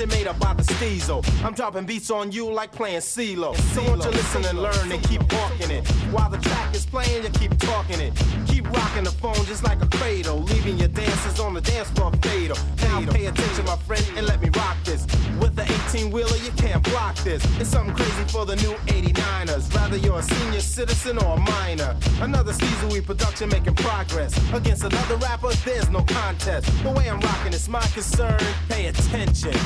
Invention 0.04 0.20
made 0.20 0.28
up 0.28 0.40
by 0.40 0.54
the 0.54 0.64
Steezo. 0.64 1.24
I'm 1.44 1.54
dropping 1.54 1.86
beats 1.86 2.12
on 2.12 2.32
you 2.32 2.52
like 2.52 2.72
playing 2.72 3.00
CeeLo. 3.00 3.56
So 3.74 3.84
won't 3.84 4.04
you 4.04 4.12
listen 4.12 4.46
and 4.46 4.62
learn 4.62 4.92
and 4.92 5.02
keep 5.04 5.22
walking 5.34 5.72
it. 5.72 5.88
While 6.12 6.30
the 6.30 6.38
track 6.38 6.76
is 6.76 6.86
playing, 6.86 7.24
you 7.24 7.30
keep 7.30 7.58
talking 7.58 8.00
it. 8.00 8.14
Keep 8.48 8.70
rocking 8.72 9.04
the 9.04 9.12
phone 9.12 9.46
just 9.46 9.64
like 9.64 9.82
a 9.82 9.88
cradle. 9.88 10.42
Leaving 10.42 10.78
your 10.78 10.90
dancers 10.90 11.40
on 11.40 11.54
the 11.54 11.62
dance 11.62 11.90
floor 11.92 12.12
fatal. 12.22 12.58
Now 12.94 13.12
pay 13.12 13.26
attention, 13.26 13.66
my 13.66 13.76
friend, 13.78 14.06
and 14.16 14.28
let 14.28 14.40
me 14.40 14.50
rock 14.50 14.78
this. 14.84 15.08
With 15.42 15.56
the 15.56 15.64
18 15.90 16.12
wheeler, 16.12 16.38
you 16.38 16.52
can't 16.52 16.84
block 16.84 17.16
this. 17.24 17.44
It's 17.60 17.72
something 17.72 17.96
crazy 17.96 18.24
for 18.28 18.46
the 18.46 18.56
new 18.58 18.74
89ers. 18.86 19.74
Rather 19.74 19.98
you're 19.98 20.20
a 20.20 20.22
senior 20.22 20.60
citizen 20.60 21.18
or 21.18 21.36
a 21.36 21.40
minor. 21.40 21.96
Another 22.22 22.54
Steezo 22.54 23.04
production 23.04 23.50
making 23.50 23.74
progress. 23.76 24.38
Against 24.54 24.84
another 24.84 25.16
rapper, 25.16 25.52
there's 25.66 25.90
no 25.90 26.04
contest. 26.04 26.68
The 26.84 26.92
way 26.92 27.10
I'm 27.10 27.20
rocking 27.20 27.54
is 27.54 27.68
my 27.68 27.82
concern. 27.98 28.40
Pay 28.70 28.86
attention, 28.86 29.58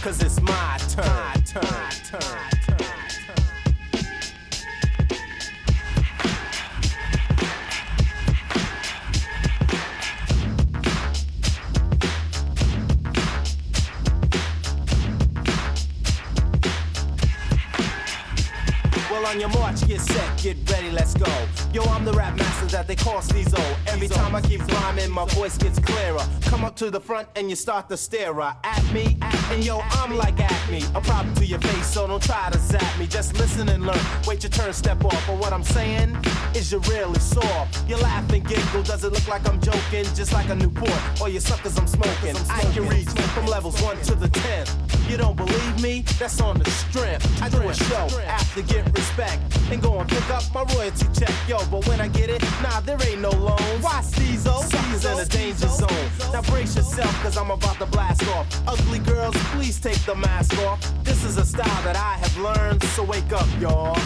cause 0.00 0.22
it's 0.22 0.40
my 0.40 0.78
turn. 0.88 1.06
My 1.06 1.34
turn, 1.44 1.90
turn, 2.06 2.20
turn. 2.20 2.59
On 19.30 19.38
your 19.38 19.48
march, 19.50 19.86
get 19.86 20.00
set, 20.00 20.42
get 20.42 20.56
ready, 20.70 20.90
let's 20.90 21.14
go. 21.14 21.59
Yo, 21.72 21.84
I'm 21.84 22.04
the 22.04 22.12
rap 22.12 22.36
master 22.36 22.66
that 22.66 22.88
they 22.88 22.96
call 22.96 23.20
Steezo. 23.20 23.62
Every 23.86 24.08
time 24.08 24.34
I 24.34 24.40
keep 24.40 24.60
rhyming, 24.72 25.08
my 25.10 25.24
voice 25.26 25.56
gets 25.56 25.78
clearer. 25.78 26.24
Come 26.42 26.64
up 26.64 26.74
to 26.76 26.90
the 26.90 27.00
front 27.00 27.28
and 27.36 27.48
you 27.48 27.54
start 27.54 27.88
to 27.90 27.96
stare 27.96 28.40
at 28.40 28.92
me. 28.92 29.16
And 29.50 29.64
yo, 29.64 29.80
I'm 29.92 30.16
like 30.16 30.40
Acme, 30.40 30.82
a 30.94 31.00
problem 31.00 31.32
to 31.36 31.46
your 31.46 31.60
face, 31.60 31.86
so 31.86 32.08
don't 32.08 32.22
try 32.22 32.50
to 32.50 32.58
zap 32.58 32.98
me. 32.98 33.06
Just 33.06 33.38
listen 33.38 33.68
and 33.68 33.86
learn. 33.86 34.00
Wait 34.26 34.42
your 34.42 34.50
turn, 34.50 34.72
step 34.72 35.04
off. 35.04 35.24
But 35.28 35.38
what 35.38 35.52
I'm 35.52 35.62
saying 35.62 36.16
is 36.54 36.72
you're 36.72 36.80
really 36.82 37.20
soft. 37.20 37.88
You 37.88 37.96
laugh 37.98 38.28
and 38.32 38.44
giggle, 38.46 38.82
does 38.82 39.04
it 39.04 39.12
look 39.12 39.28
like 39.28 39.48
I'm 39.48 39.60
joking? 39.60 40.04
Just 40.16 40.32
like 40.32 40.48
a 40.48 40.56
new 40.56 40.70
Newport, 40.70 41.20
or 41.20 41.28
you 41.28 41.40
suckers 41.40 41.78
I'm 41.78 41.86
smoking. 41.86 42.36
I 42.50 42.62
can 42.72 42.88
reach 42.88 43.08
from 43.08 43.46
levels 43.46 43.80
1 43.82 44.00
to 44.02 44.14
the 44.14 44.28
10. 44.28 44.66
You 45.08 45.16
don't 45.16 45.36
believe 45.36 45.82
me? 45.82 46.04
That's 46.18 46.40
on 46.40 46.58
the 46.58 46.70
strength. 46.70 47.42
I 47.42 47.48
do 47.48 47.60
a 47.68 47.74
show 47.74 48.08
after 48.26 48.62
get 48.62 48.86
respect 48.96 49.42
and 49.70 49.82
go 49.82 49.98
and 49.98 50.08
pick 50.08 50.30
up 50.30 50.44
my 50.54 50.62
royalty 50.74 51.06
check. 51.12 51.34
Yo, 51.48 51.58
but 51.70 51.86
when 51.88 52.00
I 52.00 52.08
get 52.08 52.30
it, 52.30 52.42
nah, 52.62 52.80
there 52.80 52.98
ain't 53.08 53.20
no 53.20 53.30
loans. 53.30 53.82
Why 53.82 54.00
Steezo? 54.02 54.62
Suckers 54.70 55.04
in 55.04 55.18
a 55.18 55.24
danger 55.26 55.68
zone. 55.68 56.32
Now 56.32 56.42
brace 56.42 56.76
yourself, 56.76 57.12
cause 57.22 57.36
I'm 57.36 57.50
about 57.50 57.78
to 57.78 57.86
blast 57.86 58.26
off. 58.28 58.46
Ugly 58.68 59.00
girls, 59.00 59.34
please 59.52 59.80
take 59.80 59.98
the 60.06 60.14
mask 60.14 60.56
off. 60.60 60.80
This 61.04 61.24
is 61.24 61.36
a 61.36 61.44
style 61.44 61.82
that 61.84 61.96
I 61.96 62.18
have 62.22 62.36
learned, 62.38 62.82
so 62.84 63.02
wake 63.02 63.32
up, 63.32 63.48
y'all. 63.60 63.96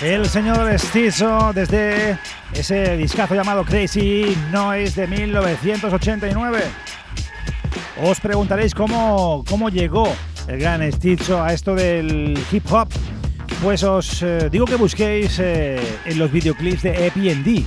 El 0.00 0.28
señor 0.28 0.78
Stizo 0.78 1.52
desde 1.52 2.16
ese 2.52 2.96
discazo 2.96 3.34
llamado 3.34 3.64
Crazy 3.64 4.36
Noise 4.52 5.00
de 5.00 5.06
1989. 5.08 6.62
Os 8.04 8.20
preguntaréis 8.20 8.72
cómo, 8.72 9.44
cómo 9.48 9.68
llegó 9.68 10.14
el 10.46 10.60
gran 10.60 10.92
Stizo 10.92 11.42
a 11.42 11.52
esto 11.52 11.74
del 11.74 12.38
hip 12.52 12.70
hop. 12.70 12.88
Pues 13.62 13.82
os 13.82 14.22
eh, 14.22 14.48
digo 14.50 14.66
que 14.66 14.76
busquéis 14.76 15.40
eh, 15.40 15.80
en 16.04 16.18
los 16.18 16.30
videoclips 16.30 16.82
de 16.82 17.08
EPD. 17.08 17.64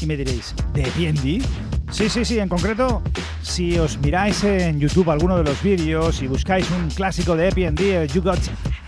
Y 0.00 0.06
me 0.06 0.16
diréis, 0.16 0.54
¿de 0.72 0.82
EPD? 0.82 1.44
Sí, 1.92 2.08
sí, 2.08 2.24
sí, 2.24 2.40
en 2.40 2.48
concreto, 2.48 3.00
si 3.40 3.78
os 3.78 3.96
miráis 3.98 4.42
en 4.42 4.80
YouTube 4.80 5.10
alguno 5.10 5.36
de 5.36 5.44
los 5.44 5.62
vídeos 5.62 6.20
y 6.20 6.26
buscáis 6.26 6.68
un 6.72 6.90
clásico 6.90 7.36
de 7.36 7.48
EPD, 7.48 8.12
You 8.12 8.22
Got 8.22 8.40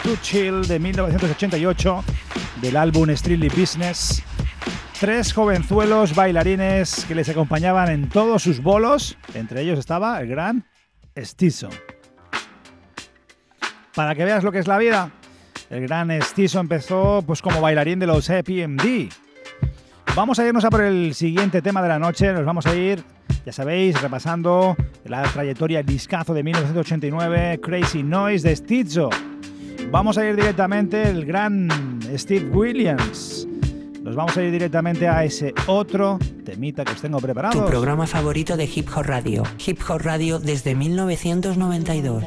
to 0.02 0.16
Chill 0.20 0.66
de 0.66 0.80
1988, 0.80 2.04
del 2.60 2.76
álbum 2.76 3.08
Strictly 3.14 3.48
Business, 3.48 4.24
tres 4.98 5.32
jovenzuelos 5.32 6.12
bailarines 6.16 7.04
que 7.06 7.14
les 7.14 7.28
acompañaban 7.28 7.88
en 7.88 8.08
todos 8.08 8.42
sus 8.42 8.60
bolos, 8.60 9.16
entre 9.34 9.62
ellos 9.62 9.78
estaba 9.78 10.20
el 10.20 10.26
gran 10.26 10.66
Stizo. 11.16 11.68
Para 13.94 14.16
que 14.16 14.24
veas 14.24 14.42
lo 14.42 14.50
que 14.50 14.58
es 14.58 14.66
la 14.66 14.78
vida, 14.78 15.12
el 15.70 15.86
gran 15.86 16.10
Stizo 16.22 16.60
empezó 16.60 17.22
pues 17.26 17.42
como 17.42 17.60
bailarín 17.60 17.98
de 17.98 18.06
los 18.06 18.28
EPMD. 18.28 19.10
Vamos 20.14 20.38
a 20.38 20.46
irnos 20.46 20.64
a 20.64 20.70
por 20.70 20.82
el 20.82 21.14
siguiente 21.14 21.60
tema 21.62 21.82
de 21.82 21.88
la 21.88 21.98
noche, 21.98 22.32
nos 22.32 22.44
vamos 22.44 22.66
a 22.66 22.74
ir, 22.74 23.02
ya 23.44 23.52
sabéis, 23.52 24.00
repasando 24.00 24.76
la 25.04 25.22
trayectoria 25.24 25.82
discazo 25.82 26.32
de 26.32 26.42
1989, 26.42 27.60
Crazy 27.62 28.02
Noise 28.02 28.48
de 28.48 28.56
Stizo. 28.56 29.10
Vamos 29.90 30.16
a 30.18 30.26
ir 30.26 30.36
directamente 30.36 31.08
el 31.08 31.26
gran 31.26 31.68
Steve 32.16 32.48
Williams 32.50 33.46
nos 34.06 34.14
vamos 34.14 34.36
a 34.36 34.42
ir 34.44 34.52
directamente 34.52 35.08
a 35.08 35.24
ese 35.24 35.52
otro 35.66 36.20
temita 36.44 36.84
que 36.84 36.92
os 36.92 37.02
tengo 37.02 37.18
preparado. 37.18 37.60
Tu 37.60 37.68
programa 37.68 38.06
favorito 38.06 38.56
de 38.56 38.70
Hip 38.72 38.86
Hop 38.94 39.02
Radio. 39.04 39.42
Hip 39.66 39.80
Hop 39.88 40.00
Radio 40.00 40.38
desde 40.38 40.76
1992. 40.76 42.22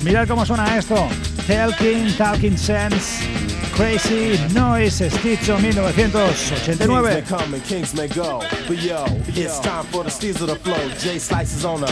Mirad 0.00 0.28
cómo 0.28 0.46
suena 0.46 0.76
esto. 0.76 1.08
Talking, 1.46 2.16
Talking 2.16 2.56
Sense. 2.56 3.37
Crazy 3.78 4.36
Noise, 4.52 5.08
Stitcho 5.08 5.54
1989. 5.54 6.76
Kings 6.76 7.14
may 7.14 7.22
come 7.22 7.54
and 7.54 7.62
kings 7.62 7.94
may 7.94 8.08
go. 8.08 8.40
But 8.66 8.82
yo, 8.82 9.04
it's 9.28 9.60
time 9.60 9.84
for 9.84 10.02
the 10.02 10.10
of 10.10 10.48
the 10.48 10.56
flow. 10.56 10.88
Jay 10.98 11.20
slices 11.20 11.64
on 11.64 11.84
up. 11.84 11.90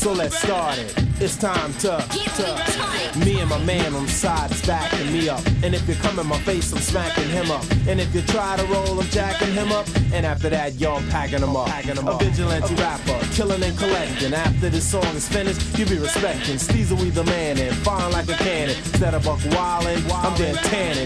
So 0.00 0.14
let's 0.14 0.40
start 0.40 0.78
it. 0.78 0.94
It's 1.20 1.36
time 1.36 1.74
to, 1.84 2.02
to. 2.08 3.18
Me 3.18 3.38
and 3.38 3.50
my 3.50 3.62
man 3.64 3.94
on 3.94 4.06
the 4.06 4.10
side 4.10 4.50
is 4.50 4.64
backing 4.66 5.12
me 5.12 5.28
up. 5.28 5.44
And 5.62 5.74
if 5.74 5.86
you 5.86 5.94
come 5.96 6.18
in 6.18 6.26
my 6.26 6.38
face, 6.38 6.72
I'm 6.72 6.78
smacking 6.78 7.28
him 7.28 7.50
up. 7.50 7.64
And 7.86 8.00
if 8.00 8.14
you 8.14 8.22
try 8.22 8.56
to 8.56 8.64
roll, 8.72 8.98
I'm 8.98 9.06
jacking 9.08 9.52
him 9.52 9.72
up. 9.72 9.86
And 10.14 10.24
after 10.24 10.48
that, 10.48 10.80
yo, 10.80 10.94
I'm 10.94 11.06
packing 11.10 11.40
him 11.40 11.54
up. 11.54 11.68
A 11.68 12.24
vigilante 12.24 12.74
rapper, 12.76 13.20
killing 13.32 13.62
and 13.62 13.76
collecting. 13.76 14.32
After 14.32 14.70
this 14.70 14.90
song 14.90 15.04
is 15.14 15.28
finished, 15.28 15.78
you 15.78 15.84
be 15.84 15.98
respecting. 15.98 16.56
Steezer, 16.56 16.98
we 16.98 17.10
the 17.10 17.24
man 17.24 17.58
and 17.58 17.76
fine 17.76 18.10
like 18.10 18.28
a 18.30 18.34
cannon. 18.34 18.76
Instead 18.78 19.12
of 19.12 19.22
buck 19.24 19.40
wildin', 19.40 20.10
I'm 20.10 20.34
Dan 20.38 20.56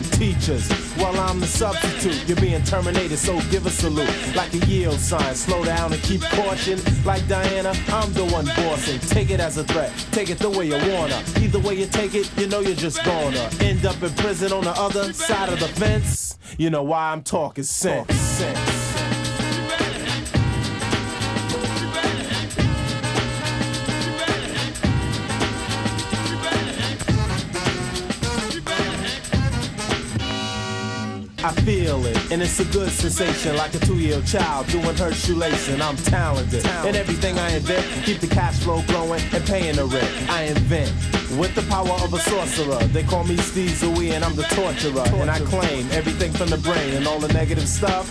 Tannin. 0.05 0.34
Teachers, 0.34 0.70
while 0.96 1.18
I'm 1.18 1.40
the 1.40 1.46
substitute, 1.46 2.26
you're 2.26 2.40
being 2.40 2.62
terminated, 2.64 3.18
so 3.18 3.40
give 3.50 3.66
a 3.66 3.70
salute. 3.70 4.09
Like 4.34 4.52
a 4.55 4.59
yield 4.66 4.98
sign, 4.98 5.34
slow 5.34 5.64
down 5.64 5.92
and 5.92 6.02
keep 6.02 6.22
caution. 6.22 6.80
Like 7.05 7.26
Diana, 7.28 7.74
I'm 7.88 8.12
the 8.12 8.24
one 8.26 8.46
bossing. 8.46 9.00
Take 9.00 9.30
it 9.30 9.40
as 9.40 9.59
a 9.59 9.64
threat, 9.64 9.92
take 10.12 10.30
it 10.30 10.38
the 10.38 10.50
way 10.50 10.66
you 10.66 10.78
wanna. 10.92 11.22
Either 11.40 11.59
way 11.59 11.74
you 11.74 11.86
take 11.86 12.14
it, 12.14 12.30
you 12.38 12.46
know 12.46 12.61
you're 12.61 12.76
just 12.76 13.05
gonna 13.05 13.48
end 13.61 13.86
up 13.86 14.02
in 14.02 14.11
prison 14.14 14.52
on 14.52 14.64
the 14.64 14.72
other 14.72 15.12
side 15.12 15.52
of 15.52 15.61
the 15.61 15.68
fence. 15.68 16.38
You 16.59 16.70
know 16.70 16.82
why 16.82 17.12
I'm 17.12 17.22
talking 17.22 17.64
sense. 17.64 18.14
sense. 18.14 18.84
I 31.45 31.53
feel 31.61 32.07
it, 32.07 32.32
and 32.32 32.40
it's 32.40 32.59
a 32.59 32.64
good 32.64 32.90
sensation, 32.90 33.55
like 33.59 33.74
a 33.74 33.78
two-year-old 33.80 34.26
child 34.26 34.66
doing 34.68 34.97
her 34.97 35.12
shoelacing. 35.12 35.78
I'm 35.78 35.97
talented, 35.97 36.64
and 36.64 36.97
everything 36.97 37.38
I 37.38 37.57
invent 37.57 37.84
keep 38.07 38.20
the 38.20 38.28
cash 38.28 38.61
flow 38.61 38.82
growing 38.86 39.20
and 39.30 39.45
paying 39.45 39.76
the 39.76 39.84
rent. 39.84 40.30
I 40.30 40.45
invent 40.45 40.90
with 41.38 41.55
the 41.55 41.61
power 41.68 41.92
of 42.03 42.14
a 42.14 42.18
sorcerer. 42.20 42.82
They 42.95 43.03
call 43.03 43.24
me 43.24 43.36
Steve 43.36 43.72
Zooey, 43.72 44.12
and 44.12 44.24
I'm 44.24 44.34
the 44.34 44.45
torturer, 44.45 45.05
and 45.20 45.30
I 45.30 45.38
claim 45.40 45.86
everything 45.92 46.32
from 46.32 46.49
the 46.49 46.57
brain 46.57 46.95
and 46.95 47.07
all 47.07 47.18
the 47.18 47.32
negative 47.34 47.68
stuff. 47.68 48.09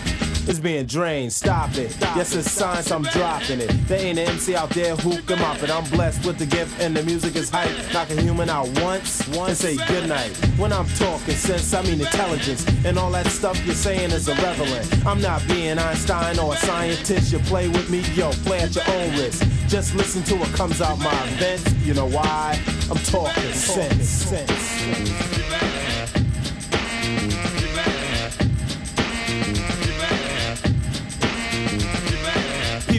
Is 0.48 0.60
being 0.60 0.86
drained. 0.86 1.32
Stop 1.32 1.76
it. 1.76 1.96
yes, 2.00 2.34
it's 2.34 2.50
science, 2.50 2.90
I'm 2.90 3.02
dropping 3.02 3.60
it. 3.60 3.70
There 3.88 4.00
ain't 4.00 4.18
an 4.18 4.28
MC 4.28 4.54
out 4.54 4.70
there 4.70 4.96
who 4.96 5.20
can 5.22 5.38
mop 5.40 5.62
it. 5.62 5.70
I'm 5.70 5.84
blessed 5.90 6.24
with 6.26 6.38
the 6.38 6.46
gift, 6.46 6.80
and 6.80 6.96
the 6.96 7.02
music 7.02 7.36
is 7.36 7.50
hype. 7.50 7.70
Knock 7.92 8.10
a 8.10 8.20
human 8.20 8.48
out 8.48 8.68
once, 8.80 9.26
and 9.28 9.56
say 9.56 9.76
goodnight. 9.86 10.30
When 10.58 10.72
I'm 10.72 10.86
talking 10.96 11.34
sense, 11.34 11.72
I 11.74 11.82
mean 11.82 12.00
intelligence. 12.00 12.66
And 12.84 12.98
all 12.98 13.10
that 13.12 13.26
stuff 13.26 13.64
you're 13.64 13.74
saying 13.74 14.10
is 14.10 14.28
irrelevant. 14.28 15.06
I'm 15.06 15.20
not 15.20 15.46
being 15.48 15.78
Einstein 15.78 16.38
or 16.38 16.54
a 16.54 16.56
scientist. 16.56 17.32
You 17.32 17.38
play 17.40 17.68
with 17.68 17.90
me, 17.90 18.00
yo, 18.14 18.30
play 18.44 18.60
at 18.60 18.74
your 18.74 18.84
own 18.88 19.10
risk. 19.12 19.46
Just 19.68 19.94
listen 19.94 20.22
to 20.24 20.36
what 20.36 20.52
comes 20.54 20.80
out 20.80 20.98
my 20.98 21.26
vents. 21.38 21.72
You 21.84 21.94
know 21.94 22.06
why? 22.06 22.58
I'm 22.90 22.98
talking 22.98 23.52
sense. 23.52 24.08
sense. 24.08 25.33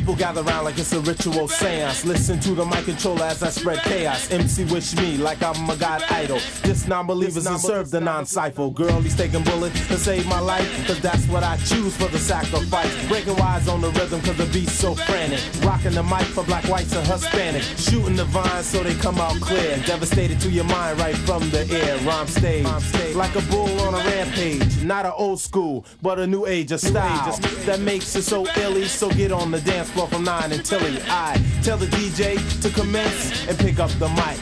People 0.05 0.17
gather 0.17 0.41
around 0.41 0.65
like 0.65 0.77
it's 0.77 0.93
a 0.93 0.99
ritual 0.99 1.47
seance. 1.47 2.05
Listen 2.05 2.39
to 2.41 2.51
the 2.51 2.63
mic 2.63 2.85
controller 2.85 3.23
as 3.23 3.41
I 3.41 3.49
spread 3.49 3.79
chaos. 3.79 4.29
MC 4.29 4.63
wish 4.65 4.95
me 4.95 5.17
like 5.17 5.41
I'm 5.41 5.67
a 5.67 5.75
god 5.77 6.03
idol. 6.11 6.37
This 6.61 6.87
non-believers 6.87 7.47
and 7.47 7.59
serve 7.59 7.89
the 7.89 7.99
non-cypher. 8.01 8.69
Girl, 8.69 9.01
he's 9.01 9.15
taking 9.15 9.43
bullets 9.43 9.87
to 9.87 9.97
save 9.97 10.27
my 10.27 10.37
life. 10.37 10.69
Cause 10.85 10.99
that's 10.99 11.25
what 11.25 11.41
I 11.41 11.57
choose 11.57 11.97
for 11.97 12.07
the 12.09 12.19
sacrifice. 12.19 13.07
Breaking 13.07 13.35
wise 13.37 13.67
on 13.67 13.81
the 13.81 13.89
rhythm 13.93 14.21
cause 14.21 14.37
the 14.37 14.45
beat's 14.53 14.73
so 14.73 14.93
frantic. 14.93 15.41
Rocking 15.63 15.93
the 15.93 16.03
mic 16.03 16.27
for 16.35 16.43
black, 16.43 16.65
whites, 16.65 16.95
and 16.95 17.07
Hispanic. 17.07 17.63
Shooting 17.63 18.15
the 18.15 18.25
vines 18.25 18.67
so 18.67 18.83
they 18.83 18.93
come 18.93 19.17
out 19.17 19.41
clear. 19.41 19.75
Devastated 19.87 20.39
to 20.41 20.51
your 20.51 20.65
mind 20.65 20.99
right 20.99 21.17
from 21.17 21.49
the 21.49 21.67
air. 21.71 21.97
Rhyme 22.05 22.27
stage. 22.27 22.67
Like 23.15 23.35
a 23.35 23.41
bull 23.49 23.81
on 23.81 23.95
a 23.95 24.03
rampage. 24.05 24.83
Not 24.83 25.07
an 25.07 25.13
old 25.17 25.39
school, 25.39 25.83
but 26.03 26.19
a 26.19 26.27
new 26.27 26.45
age 26.45 26.71
of 26.71 26.79
style. 26.79 27.35
That 27.65 27.79
makes 27.79 28.15
it 28.15 28.21
so 28.21 28.45
illy. 28.55 28.85
So 28.85 29.09
get 29.09 29.31
on 29.31 29.49
the 29.49 29.61
dance 29.61 29.94
from 30.03 30.25
9 30.25 30.51
until 30.51 30.79
I 31.07 31.41
tell 31.63 31.77
the 31.77 31.85
DJ 31.85 32.35
to 32.61 32.69
commence 32.69 33.47
and 33.47 33.57
pick 33.57 33.79
up 33.79 33.89
the 33.91 34.09
mic 34.09 34.37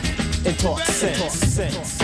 and 0.48 0.58
talk 0.58 0.80
sense. 0.80 2.00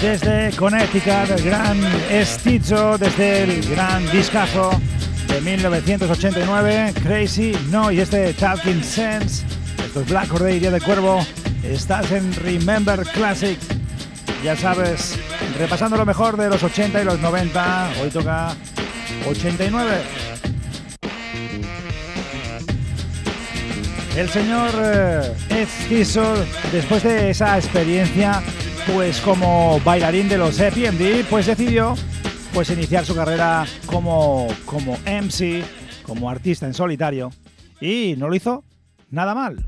Desde 0.00 0.56
Connecticut, 0.56 1.30
el 1.30 1.42
gran 1.42 1.78
Estizo, 2.10 2.96
desde 2.96 3.42
el 3.42 3.62
gran 3.68 4.10
discazo 4.10 4.70
de 5.28 5.40
1989, 5.42 6.94
Crazy 7.02 7.52
No, 7.70 7.92
y 7.92 8.00
este 8.00 8.32
Talking 8.32 8.82
Sense, 8.82 9.44
esto 9.84 10.00
es 10.00 10.08
Black 10.08 10.32
Or 10.32 10.44
Día 10.44 10.70
de 10.70 10.80
Cuervo, 10.80 11.24
estás 11.62 12.10
en 12.10 12.32
Remember 12.36 13.04
Classic, 13.04 13.58
ya 14.42 14.56
sabes, 14.56 15.18
repasando 15.58 15.98
lo 15.98 16.06
mejor 16.06 16.38
de 16.38 16.48
los 16.48 16.62
80 16.62 17.02
y 17.02 17.04
los 17.04 17.20
90, 17.20 17.90
hoy 18.02 18.10
toca 18.10 18.54
89. 19.26 19.90
El 24.16 24.28
señor 24.28 24.70
eh, 24.80 25.32
Ed 25.50 25.68
Tiso, 25.88 26.34
después 26.70 27.02
de 27.02 27.30
esa 27.30 27.56
experiencia, 27.58 28.42
pues 28.92 29.20
como 29.20 29.80
bailarín 29.80 30.28
de 30.28 30.38
los 30.38 30.60
EPMD, 30.60 31.28
pues 31.28 31.46
decidió 31.46 31.96
pues 32.52 32.70
iniciar 32.70 33.04
su 33.04 33.16
carrera 33.16 33.66
como, 33.86 34.46
como 34.64 34.96
MC, 35.04 35.64
como 36.04 36.30
artista 36.30 36.66
en 36.66 36.74
solitario, 36.74 37.32
y 37.80 38.14
no 38.16 38.28
lo 38.28 38.36
hizo 38.36 38.62
nada 39.10 39.34
mal. 39.34 39.66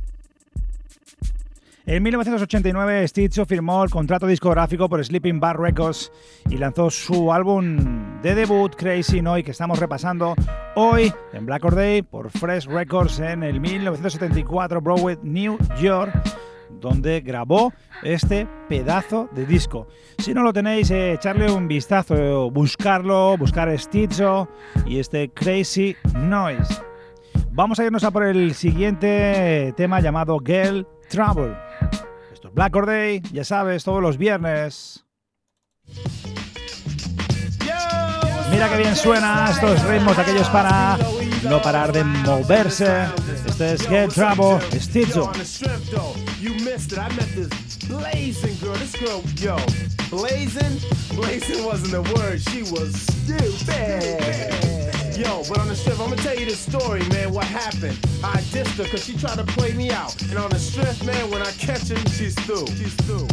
En 1.88 2.02
1989, 2.02 3.06
Stitcho 3.06 3.46
firmó 3.46 3.84
el 3.84 3.90
contrato 3.90 4.26
discográfico 4.26 4.88
por 4.88 5.04
Sleeping 5.04 5.38
Bar 5.38 5.60
Records 5.60 6.10
y 6.50 6.56
lanzó 6.56 6.90
su 6.90 7.32
álbum 7.32 8.20
de 8.22 8.34
debut 8.34 8.74
Crazy 8.74 9.22
Noise 9.22 9.44
que 9.44 9.50
estamos 9.52 9.78
repasando 9.78 10.34
hoy 10.74 11.12
en 11.32 11.46
Black 11.46 11.64
Or 11.64 11.76
Day 11.76 12.02
por 12.02 12.28
Fresh 12.32 12.66
Records 12.66 13.20
en 13.20 13.44
el 13.44 13.60
1974 13.60 14.80
Broadway, 14.80 15.16
New 15.22 15.56
York 15.80 16.12
donde 16.80 17.20
grabó 17.20 17.72
este 18.02 18.48
pedazo 18.68 19.28
de 19.30 19.46
disco. 19.46 19.86
Si 20.18 20.34
no 20.34 20.42
lo 20.42 20.52
tenéis, 20.52 20.90
eh, 20.90 21.12
echarle 21.12 21.52
un 21.52 21.68
vistazo, 21.68 22.50
buscarlo, 22.50 23.36
buscar 23.38 23.72
Stitcho 23.78 24.48
y 24.86 24.98
este 24.98 25.30
Crazy 25.30 25.94
Noise. 26.18 26.82
Vamos 27.52 27.78
a 27.78 27.84
irnos 27.84 28.02
a 28.02 28.10
por 28.10 28.24
el 28.24 28.54
siguiente 28.54 29.72
tema 29.76 30.00
llamado 30.00 30.40
Girl 30.44 30.84
Trouble. 31.08 31.65
Black 32.56 32.74
Or 32.74 32.86
Day, 32.86 33.20
ya 33.34 33.44
sabes, 33.44 33.84
todos 33.84 34.00
los 34.00 34.16
viernes. 34.16 35.04
Mira 38.50 38.70
que 38.70 38.78
bien 38.78 38.96
suena 38.96 39.50
estos 39.50 39.82
ritmos 39.84 40.16
aquellos 40.16 40.48
para 40.48 40.96
no 41.42 41.60
parar 41.60 41.92
de 41.92 42.02
moverse. 42.02 43.08
Este 43.46 43.74
es 43.74 43.86
Get 43.86 44.08
Trouble, 44.08 44.58
stupid. 44.80 45.12
Yo, 55.16 55.42
but 55.48 55.58
on 55.58 55.68
the 55.68 55.74
strip, 55.74 55.98
I'm 55.98 56.10
gonna 56.10 56.20
tell 56.20 56.38
you 56.38 56.44
this 56.44 56.58
story, 56.58 57.00
man. 57.08 57.32
What 57.32 57.46
happened? 57.46 57.98
I 58.22 58.42
dissed 58.52 58.76
her 58.76 58.84
cause 58.84 59.02
she 59.02 59.16
tried 59.16 59.38
to 59.38 59.44
play 59.44 59.72
me 59.72 59.90
out. 59.90 60.20
And 60.24 60.36
on 60.36 60.50
the 60.50 60.58
strip, 60.58 61.02
man, 61.04 61.30
when 61.30 61.40
I 61.40 61.50
catch 61.52 61.88
her, 61.88 61.96
she's 62.10 62.34
through. 62.44 62.66
She's 62.66 62.94
through. 62.96 63.26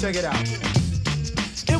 Check 0.00 0.16
it 0.16 0.24
out. 0.24 0.87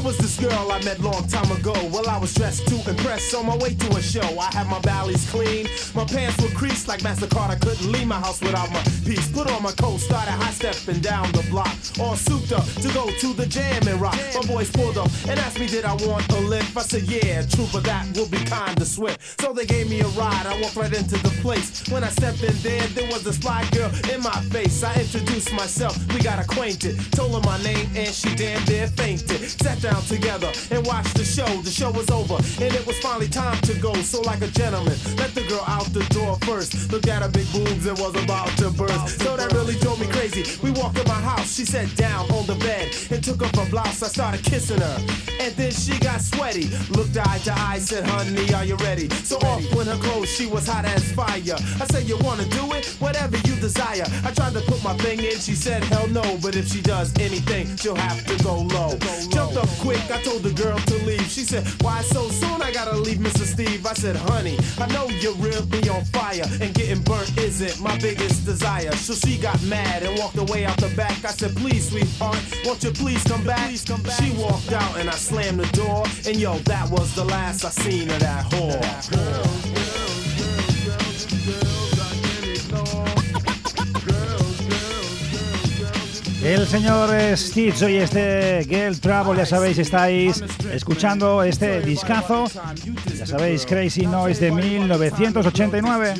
Was 0.09 0.17
this 0.17 0.41
girl 0.41 0.73
I 0.73 0.83
met 0.85 1.01
long 1.01 1.29
time 1.29 1.53
ago. 1.53 1.75
Well, 1.93 2.09
I 2.09 2.17
was 2.17 2.33
dressed 2.33 2.67
to 2.69 2.77
impress 2.89 3.35
on 3.35 3.45
my 3.45 3.57
way 3.59 3.75
to 3.75 3.89
a 3.95 4.01
show. 4.01 4.39
I 4.39 4.51
had 4.55 4.67
my 4.67 4.79
valleys 4.79 5.29
clean, 5.31 5.69
my 5.95 6.07
pants 6.07 6.41
were 6.43 6.49
creased 6.57 6.89
like 6.89 7.01
MasterCard. 7.01 7.51
I 7.51 7.57
couldn't 7.57 7.93
leave 7.93 8.07
my 8.07 8.19
house 8.19 8.41
without 8.41 8.73
my 8.73 8.81
piece. 9.05 9.31
Put 9.31 9.51
on 9.51 9.63
my 9.63 9.73
coat, 9.73 9.99
started 9.99 10.31
high 10.31 10.53
stepping 10.53 11.03
down 11.03 11.31
the 11.33 11.45
block, 11.51 11.77
all 12.01 12.17
souped 12.17 12.53
up 12.53 12.65
to 12.81 12.89
go 12.95 13.11
to 13.11 13.35
the 13.35 13.45
jam 13.45 13.87
and 13.87 14.01
rock. 14.01 14.17
My 14.35 14.41
boys 14.47 14.71
pulled 14.71 14.97
up 14.97 15.11
and 15.29 15.39
asked 15.41 15.61
me, 15.61 15.67
Did 15.67 15.85
I 15.85 15.93
want 15.93 16.27
a 16.33 16.41
lift? 16.41 16.75
I 16.75 16.83
said, 16.85 17.03
Yeah, 17.03 17.43
true, 17.43 17.67
but 17.71 17.85
that 17.85 18.07
will 18.17 18.29
be 18.29 18.39
kinda 18.39 18.87
swift. 18.87 19.43
So 19.43 19.53
they 19.53 19.67
gave 19.67 19.91
me 19.91 20.01
a 20.01 20.09
ride. 20.17 20.47
I 20.47 20.59
walked 20.63 20.77
right 20.77 20.95
into 20.95 21.19
the 21.19 21.35
place. 21.43 21.87
When 21.91 22.03
I 22.03 22.09
stepped 22.09 22.43
in 22.43 22.57
there, 22.63 22.87
there 22.97 23.09
was 23.13 23.27
a 23.27 23.35
fly 23.35 23.69
girl 23.73 23.91
in 24.11 24.23
my 24.23 24.41
face. 24.49 24.83
I 24.83 24.95
introduced 24.95 25.53
myself, 25.53 25.95
we 26.15 26.21
got 26.21 26.39
acquainted. 26.39 26.97
Told 27.13 27.35
her 27.35 27.43
my 27.47 27.63
name 27.63 27.87
and 27.95 28.09
she 28.09 28.35
damn 28.35 28.65
near 28.65 28.87
fainted. 28.87 29.51
Sat 29.51 29.83
down 29.83 29.98
together 30.03 30.51
and 30.71 30.87
watched 30.87 31.17
the 31.17 31.25
show. 31.25 31.47
The 31.63 31.71
show 31.71 31.91
was 31.91 32.11
over 32.11 32.37
and 32.63 32.75
it 32.75 32.87
was 32.87 32.99
finally 32.99 33.29
time 33.29 33.61
to 33.63 33.75
go. 33.75 33.95
So 33.95 34.21
like 34.23 34.43
a 34.43 34.49
gentleman, 34.49 34.97
let 35.17 35.35
the 35.35 35.45
girl 35.49 35.65
out 35.67 35.87
the 35.93 36.05
door 36.11 36.37
first. 36.43 36.93
Looked 36.93 37.09
at 37.09 37.23
her 37.23 37.29
big 37.29 37.51
boobs 37.53 37.87
and 37.87 37.99
was 37.99 38.15
about 38.23 38.49
to 38.59 38.71
burst. 38.71 39.21
So 39.21 39.37
that 39.37 39.53
really 39.53 39.75
drove 39.81 40.01
me 40.01 40.07
crazy. 40.07 40.45
We 40.63 40.71
walked 40.71 40.99
in 40.99 41.07
my 41.07 41.21
house, 41.21 41.55
she 41.55 41.65
sat 41.65 41.95
down 41.97 42.31
on 42.31 42.47
the 42.47 42.57
bed 42.57 42.95
and 43.11 43.23
took 43.23 43.43
off 43.43 43.55
her 43.55 43.71
blouse. 43.71 44.03
I 44.03 44.09
started 44.09 44.45
kissing 44.45 44.81
her 44.81 44.99
and 45.41 45.55
then 45.55 45.71
she 45.71 45.99
got 45.99 46.21
sweaty. 46.21 46.69
Looked 46.91 47.17
eye 47.17 47.39
to 47.45 47.53
eye, 47.53 47.79
said, 47.79 48.05
honey, 48.05 48.53
are 48.55 48.65
you 48.65 48.77
ready? 48.77 49.09
So 49.11 49.37
off 49.39 49.63
went 49.75 49.89
her 49.89 49.97
clothes, 49.97 50.29
she 50.29 50.47
was 50.47 50.67
hot 50.67 50.85
as 50.85 51.13
fire. 51.13 51.57
I 51.83 51.87
said, 51.91 52.09
you 52.09 52.19
wanna 52.19 52.45
do 52.47 52.73
it? 52.73 52.87
Whatever 52.99 53.37
you 53.39 53.57
desire. 53.57 54.05
I 54.25 54.33
tried 54.33 54.53
to 54.55 54.61
put 54.63 54.83
my 54.83 54.95
thing 54.99 55.19
in, 55.21 55.39
she 55.39 55.55
said, 55.55 55.83
hell 55.85 56.07
no. 56.09 56.39
But 56.43 56.57
if 56.57 56.69
she 56.69 56.81
does 56.83 57.13
anything, 57.19 57.77
she'll 57.77 57.97
have 57.97 58.25
to 58.27 58.45
go 58.45 58.63
low. 58.63 58.97
Jumped 59.31 59.57
up 59.57 59.69
quick, 59.89 60.11
I 60.11 60.21
told 60.21 60.43
the 60.43 60.53
girl 60.53 60.77
to 60.77 60.97
leave. 61.07 61.27
She 61.31 61.45
said, 61.45 61.67
why 61.81 62.03
so 62.03 62.29
soon? 62.29 62.61
I 62.61 62.71
gotta 62.73 62.97
leave 62.97 63.19
Mr. 63.19 63.45
Steve. 63.45 63.87
I 63.87 63.95
said, 63.95 64.17
honey, 64.17 64.59
I 64.79 64.87
know 64.93 65.09
you're 65.23 65.33
really 65.37 65.89
on 65.89 66.05
fire. 66.17 66.45
And 66.61 66.75
getting 66.75 67.03
burnt 67.03 67.33
isn't 67.39 67.81
my 67.81 67.97
biggest 67.99 68.45
desire. 68.45 68.93
So 68.93 69.15
she 69.15 69.39
got 69.39 69.61
mad 69.63 70.03
and 70.03 70.19
walked 70.19 70.37
away 70.37 70.67
out 70.67 70.77
the 70.77 70.91
back. 70.95 71.25
I 71.25 71.31
said, 71.31 71.57
please, 71.57 71.89
sweetheart, 71.89 72.39
won't 72.67 72.85
you 72.85 72.91
please 72.91 73.25
come 73.25 73.43
back? 73.45 73.71
She 73.71 74.31
walked 74.37 74.73
out 74.73 74.99
and 74.99 75.09
I 75.09 75.15
slammed 75.15 75.61
the 75.61 75.77
door. 75.77 76.05
And 76.27 76.37
yo, 76.37 76.59
that 76.73 76.91
was 76.91 77.15
the 77.15 77.25
last 77.25 77.65
I 77.65 77.71
seen 77.71 78.11
of 78.11 78.21
that 78.21 78.45
whore. 78.53 79.39
El 86.43 86.67
señor 86.69 87.11
Stitch 87.37 87.83
y 87.83 87.97
este 87.97 88.65
Girl 88.69 88.99
Trouble, 89.01 89.37
ya 89.37 89.47
sabéis, 89.47 89.79
estáis 89.79 90.43
escuchando 90.73 91.43
este 91.43 91.81
discazo, 91.81 92.45
ya 93.17 93.27
sabéis, 93.27 93.67
Crazy 93.67 94.07
Noise 94.07 94.47
de 94.47 94.53
1989. 94.53 96.15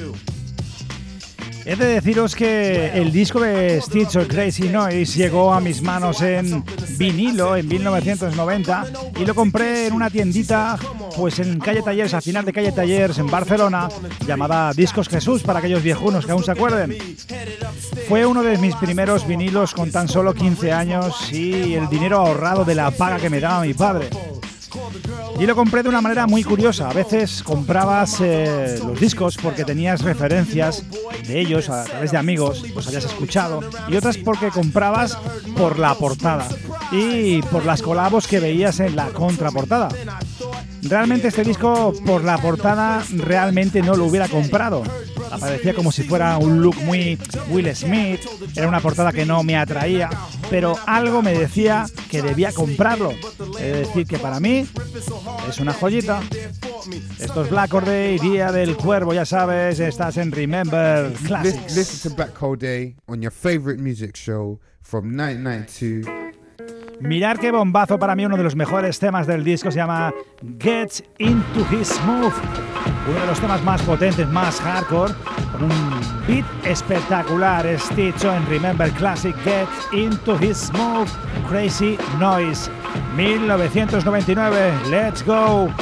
He 1.69 1.77
de 1.77 1.85
deciros 1.85 2.35
que 2.35 2.87
el 2.95 3.13
disco 3.13 3.41
de 3.41 3.79
Stitch 3.83 4.17
o 4.17 4.27
Crazy 4.27 4.71
Noise 4.71 5.19
llegó 5.19 5.53
a 5.53 5.61
mis 5.61 5.83
manos 5.83 6.23
en 6.23 6.65
vinilo 6.97 7.57
en 7.57 7.69
1990 7.69 8.87
y 9.21 9.27
lo 9.27 9.35
compré 9.35 9.87
en 9.87 9.93
una 9.93 10.09
tiendita 10.09 10.79
pues 11.15 11.39
en 11.41 11.59
calle 11.61 11.83
Tallers, 11.83 12.15
al 12.15 12.23
final 12.23 12.47
de 12.47 12.55
calle 12.55 12.73
Tallers 12.73 13.19
en 13.19 13.27
Barcelona, 13.27 13.91
llamada 14.27 14.73
Discos 14.73 15.11
Jesús 15.11 15.43
para 15.43 15.59
aquellos 15.59 15.83
viejunos 15.83 16.25
que 16.25 16.33
aún 16.33 16.43
se 16.43 16.53
acuerden. 16.53 16.97
Fue 18.09 18.25
uno 18.25 18.43
de 18.43 18.57
mis 18.57 18.75
primeros 18.77 19.29
vinilos 19.29 19.75
con 19.75 19.93
tan 19.93 20.09
solo 20.09 20.33
15 20.33 20.73
años 20.73 21.31
y 21.31 21.75
el 21.75 21.91
dinero 21.91 22.17
ahorrado 22.17 22.65
de 22.65 22.77
la 22.77 22.91
paga 22.93 23.19
que 23.19 23.29
me 23.29 23.41
daba 23.41 23.61
mi 23.61 23.75
padre. 23.75 24.09
Y 25.39 25.47
lo 25.47 25.55
compré 25.55 25.83
de 25.83 25.89
una 25.89 26.01
manera 26.01 26.27
muy 26.27 26.43
curiosa. 26.43 26.91
A 26.91 26.93
veces 26.93 27.43
comprabas 27.43 28.21
eh, 28.21 28.79
los 28.85 28.99
discos 28.99 29.37
porque 29.37 29.65
tenías 29.65 30.03
referencias 30.03 30.85
de 31.27 31.41
ellos 31.41 31.69
a 31.69 31.85
través 31.85 32.11
de 32.11 32.19
amigos, 32.19 32.65
los 32.75 32.87
habías 32.87 33.05
escuchado, 33.05 33.61
y 33.89 33.97
otras 33.97 34.17
porque 34.17 34.49
comprabas 34.49 35.17
por 35.57 35.79
la 35.79 35.95
portada 35.95 36.49
y 36.91 37.43
por 37.43 37.65
las 37.65 37.83
colabos 37.83 38.27
que 38.27 38.41
veías 38.41 38.81
en 38.81 38.97
la 38.97 39.07
contraportada. 39.11 39.89
Realmente 40.83 41.29
este 41.29 41.45
disco 41.45 41.93
por 42.07 42.25
la 42.25 42.39
portada 42.39 43.05
realmente 43.11 43.83
no 43.83 43.95
lo 43.95 44.07
hubiera 44.07 44.29
comprado. 44.29 44.83
Aparecía 45.31 45.75
como 45.75 45.93
si 45.93 46.03
fuera 46.03 46.39
un 46.39 46.63
look 46.63 46.77
muy 46.83 47.19
Will 47.51 47.75
Smith, 47.75 48.21
era 48.57 48.69
una 48.69 48.81
portada 48.81 49.13
que 49.13 49.25
no 49.25 49.43
me 49.43 49.57
atraía, 49.57 50.11
pero 50.51 50.77
algo 50.87 51.23
me 51.23 51.33
decía 51.33 51.87
que 52.11 52.23
debía 52.23 52.53
comprarlo. 52.53 53.13
Es 53.61 53.89
decir, 53.89 54.07
que 54.07 54.19
para 54.19 54.41
mí 54.41 54.67
es 55.49 55.59
una 55.59 55.73
joyita. 55.73 56.23
Esto 57.19 57.45
es 57.45 57.51
Black 57.51 57.71
Day, 57.85 58.19
Día 58.19 58.53
del 58.53 58.77
Cuervo, 58.77 59.13
ya 59.13 59.25
sabes, 59.25 59.79
estás 59.81 60.17
en 60.17 60.33
Remember 60.33 61.13
Classics. 61.27 61.77
Listen 61.77 62.11
to 62.11 62.17
Black 62.17 62.43
Hole 62.43 62.57
Day 62.57 62.97
on 63.07 63.21
your 63.21 63.33
favorite 63.33 63.81
music 63.81 64.17
show 64.17 64.61
from 64.83 65.15
1992. 65.17 66.28
Mirar 67.01 67.39
qué 67.39 67.53
bombazo 67.53 67.99
para 67.99 68.17
mí, 68.17 68.27
uno 68.27 68.37
de 68.37 68.43
los 68.43 68.57
mejores 68.57 68.99
temas 68.99 69.27
del 69.27 69.45
disco 69.45 69.71
se 69.71 69.77
llama 69.77 70.13
Get 70.59 71.05
Into 71.19 71.61
His 71.71 72.01
Move, 72.05 72.33
uno 73.09 73.21
de 73.21 73.27
los 73.27 73.39
temas 73.39 73.63
más 73.63 73.81
potentes, 73.83 74.29
más 74.29 74.61
hardcore, 74.61 75.15
con 75.53 75.65
un 75.65 75.91
beat 76.27 76.45
espectacular, 76.65 77.67
Stitcho 77.79 78.35
en 78.35 78.45
Remember 78.49 78.91
Classic, 78.93 79.35
Get 79.45 79.69
Into 79.93 80.37
His 80.41 80.73
Move, 80.73 81.09
Crazy 81.49 81.97
Noise, 82.19 82.69
1999, 83.17 84.91
let's 84.91 85.23
go. 85.23 85.73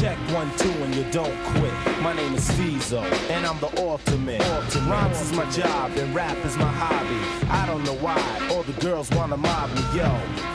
Check 0.00 0.16
one, 0.32 0.48
two, 0.56 0.70
and 0.84 0.94
you 0.94 1.04
don't 1.10 1.34
quit. 1.54 1.69
My 2.10 2.16
name 2.16 2.34
is 2.34 2.50
Steezo, 2.50 3.04
and 3.30 3.46
I'm 3.46 3.60
the 3.60 3.68
ultimate. 3.80 4.40
ultimate. 4.40 4.90
Rhymes 4.90 5.20
is 5.20 5.32
my 5.32 5.48
job, 5.48 5.92
and 5.96 6.12
rap 6.12 6.36
is 6.44 6.56
my 6.56 6.66
hobby. 6.66 7.46
I 7.48 7.64
don't 7.66 7.84
know 7.84 7.94
why 7.94 8.18
all 8.50 8.64
the 8.64 8.72
girls 8.84 9.08
wanna 9.10 9.36
mob 9.36 9.70
me, 9.76 9.82
yo. 9.94 10.10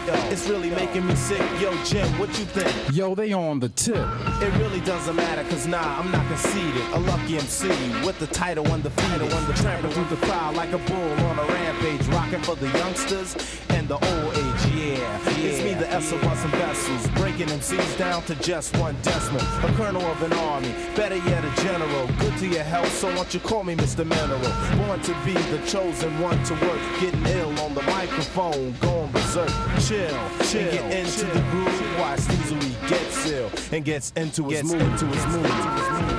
yo 0.05 0.13
it's 0.31 0.49
really 0.49 0.67
yo. 0.67 0.75
making 0.75 1.07
me 1.07 1.15
sick. 1.15 1.39
Yo, 1.61 1.73
Jim, 1.85 2.09
what 2.19 2.27
you 2.37 2.43
think? 2.43 2.75
Yo, 2.93 3.15
they 3.15 3.31
on 3.31 3.61
the 3.61 3.69
tip. 3.69 3.95
It 4.41 4.53
really 4.59 4.81
doesn't 4.81 5.15
matter, 5.15 5.45
cause 5.45 5.65
nah, 5.65 5.97
I'm 5.97 6.11
not 6.11 6.27
conceited. 6.27 6.83
A 6.91 6.99
lucky 6.99 7.37
MC 7.37 7.69
with 8.05 8.19
the 8.19 8.27
title 8.27 8.67
undefeated. 8.67 9.21
When 9.21 9.47
the 9.47 9.53
tramping 9.53 9.91
through 9.91 10.13
the 10.13 10.25
crowd 10.25 10.57
like 10.57 10.73
a 10.73 10.77
bull 10.77 11.25
on 11.27 11.39
a 11.39 11.45
rampage, 11.45 12.05
rocking 12.07 12.41
for 12.41 12.55
the 12.55 12.67
youngsters 12.77 13.33
and 13.69 13.87
the 13.87 13.95
old 13.95 14.33
age, 14.35 14.73
yeah. 14.75 14.97
yeah 14.97 15.37
it's 15.37 15.63
me, 15.63 15.73
the 15.73 15.89
S 15.89 16.11
of 16.11 16.21
yeah. 16.21 16.43
and 16.43 16.51
vessels, 16.51 17.07
breaking 17.35 17.53
MCs 17.59 17.97
down 17.97 18.23
to 18.23 18.35
just 18.35 18.75
one 18.77 18.95
decimal. 19.01 19.41
A 19.41 19.73
colonel 19.75 20.01
of 20.03 20.21
an 20.21 20.31
army, 20.33 20.73
better 20.95 21.17
yet 21.17 21.43
a 21.43 21.61
general. 21.61 22.07
Good 22.19 22.37
to 22.37 22.47
your 22.47 22.63
health, 22.63 22.93
so 22.93 23.13
won't 23.13 23.33
you 23.33 23.39
call 23.39 23.63
me 23.63 23.75
Mr. 23.75 24.05
Mineral? 24.05 24.39
Born 24.77 25.01
to 25.01 25.13
be 25.25 25.33
the 25.33 25.61
chosen 25.65 26.17
one 26.19 26.41
to 26.45 26.53
work, 26.53 26.79
getting 27.01 27.25
ill 27.25 27.59
on 27.59 27.73
the 27.73 27.81
microphone, 27.83 28.73
going 28.79 29.11
berserk. 29.11 29.49
Chill, 29.79 30.07
chill, 30.43 30.61
and 30.61 30.71
get 30.71 30.93
into 30.93 31.19
chill, 31.19 31.33
the 31.33 31.41
groove. 31.51 31.99
Watch 31.99 32.19
easily 32.29 32.75
gets 32.87 33.29
ill 33.29 33.51
and 33.71 33.83
gets 33.83 34.13
into 34.15 34.43
his 34.45 34.61
gets 34.61 34.71
mood, 34.71 34.81
into 34.81 35.05
his 35.07 35.25
mood. 35.27 36.14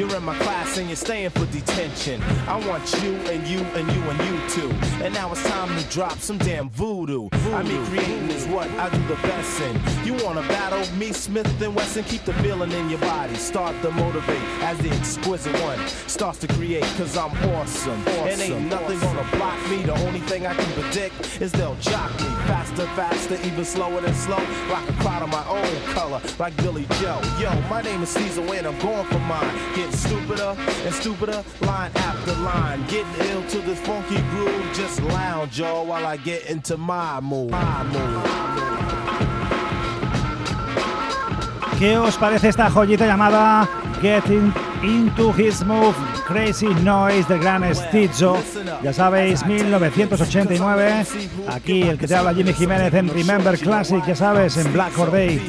You're 0.00 0.16
in 0.16 0.24
my 0.24 0.34
class 0.38 0.78
and 0.78 0.88
you're 0.88 0.96
staying 0.96 1.28
for 1.28 1.44
detention. 1.52 2.22
I 2.48 2.56
want 2.66 2.90
you 3.02 3.16
and 3.28 3.46
you 3.46 3.58
and 3.58 3.86
you 3.92 4.00
and 4.00 4.18
you 4.24 4.48
too. 4.48 4.70
And 5.04 5.12
now 5.12 5.30
it's 5.30 5.46
time 5.46 5.68
to 5.78 5.90
drop 5.90 6.18
some 6.20 6.38
damn 6.38 6.70
voodoo. 6.70 7.28
voodoo. 7.30 7.54
I 7.54 7.62
mean, 7.62 7.84
creating 7.84 8.30
is 8.30 8.46
what 8.46 8.66
I 8.78 8.88
do 8.88 9.02
the 9.08 9.16
best 9.16 9.60
in. 9.60 9.78
You 10.06 10.14
wanna 10.24 10.40
battle 10.48 10.90
me, 10.96 11.12
Smith 11.12 11.60
and 11.60 11.74
Wesson? 11.74 12.04
Keep 12.04 12.24
the 12.24 12.32
feeling 12.32 12.72
in 12.72 12.88
your 12.88 12.98
body. 13.00 13.34
Start 13.34 13.76
to 13.82 13.90
motivate 13.90 14.40
as 14.62 14.78
the 14.78 14.88
exquisite 14.88 15.52
one 15.60 15.78
starts 16.06 16.38
to 16.38 16.46
create. 16.46 16.84
Cause 16.96 17.18
I'm 17.18 17.32
awesome. 17.50 18.00
awesome. 18.00 18.26
And 18.26 18.40
ain't 18.40 18.70
nothing 18.70 18.96
awesome. 18.96 19.16
gonna 19.16 19.36
block 19.36 19.68
me. 19.68 19.82
The 19.82 19.98
only 20.06 20.20
thing 20.20 20.46
I 20.46 20.54
can 20.54 20.82
predict 20.82 21.42
is 21.42 21.52
they'll 21.52 21.76
jock 21.76 22.10
me 22.20 22.30
faster, 22.48 22.86
faster, 22.96 23.34
even 23.44 23.66
slower 23.66 24.00
than 24.00 24.14
slow. 24.14 24.40
Rock 24.70 24.88
a 24.88 24.92
crowd 24.94 25.22
of 25.22 25.28
my 25.28 25.46
own 25.46 25.92
color, 25.92 26.22
like 26.38 26.56
Billy 26.56 26.86
Joe. 27.00 27.20
Yo, 27.38 27.50
my 27.68 27.82
name 27.82 28.02
is 28.02 28.08
Caesar 28.08 28.40
and 28.40 28.66
I'm 28.66 28.78
going 28.78 29.06
for 29.06 29.18
mine. 29.18 29.54
Getting 29.74 29.89
stupider 29.92 30.56
and 30.84 30.94
stupider, 30.94 31.44
line 31.62 31.90
after 31.94 32.32
line. 32.42 32.84
Getting 32.86 33.26
ill 33.30 33.42
to 33.48 33.58
this 33.60 33.80
funky 33.80 34.20
groove. 34.30 34.72
Just 34.74 35.02
lounge, 35.02 35.58
y'all, 35.58 35.86
while 35.86 36.06
I 36.06 36.16
get 36.16 36.46
into 36.46 36.76
my 36.76 37.20
mood. 37.20 37.50
My 37.50 37.84
mood. 37.84 38.50
¿Qué 41.78 41.96
os 41.96 42.16
parece 42.18 42.48
esta 42.48 42.68
joyita 42.68 43.06
llamada 43.06 43.66
Getting 44.02 44.52
Into 44.82 45.32
His 45.32 45.64
Move? 45.64 46.19
Crazy 46.30 46.68
Noise 46.84 47.28
del 47.28 47.40
gran 47.40 47.74
Stizzo. 47.74 48.38
Ya 48.84 48.92
sabéis, 48.92 49.44
1989. 49.44 51.04
Aquí 51.48 51.82
el 51.82 51.98
que 51.98 52.06
te 52.06 52.14
habla 52.14 52.32
Jimmy 52.32 52.52
Jiménez 52.52 52.94
en 52.94 53.08
Remember 53.08 53.58
Classic, 53.58 54.04
ya 54.06 54.14
sabes, 54.14 54.56
en 54.56 54.72
Black 54.72 54.96
Or 54.96 55.10
Day. 55.10 55.42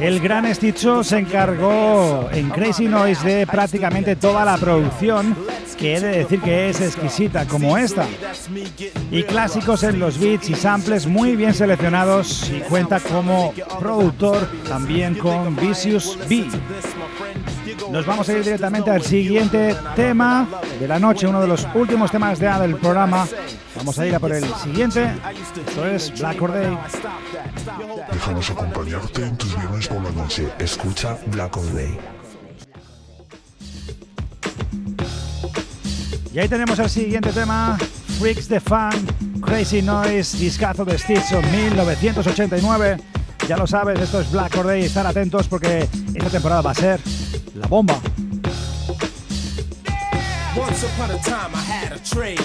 El 0.00 0.20
gran 0.20 0.54
Stizzo 0.54 1.02
se 1.02 1.18
encargó 1.18 2.28
en 2.30 2.50
Crazy 2.50 2.86
Noise 2.86 3.26
de 3.26 3.46
prácticamente 3.48 4.14
toda 4.14 4.44
la 4.44 4.56
producción, 4.58 5.36
que 5.76 5.96
he 5.96 6.00
de 6.00 6.18
decir 6.18 6.40
que 6.40 6.70
es 6.70 6.80
exquisita 6.80 7.46
como 7.46 7.76
esta. 7.76 8.06
Y 9.10 9.24
clásicos 9.24 9.82
en 9.82 9.98
los 9.98 10.20
beats 10.20 10.50
y 10.50 10.54
samples 10.54 11.06
muy 11.06 11.34
bien 11.34 11.52
seleccionados 11.52 12.48
y 12.48 12.60
cuenta 12.60 13.00
como 13.00 13.52
productor 13.80 14.48
también 14.68 15.16
con 15.16 15.56
Vicious 15.56 16.16
B. 16.28 16.46
Nos 17.88 18.04
vamos 18.06 18.28
a 18.28 18.32
ir 18.32 18.44
directamente 18.44 18.90
al 18.90 19.02
siguiente 19.02 19.74
tema 19.96 20.46
de 20.78 20.86
la 20.86 20.98
noche, 20.98 21.26
uno 21.26 21.40
de 21.40 21.48
los 21.48 21.66
últimos 21.74 22.10
temas 22.10 22.38
de 22.38 22.50
del 22.50 22.76
programa. 22.76 23.26
Vamos 23.76 23.98
a 23.98 24.06
ir 24.06 24.14
a 24.14 24.20
por 24.20 24.32
el 24.32 24.44
siguiente. 24.56 25.10
Esto 25.66 25.86
es 25.86 26.12
Black 26.18 26.42
Or 26.42 26.52
Day. 26.52 26.78
Déjanos 28.12 28.50
acompañarte 28.50 29.24
en 29.24 29.36
tus 29.36 29.56
viernes 29.56 29.88
por 29.88 30.02
la 30.02 30.10
noche. 30.10 30.48
Escucha 30.58 31.16
Black 31.26 31.56
Or 31.56 31.72
Day. 31.72 31.98
Y 36.32 36.38
ahí 36.38 36.48
tenemos 36.48 36.78
el 36.78 36.88
siguiente 36.88 37.32
tema, 37.32 37.76
Freaks 38.18 38.46
the 38.46 38.60
Fun, 38.60 39.40
Crazy 39.40 39.82
Noise, 39.82 40.38
discazo 40.38 40.84
de 40.84 40.96
Stetson 40.96 41.44
1989. 41.50 42.96
Ya 43.48 43.56
lo 43.56 43.66
sabes, 43.66 43.98
esto 43.98 44.20
es 44.20 44.30
Black 44.30 44.56
Or 44.58 44.66
Day, 44.66 44.82
estar 44.82 45.06
atentos 45.06 45.48
porque 45.48 45.88
esta 46.14 46.30
temporada 46.30 46.60
va 46.60 46.70
a 46.70 46.74
ser 46.74 47.00
bomba. 47.70 48.02
Once 50.56 50.82
upon 50.82 51.12
a 51.12 51.18
time 51.20 51.54
I 51.54 51.60
had 51.60 51.92
a 51.92 52.00
trade, 52.00 52.40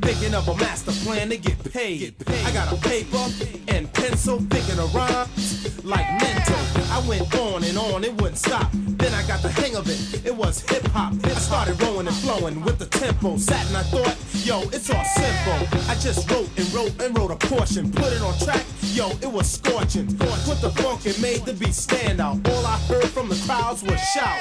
thinking 0.00 0.34
of 0.34 0.48
a 0.48 0.56
master 0.56 0.92
plan 1.04 1.28
to 1.28 1.36
get 1.36 1.62
paid. 1.70 2.14
I 2.46 2.50
got 2.52 2.72
a 2.72 2.76
paper 2.76 3.22
and 3.68 3.92
pencil, 3.92 4.38
thinking 4.38 4.78
of 4.78 4.94
rhymes 4.94 5.84
like 5.84 6.08
mental. 6.22 6.56
I 6.90 7.04
went 7.06 7.32
on 7.36 7.62
and 7.62 7.76
on, 7.76 8.04
it 8.04 8.14
wouldn't 8.22 8.38
stop. 8.38 8.70
Then 8.72 9.12
I 9.12 9.22
got 9.26 9.42
the 9.42 9.50
hang 9.50 9.76
of 9.76 9.86
it, 9.86 10.26
it 10.26 10.34
was 10.34 10.62
hip 10.70 10.86
hop. 10.88 11.12
I 11.24 11.28
started 11.34 11.80
rolling 11.82 12.06
and 12.06 12.16
flowing 12.16 12.64
with 12.64 12.78
the 12.78 12.86
tempo. 12.86 13.36
Sat 13.36 13.66
and 13.66 13.76
I 13.76 13.82
thought, 13.82 14.16
yo, 14.46 14.62
it's 14.72 14.88
all 14.88 15.04
simple. 15.04 15.78
I 15.90 15.94
just 15.96 16.30
wrote 16.30 16.48
and 16.56 16.72
wrote 16.72 17.02
and 17.02 17.18
wrote 17.18 17.30
a 17.30 17.36
portion, 17.36 17.92
put 17.92 18.14
it 18.14 18.22
on 18.22 18.36
track. 18.38 18.64
Yo, 18.92 19.08
it 19.22 19.30
was 19.30 19.48
scorching. 19.48 20.06
Put 20.18 20.60
the 20.60 20.70
funk 20.82 21.06
and 21.06 21.20
made 21.22 21.44
the 21.44 21.52
beat 21.52 21.74
stand 21.74 22.20
out. 22.20 22.38
All 22.48 22.66
I 22.66 22.76
heard 22.88 23.06
from 23.06 23.28
the 23.28 23.40
crowds 23.46 23.82
was 23.84 24.00
shout. 24.12 24.38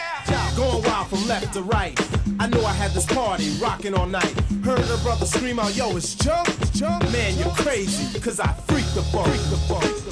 Going 0.57 0.83
wild 0.83 1.07
from 1.07 1.27
left 1.27 1.53
to 1.53 1.61
right. 1.61 1.97
I 2.39 2.47
knew 2.47 2.61
I 2.61 2.73
had 2.73 2.91
this 2.91 3.05
party 3.05 3.49
rocking 3.61 3.93
all 3.93 4.07
night. 4.07 4.33
Heard 4.63 4.79
a 4.79 4.97
brother 5.03 5.25
scream 5.25 5.59
out, 5.59 5.75
yo, 5.75 5.95
it's 5.95 6.15
jump, 6.15 6.47
jump. 6.73 7.03
Man, 7.11 7.37
you're 7.37 7.53
crazy, 7.53 8.19
cause 8.19 8.39
I 8.39 8.51
freak 8.67 8.85
the 8.95 9.03
funk. 9.03 9.27
The 9.27 9.57
funk. 9.67 9.83
Freak 9.83 9.95
the 9.95 10.01
funk. 10.01 10.08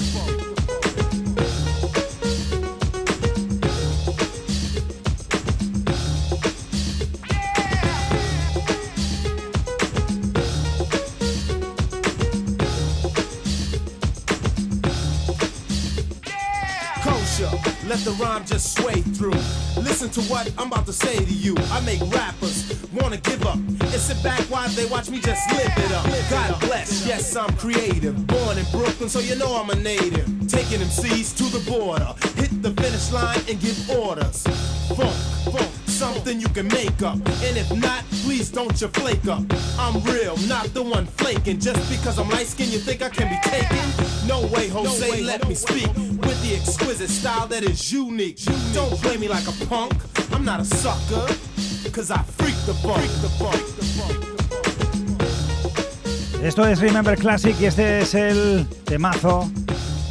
Rhyme 18.28 18.44
just 18.44 18.76
sway 18.78 19.00
through. 19.16 19.40
Listen 19.76 20.10
to 20.10 20.20
what 20.22 20.52
I'm 20.58 20.68
about 20.68 20.86
to 20.86 20.92
say 20.92 21.16
to 21.16 21.32
you. 21.32 21.54
I 21.72 21.80
make 21.80 22.00
rappers 22.12 22.74
wanna 22.92 23.16
give 23.18 23.44
up 23.46 23.56
and 23.56 24.00
sit 24.08 24.22
back 24.22 24.40
while 24.50 24.68
they 24.70 24.86
watch 24.86 25.08
me 25.08 25.20
just 25.20 25.50
live 25.52 25.72
it 25.76 25.92
up. 25.92 26.04
God 26.30 26.60
bless, 26.60 27.06
yes, 27.06 27.36
I'm 27.36 27.54
creative. 27.56 28.14
Born 28.26 28.58
in 28.58 28.66
Brooklyn, 28.70 29.08
so 29.08 29.20
you 29.20 29.36
know 29.36 29.56
I'm 29.56 29.70
a 29.70 29.76
native. 29.76 30.26
Taking 30.48 30.80
MCs 30.80 31.36
to 31.38 31.44
the 31.56 31.62
border, 31.70 32.14
hit 32.36 32.62
the 32.62 32.72
finish 32.82 33.10
line 33.12 33.40
and 33.48 33.58
give 33.60 33.78
orders. 33.90 34.42
Funk, 34.88 35.16
funk, 35.52 35.70
something 35.98 36.40
you 36.40 36.48
can 36.50 36.68
make 36.68 37.02
up. 37.02 37.16
And 37.46 37.56
if 37.58 37.68
not, 37.74 38.04
please 38.22 38.50
don't 38.50 38.80
you 38.80 38.86
flake 38.86 39.26
up. 39.26 39.42
I'm 39.76 40.00
real, 40.04 40.36
not 40.46 40.72
the 40.72 40.82
one 40.82 41.06
flaking. 41.06 41.58
Just 41.58 41.90
because 41.90 42.20
I'm 42.20 42.28
light 42.28 42.46
skinned, 42.46 42.72
you 42.72 42.78
think 42.78 43.02
I 43.02 43.08
can 43.08 43.28
be 43.28 43.38
taken? 43.42 43.84
No 44.28 44.46
way, 44.54 44.68
Jose, 44.68 45.22
let 45.22 45.48
me 45.48 45.56
speak 45.56 45.88
with 46.22 46.40
the 46.42 46.54
exquisite 46.54 47.10
style 47.10 47.48
that 47.48 47.64
is 47.64 47.92
unique. 47.92 48.38
Don't 48.72 48.94
play 49.02 49.16
me 49.16 49.26
like 49.26 49.48
a 49.48 49.66
punk, 49.66 49.94
I'm 50.32 50.44
not 50.44 50.60
a 50.60 50.64
sucker. 50.64 51.26
Cause 51.90 52.12
I 52.12 52.22
freak 52.38 52.54
the 52.66 52.74
funk. 52.74 53.02
Freak 53.02 53.20
the 53.22 53.28
funk. 53.40 53.62
The 53.76 53.84
funk. 53.96 54.38
Esto 56.44 56.64
es 56.64 56.80
Remember 56.80 57.16
Classic 57.16 57.56
y 57.60 57.64
este 57.66 58.02
es 58.02 58.14
el 58.14 58.68
temazo 58.84 59.50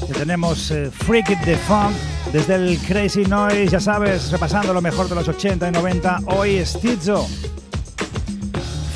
que 0.06 0.14
tenemos 0.14 0.70
eh, 0.72 0.92
Freak 0.92 1.28
the 1.46 1.56
Funk 1.56 1.96
desde 2.32 2.56
el 2.56 2.78
Crazy 2.80 3.24
Noise, 3.24 3.68
ya 3.68 3.80
sabes, 3.80 4.32
repasando 4.32 4.74
lo 4.74 4.82
mejor 4.82 5.08
de 5.08 5.16
los 5.16 5.28
80 5.28 5.68
y 5.68 5.72
90. 5.72 6.20
Hoy 6.28 6.66
Stizzo. 6.66 7.28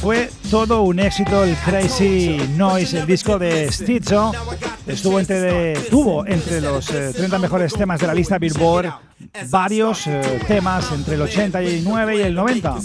Fue 0.02 0.32
todo 0.50 0.82
un 0.82 1.00
éxito 1.00 1.44
el 1.44 1.56
Crazy 1.58 2.38
Noise, 2.58 3.00
el 3.00 3.06
disco 3.06 3.38
de 3.38 3.72
Stizzo. 3.72 4.32
Estuvo 4.88 5.20
entre, 5.20 5.74
tuvo 5.90 6.26
entre 6.26 6.60
los 6.60 6.90
eh, 6.90 7.14
30 7.16 7.38
mejores 7.40 7.74
temas 7.74 8.00
de 8.00 8.08
la 8.08 8.14
lista 8.14 8.38
Billboard 8.38 8.92
varios 9.50 10.08
eh, 10.08 10.42
temas 10.48 10.92
entre 10.92 11.16
el 11.16 11.22
89 11.22 12.18
y 12.18 12.22
el 12.22 12.34
90. 12.34 12.76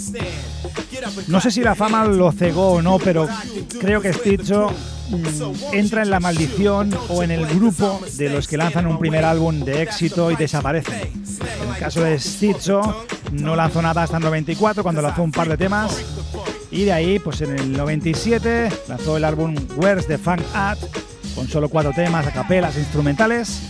No 1.27 1.41
sé 1.41 1.51
si 1.51 1.61
la 1.61 1.75
fama 1.75 2.05
lo 2.05 2.31
cegó 2.31 2.73
o 2.73 2.81
no, 2.81 2.99
pero 2.99 3.27
creo 3.79 4.01
que 4.01 4.13
Stizzo 4.13 4.71
entra 5.71 6.01
en 6.01 6.09
la 6.09 6.19
maldición 6.19 6.91
o 7.09 7.23
en 7.23 7.31
el 7.31 7.45
grupo 7.45 7.99
de 8.17 8.29
los 8.29 8.47
que 8.47 8.57
lanzan 8.57 8.87
un 8.87 8.99
primer 8.99 9.25
álbum 9.25 9.59
de 9.59 9.81
éxito 9.81 10.31
y 10.31 10.35
desaparecen. 10.35 11.11
En 11.61 11.69
el 11.69 11.77
caso 11.79 12.01
de 12.01 12.19
Stizzo, 12.19 13.05
no 13.31 13.55
lanzó 13.55 13.81
nada 13.81 14.03
hasta 14.03 14.17
el 14.17 14.23
94, 14.23 14.83
cuando 14.83 15.01
lanzó 15.01 15.23
un 15.23 15.31
par 15.31 15.47
de 15.49 15.57
temas. 15.57 16.03
Y 16.71 16.83
de 16.83 16.93
ahí, 16.93 17.19
pues 17.19 17.41
en 17.41 17.57
el 17.57 17.71
97, 17.73 18.69
lanzó 18.87 19.17
el 19.17 19.23
álbum 19.23 19.55
Where's 19.77 20.07
the 20.07 20.17
Funk 20.17 20.41
At, 20.53 20.77
con 21.35 21.47
solo 21.47 21.69
cuatro 21.69 21.91
temas 21.93 22.27
a 22.27 22.31
capelas 22.31 22.75
e 22.75 22.79
instrumentales. 22.79 23.61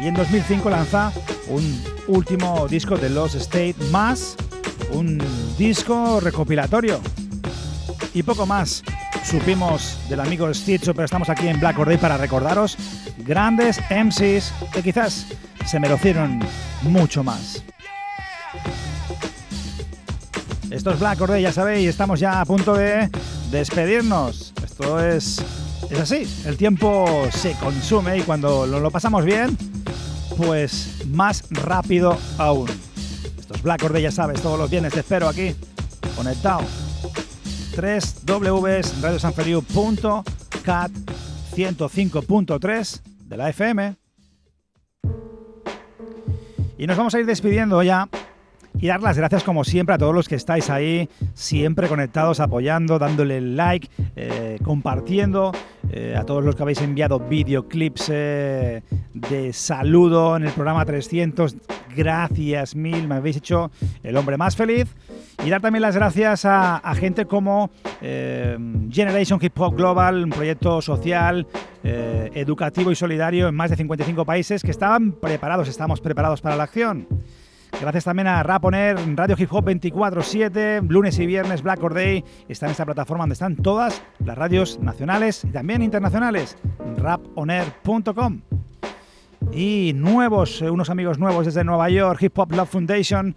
Y 0.00 0.08
en 0.08 0.14
2005 0.14 0.68
lanza 0.68 1.12
un 1.48 1.82
último 2.08 2.66
disco 2.68 2.96
de 2.96 3.08
Lost 3.08 3.36
State 3.36 3.76
más 3.90 4.36
un 4.90 5.22
disco 5.58 6.20
recopilatorio. 6.20 7.00
Y 8.14 8.22
poco 8.22 8.46
más 8.46 8.82
supimos 9.24 9.98
del 10.08 10.20
amigo 10.20 10.52
Stitcho, 10.52 10.94
pero 10.94 11.04
estamos 11.04 11.28
aquí 11.28 11.48
en 11.48 11.60
Black 11.60 11.78
Or 11.78 11.88
Day 11.88 11.96
para 11.96 12.16
recordaros 12.16 12.76
grandes 13.18 13.80
MCs 13.90 14.52
que 14.72 14.82
quizás 14.82 15.26
se 15.66 15.80
merecieron 15.80 16.40
mucho 16.82 17.22
más. 17.22 17.62
Esto 20.70 20.90
es 20.90 20.98
Black 20.98 21.20
Or 21.20 21.30
Day, 21.30 21.42
ya 21.42 21.52
sabéis, 21.52 21.88
estamos 21.88 22.18
ya 22.18 22.40
a 22.40 22.46
punto 22.46 22.74
de 22.74 23.10
despedirnos. 23.50 24.54
Esto 24.64 24.98
es, 25.04 25.42
es 25.90 26.00
así, 26.00 26.26
el 26.46 26.56
tiempo 26.56 27.28
se 27.30 27.52
consume 27.54 28.18
y 28.18 28.22
cuando 28.22 28.66
lo, 28.66 28.90
pasamos 28.90 29.24
bien, 29.24 29.56
pues 30.36 31.04
más 31.08 31.44
rápido 31.50 32.16
aún. 32.38 32.68
Esto 33.38 33.54
es 33.54 33.62
Black 33.62 33.84
Or 33.84 33.92
Day, 33.92 34.02
ya 34.02 34.10
sabes, 34.10 34.40
todos 34.40 34.58
los 34.58 34.70
viernes 34.70 34.94
te 34.94 35.00
espero 35.00 35.28
aquí, 35.28 35.54
conectado. 36.16 36.62
3 37.74 38.26
Ws 38.26 39.00
radiosanfeliu.cat 39.00 40.90
105.3 41.54 43.02
de 43.28 43.36
la 43.36 43.48
FM. 43.48 43.96
Y 46.78 46.86
nos 46.86 46.96
vamos 46.96 47.14
a 47.14 47.20
ir 47.20 47.26
despidiendo 47.26 47.82
ya 47.82 48.08
y 48.80 48.88
dar 48.88 49.00
las 49.02 49.16
gracias 49.16 49.44
como 49.44 49.64
siempre 49.64 49.94
a 49.94 49.98
todos 49.98 50.14
los 50.14 50.28
que 50.28 50.34
estáis 50.34 50.70
ahí, 50.70 51.08
siempre 51.34 51.88
conectados, 51.88 52.40
apoyando, 52.40 52.98
dándole 52.98 53.40
like, 53.40 53.88
eh, 54.16 54.58
compartiendo, 54.64 55.52
eh, 55.90 56.16
a 56.18 56.24
todos 56.24 56.44
los 56.44 56.56
que 56.56 56.62
habéis 56.62 56.80
enviado 56.80 57.20
videoclips 57.20 58.10
eh, 58.12 58.82
de 59.12 59.52
saludo 59.52 60.36
en 60.36 60.44
el 60.44 60.52
programa 60.52 60.84
300. 60.84 61.54
Gracias 61.94 62.74
mil, 62.74 63.06
me 63.06 63.16
habéis 63.16 63.36
hecho 63.36 63.70
el 64.02 64.16
hombre 64.16 64.36
más 64.36 64.56
feliz. 64.56 64.88
Y 65.44 65.50
dar 65.50 65.60
también 65.60 65.82
las 65.82 65.96
gracias 65.96 66.44
a, 66.44 66.80
gente 66.94 67.26
como 67.26 67.70
eh, 68.00 68.56
Generation 68.90 69.38
Hip 69.42 69.58
Hop 69.60 69.76
Global, 69.76 70.24
un 70.24 70.30
proyecto 70.30 70.80
social, 70.80 71.46
eh, 71.82 72.30
educativo 72.34 72.90
y 72.92 72.94
solidario 72.94 73.48
en 73.48 73.54
más 73.54 73.70
de 73.70 73.76
55 73.76 74.24
países 74.24 74.62
que 74.62 74.70
estaban 74.70 75.12
preparados, 75.12 75.68
estamos 75.68 76.00
preparados 76.00 76.40
para 76.40 76.56
la 76.56 76.64
acción. 76.64 77.08
Gracias 77.80 78.04
también 78.04 78.28
a 78.28 78.42
Raponer, 78.42 78.96
Radio 79.16 79.34
Hip 79.36 79.52
Hop 79.52 79.64
24-7, 79.64 80.86
lunes 80.88 81.18
y 81.18 81.26
viernes 81.26 81.62
Black 81.62 81.82
Or 81.82 81.94
Day. 81.94 82.22
Está 82.48 82.66
en 82.66 82.72
esta 82.72 82.84
plataforma 82.84 83.22
donde 83.22 83.32
están 83.32 83.56
todas 83.56 84.02
las 84.24 84.38
radios 84.38 84.78
nacionales 84.78 85.44
y 85.44 85.48
también 85.48 85.82
internacionales. 85.82 86.56
raponer.com. 86.98 88.42
Y 89.50 89.92
nuevos, 89.94 90.62
eh, 90.62 90.70
unos 90.70 90.90
amigos 90.90 91.18
nuevos 91.18 91.46
desde 91.46 91.64
Nueva 91.64 91.90
York, 91.90 92.22
Hip 92.22 92.38
Hop 92.38 92.52
Love 92.52 92.70
Foundation, 92.70 93.34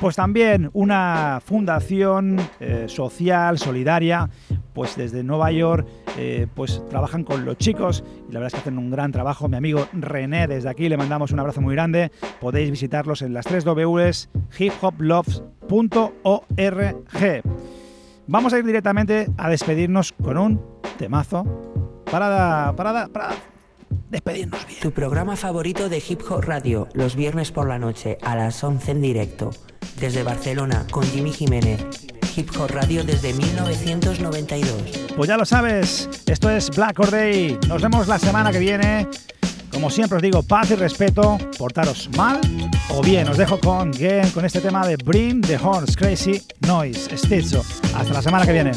Pues 0.00 0.14
también 0.14 0.70
una 0.74 1.40
fundación 1.44 2.36
eh, 2.60 2.84
social, 2.86 3.58
solidaria, 3.58 4.30
pues 4.72 4.96
desde 4.96 5.24
Nueva 5.24 5.50
York, 5.50 5.88
eh, 6.16 6.46
pues 6.54 6.80
trabajan 6.88 7.24
con 7.24 7.44
los 7.44 7.58
chicos 7.58 8.04
y 8.28 8.32
la 8.32 8.38
verdad 8.38 8.46
es 8.46 8.54
que 8.54 8.60
hacen 8.60 8.78
un 8.78 8.92
gran 8.92 9.10
trabajo. 9.10 9.48
Mi 9.48 9.56
amigo 9.56 9.88
René, 9.92 10.46
desde 10.46 10.68
aquí 10.68 10.88
le 10.88 10.96
mandamos 10.96 11.32
un 11.32 11.40
abrazo 11.40 11.60
muy 11.60 11.74
grande. 11.74 12.12
Podéis 12.40 12.70
visitarlos 12.70 13.22
en 13.22 13.34
las 13.34 13.44
3 13.46 13.64
Ws 13.64 14.28
hiphoploves.org. 14.56 17.42
Vamos 18.28 18.52
a 18.52 18.58
ir 18.58 18.64
directamente 18.64 19.26
a 19.36 19.50
despedirnos 19.50 20.12
con 20.12 20.38
un 20.38 20.60
temazo 20.96 21.44
para, 22.08 22.72
para, 22.76 23.08
para 23.08 23.30
despedirnos 24.10 24.66
bien. 24.66 24.80
Tu 24.80 24.92
programa 24.92 25.36
favorito 25.36 25.88
de 25.88 26.02
Hip 26.06 26.22
Hop 26.30 26.42
Radio, 26.42 26.88
los 26.94 27.16
viernes 27.16 27.50
por 27.50 27.68
la 27.68 27.78
noche 27.78 28.18
a 28.22 28.36
las 28.36 28.62
11 28.62 28.92
en 28.92 29.02
directo. 29.02 29.50
Desde 30.00 30.22
Barcelona 30.22 30.86
con 30.90 31.04
Jimmy 31.04 31.32
Jiménez. 31.32 31.84
Hip 32.36 32.50
Hop 32.58 32.70
Radio 32.70 33.02
desde 33.04 33.32
1992. 33.32 34.72
Pues 35.16 35.28
ya 35.28 35.36
lo 35.36 35.44
sabes, 35.44 36.08
esto 36.26 36.48
es 36.50 36.70
Black 36.70 36.98
or 37.00 37.10
Day. 37.10 37.58
Nos 37.66 37.82
vemos 37.82 38.06
la 38.06 38.18
semana 38.18 38.52
que 38.52 38.60
viene. 38.60 39.08
Como 39.72 39.90
siempre 39.90 40.16
os 40.16 40.22
digo, 40.22 40.42
paz 40.42 40.70
y 40.70 40.74
respeto, 40.76 41.38
portaros 41.58 42.08
mal 42.16 42.40
o 42.90 43.02
bien. 43.02 43.28
Os 43.28 43.36
dejo 43.36 43.58
con 43.60 43.92
Gen, 43.92 44.30
con 44.30 44.44
este 44.44 44.60
tema 44.60 44.86
de 44.86 44.96
Bring 44.96 45.40
the 45.42 45.56
Horns 45.56 45.96
Crazy 45.96 46.42
Noise, 46.66 47.16
Stitzo. 47.16 47.64
Hasta 47.94 48.12
la 48.12 48.22
semana 48.22 48.46
que 48.46 48.52
viene. 48.52 48.72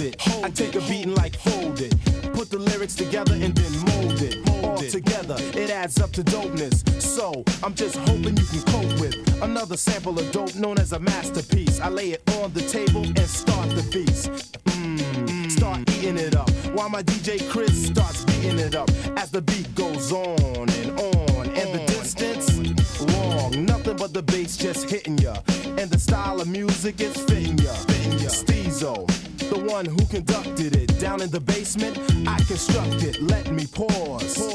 Together 4.91 5.37
it. 5.57 5.69
Adds 5.69 6.01
up 6.01 6.11
to 6.11 6.21
dopeness. 6.21 7.01
So, 7.01 7.45
I'm 7.63 7.73
just 7.73 7.95
hoping 7.95 8.35
you 8.35 8.43
can 8.43 8.61
cope 8.63 8.99
with 8.99 9.41
another 9.41 9.77
sample 9.77 10.19
of 10.19 10.29
dope 10.33 10.53
known 10.55 10.77
as 10.79 10.91
a 10.91 10.99
masterpiece. 10.99 11.79
I 11.79 11.87
lay 11.87 12.09
it 12.09 12.21
on 12.41 12.51
the 12.51 12.59
table 12.63 13.05
and 13.05 13.19
start 13.19 13.69
the 13.69 13.83
feast. 13.83 14.29
Mmm, 14.65 15.49
start 15.49 15.89
eating 15.91 16.17
it 16.17 16.35
up 16.35 16.49
while 16.75 16.89
my 16.89 17.03
DJ 17.03 17.49
Chris 17.49 17.87
starts 17.87 18.25
beating 18.25 18.59
it 18.59 18.75
up 18.75 18.89
as 19.15 19.31
the 19.31 19.41
beat 19.41 19.73
goes 19.75 20.11
on 20.11 20.69
and 20.69 20.99
on. 20.99 21.45
And 21.55 21.73
the 21.73 21.83
distance, 21.87 22.51
long, 23.13 23.63
nothing 23.63 23.95
but 23.95 24.13
the 24.13 24.23
bass 24.23 24.57
just 24.57 24.89
hitting 24.89 25.17
ya. 25.19 25.37
And 25.77 25.89
the 25.89 25.99
style 25.99 26.41
of 26.41 26.49
music 26.49 26.99
is 26.99 27.15
fitting 27.15 27.57
ya. 27.59 27.71
Steezo 28.27 29.07
the 29.51 29.59
one 29.59 29.85
who 29.85 29.97
conducted 30.05 30.77
it 30.77 30.97
down 30.97 31.21
in 31.21 31.29
the 31.29 31.39
basement. 31.41 31.97
I 32.25 32.37
constructed, 32.45 33.21
let 33.21 33.51
me 33.51 33.67
pause. 33.67 34.47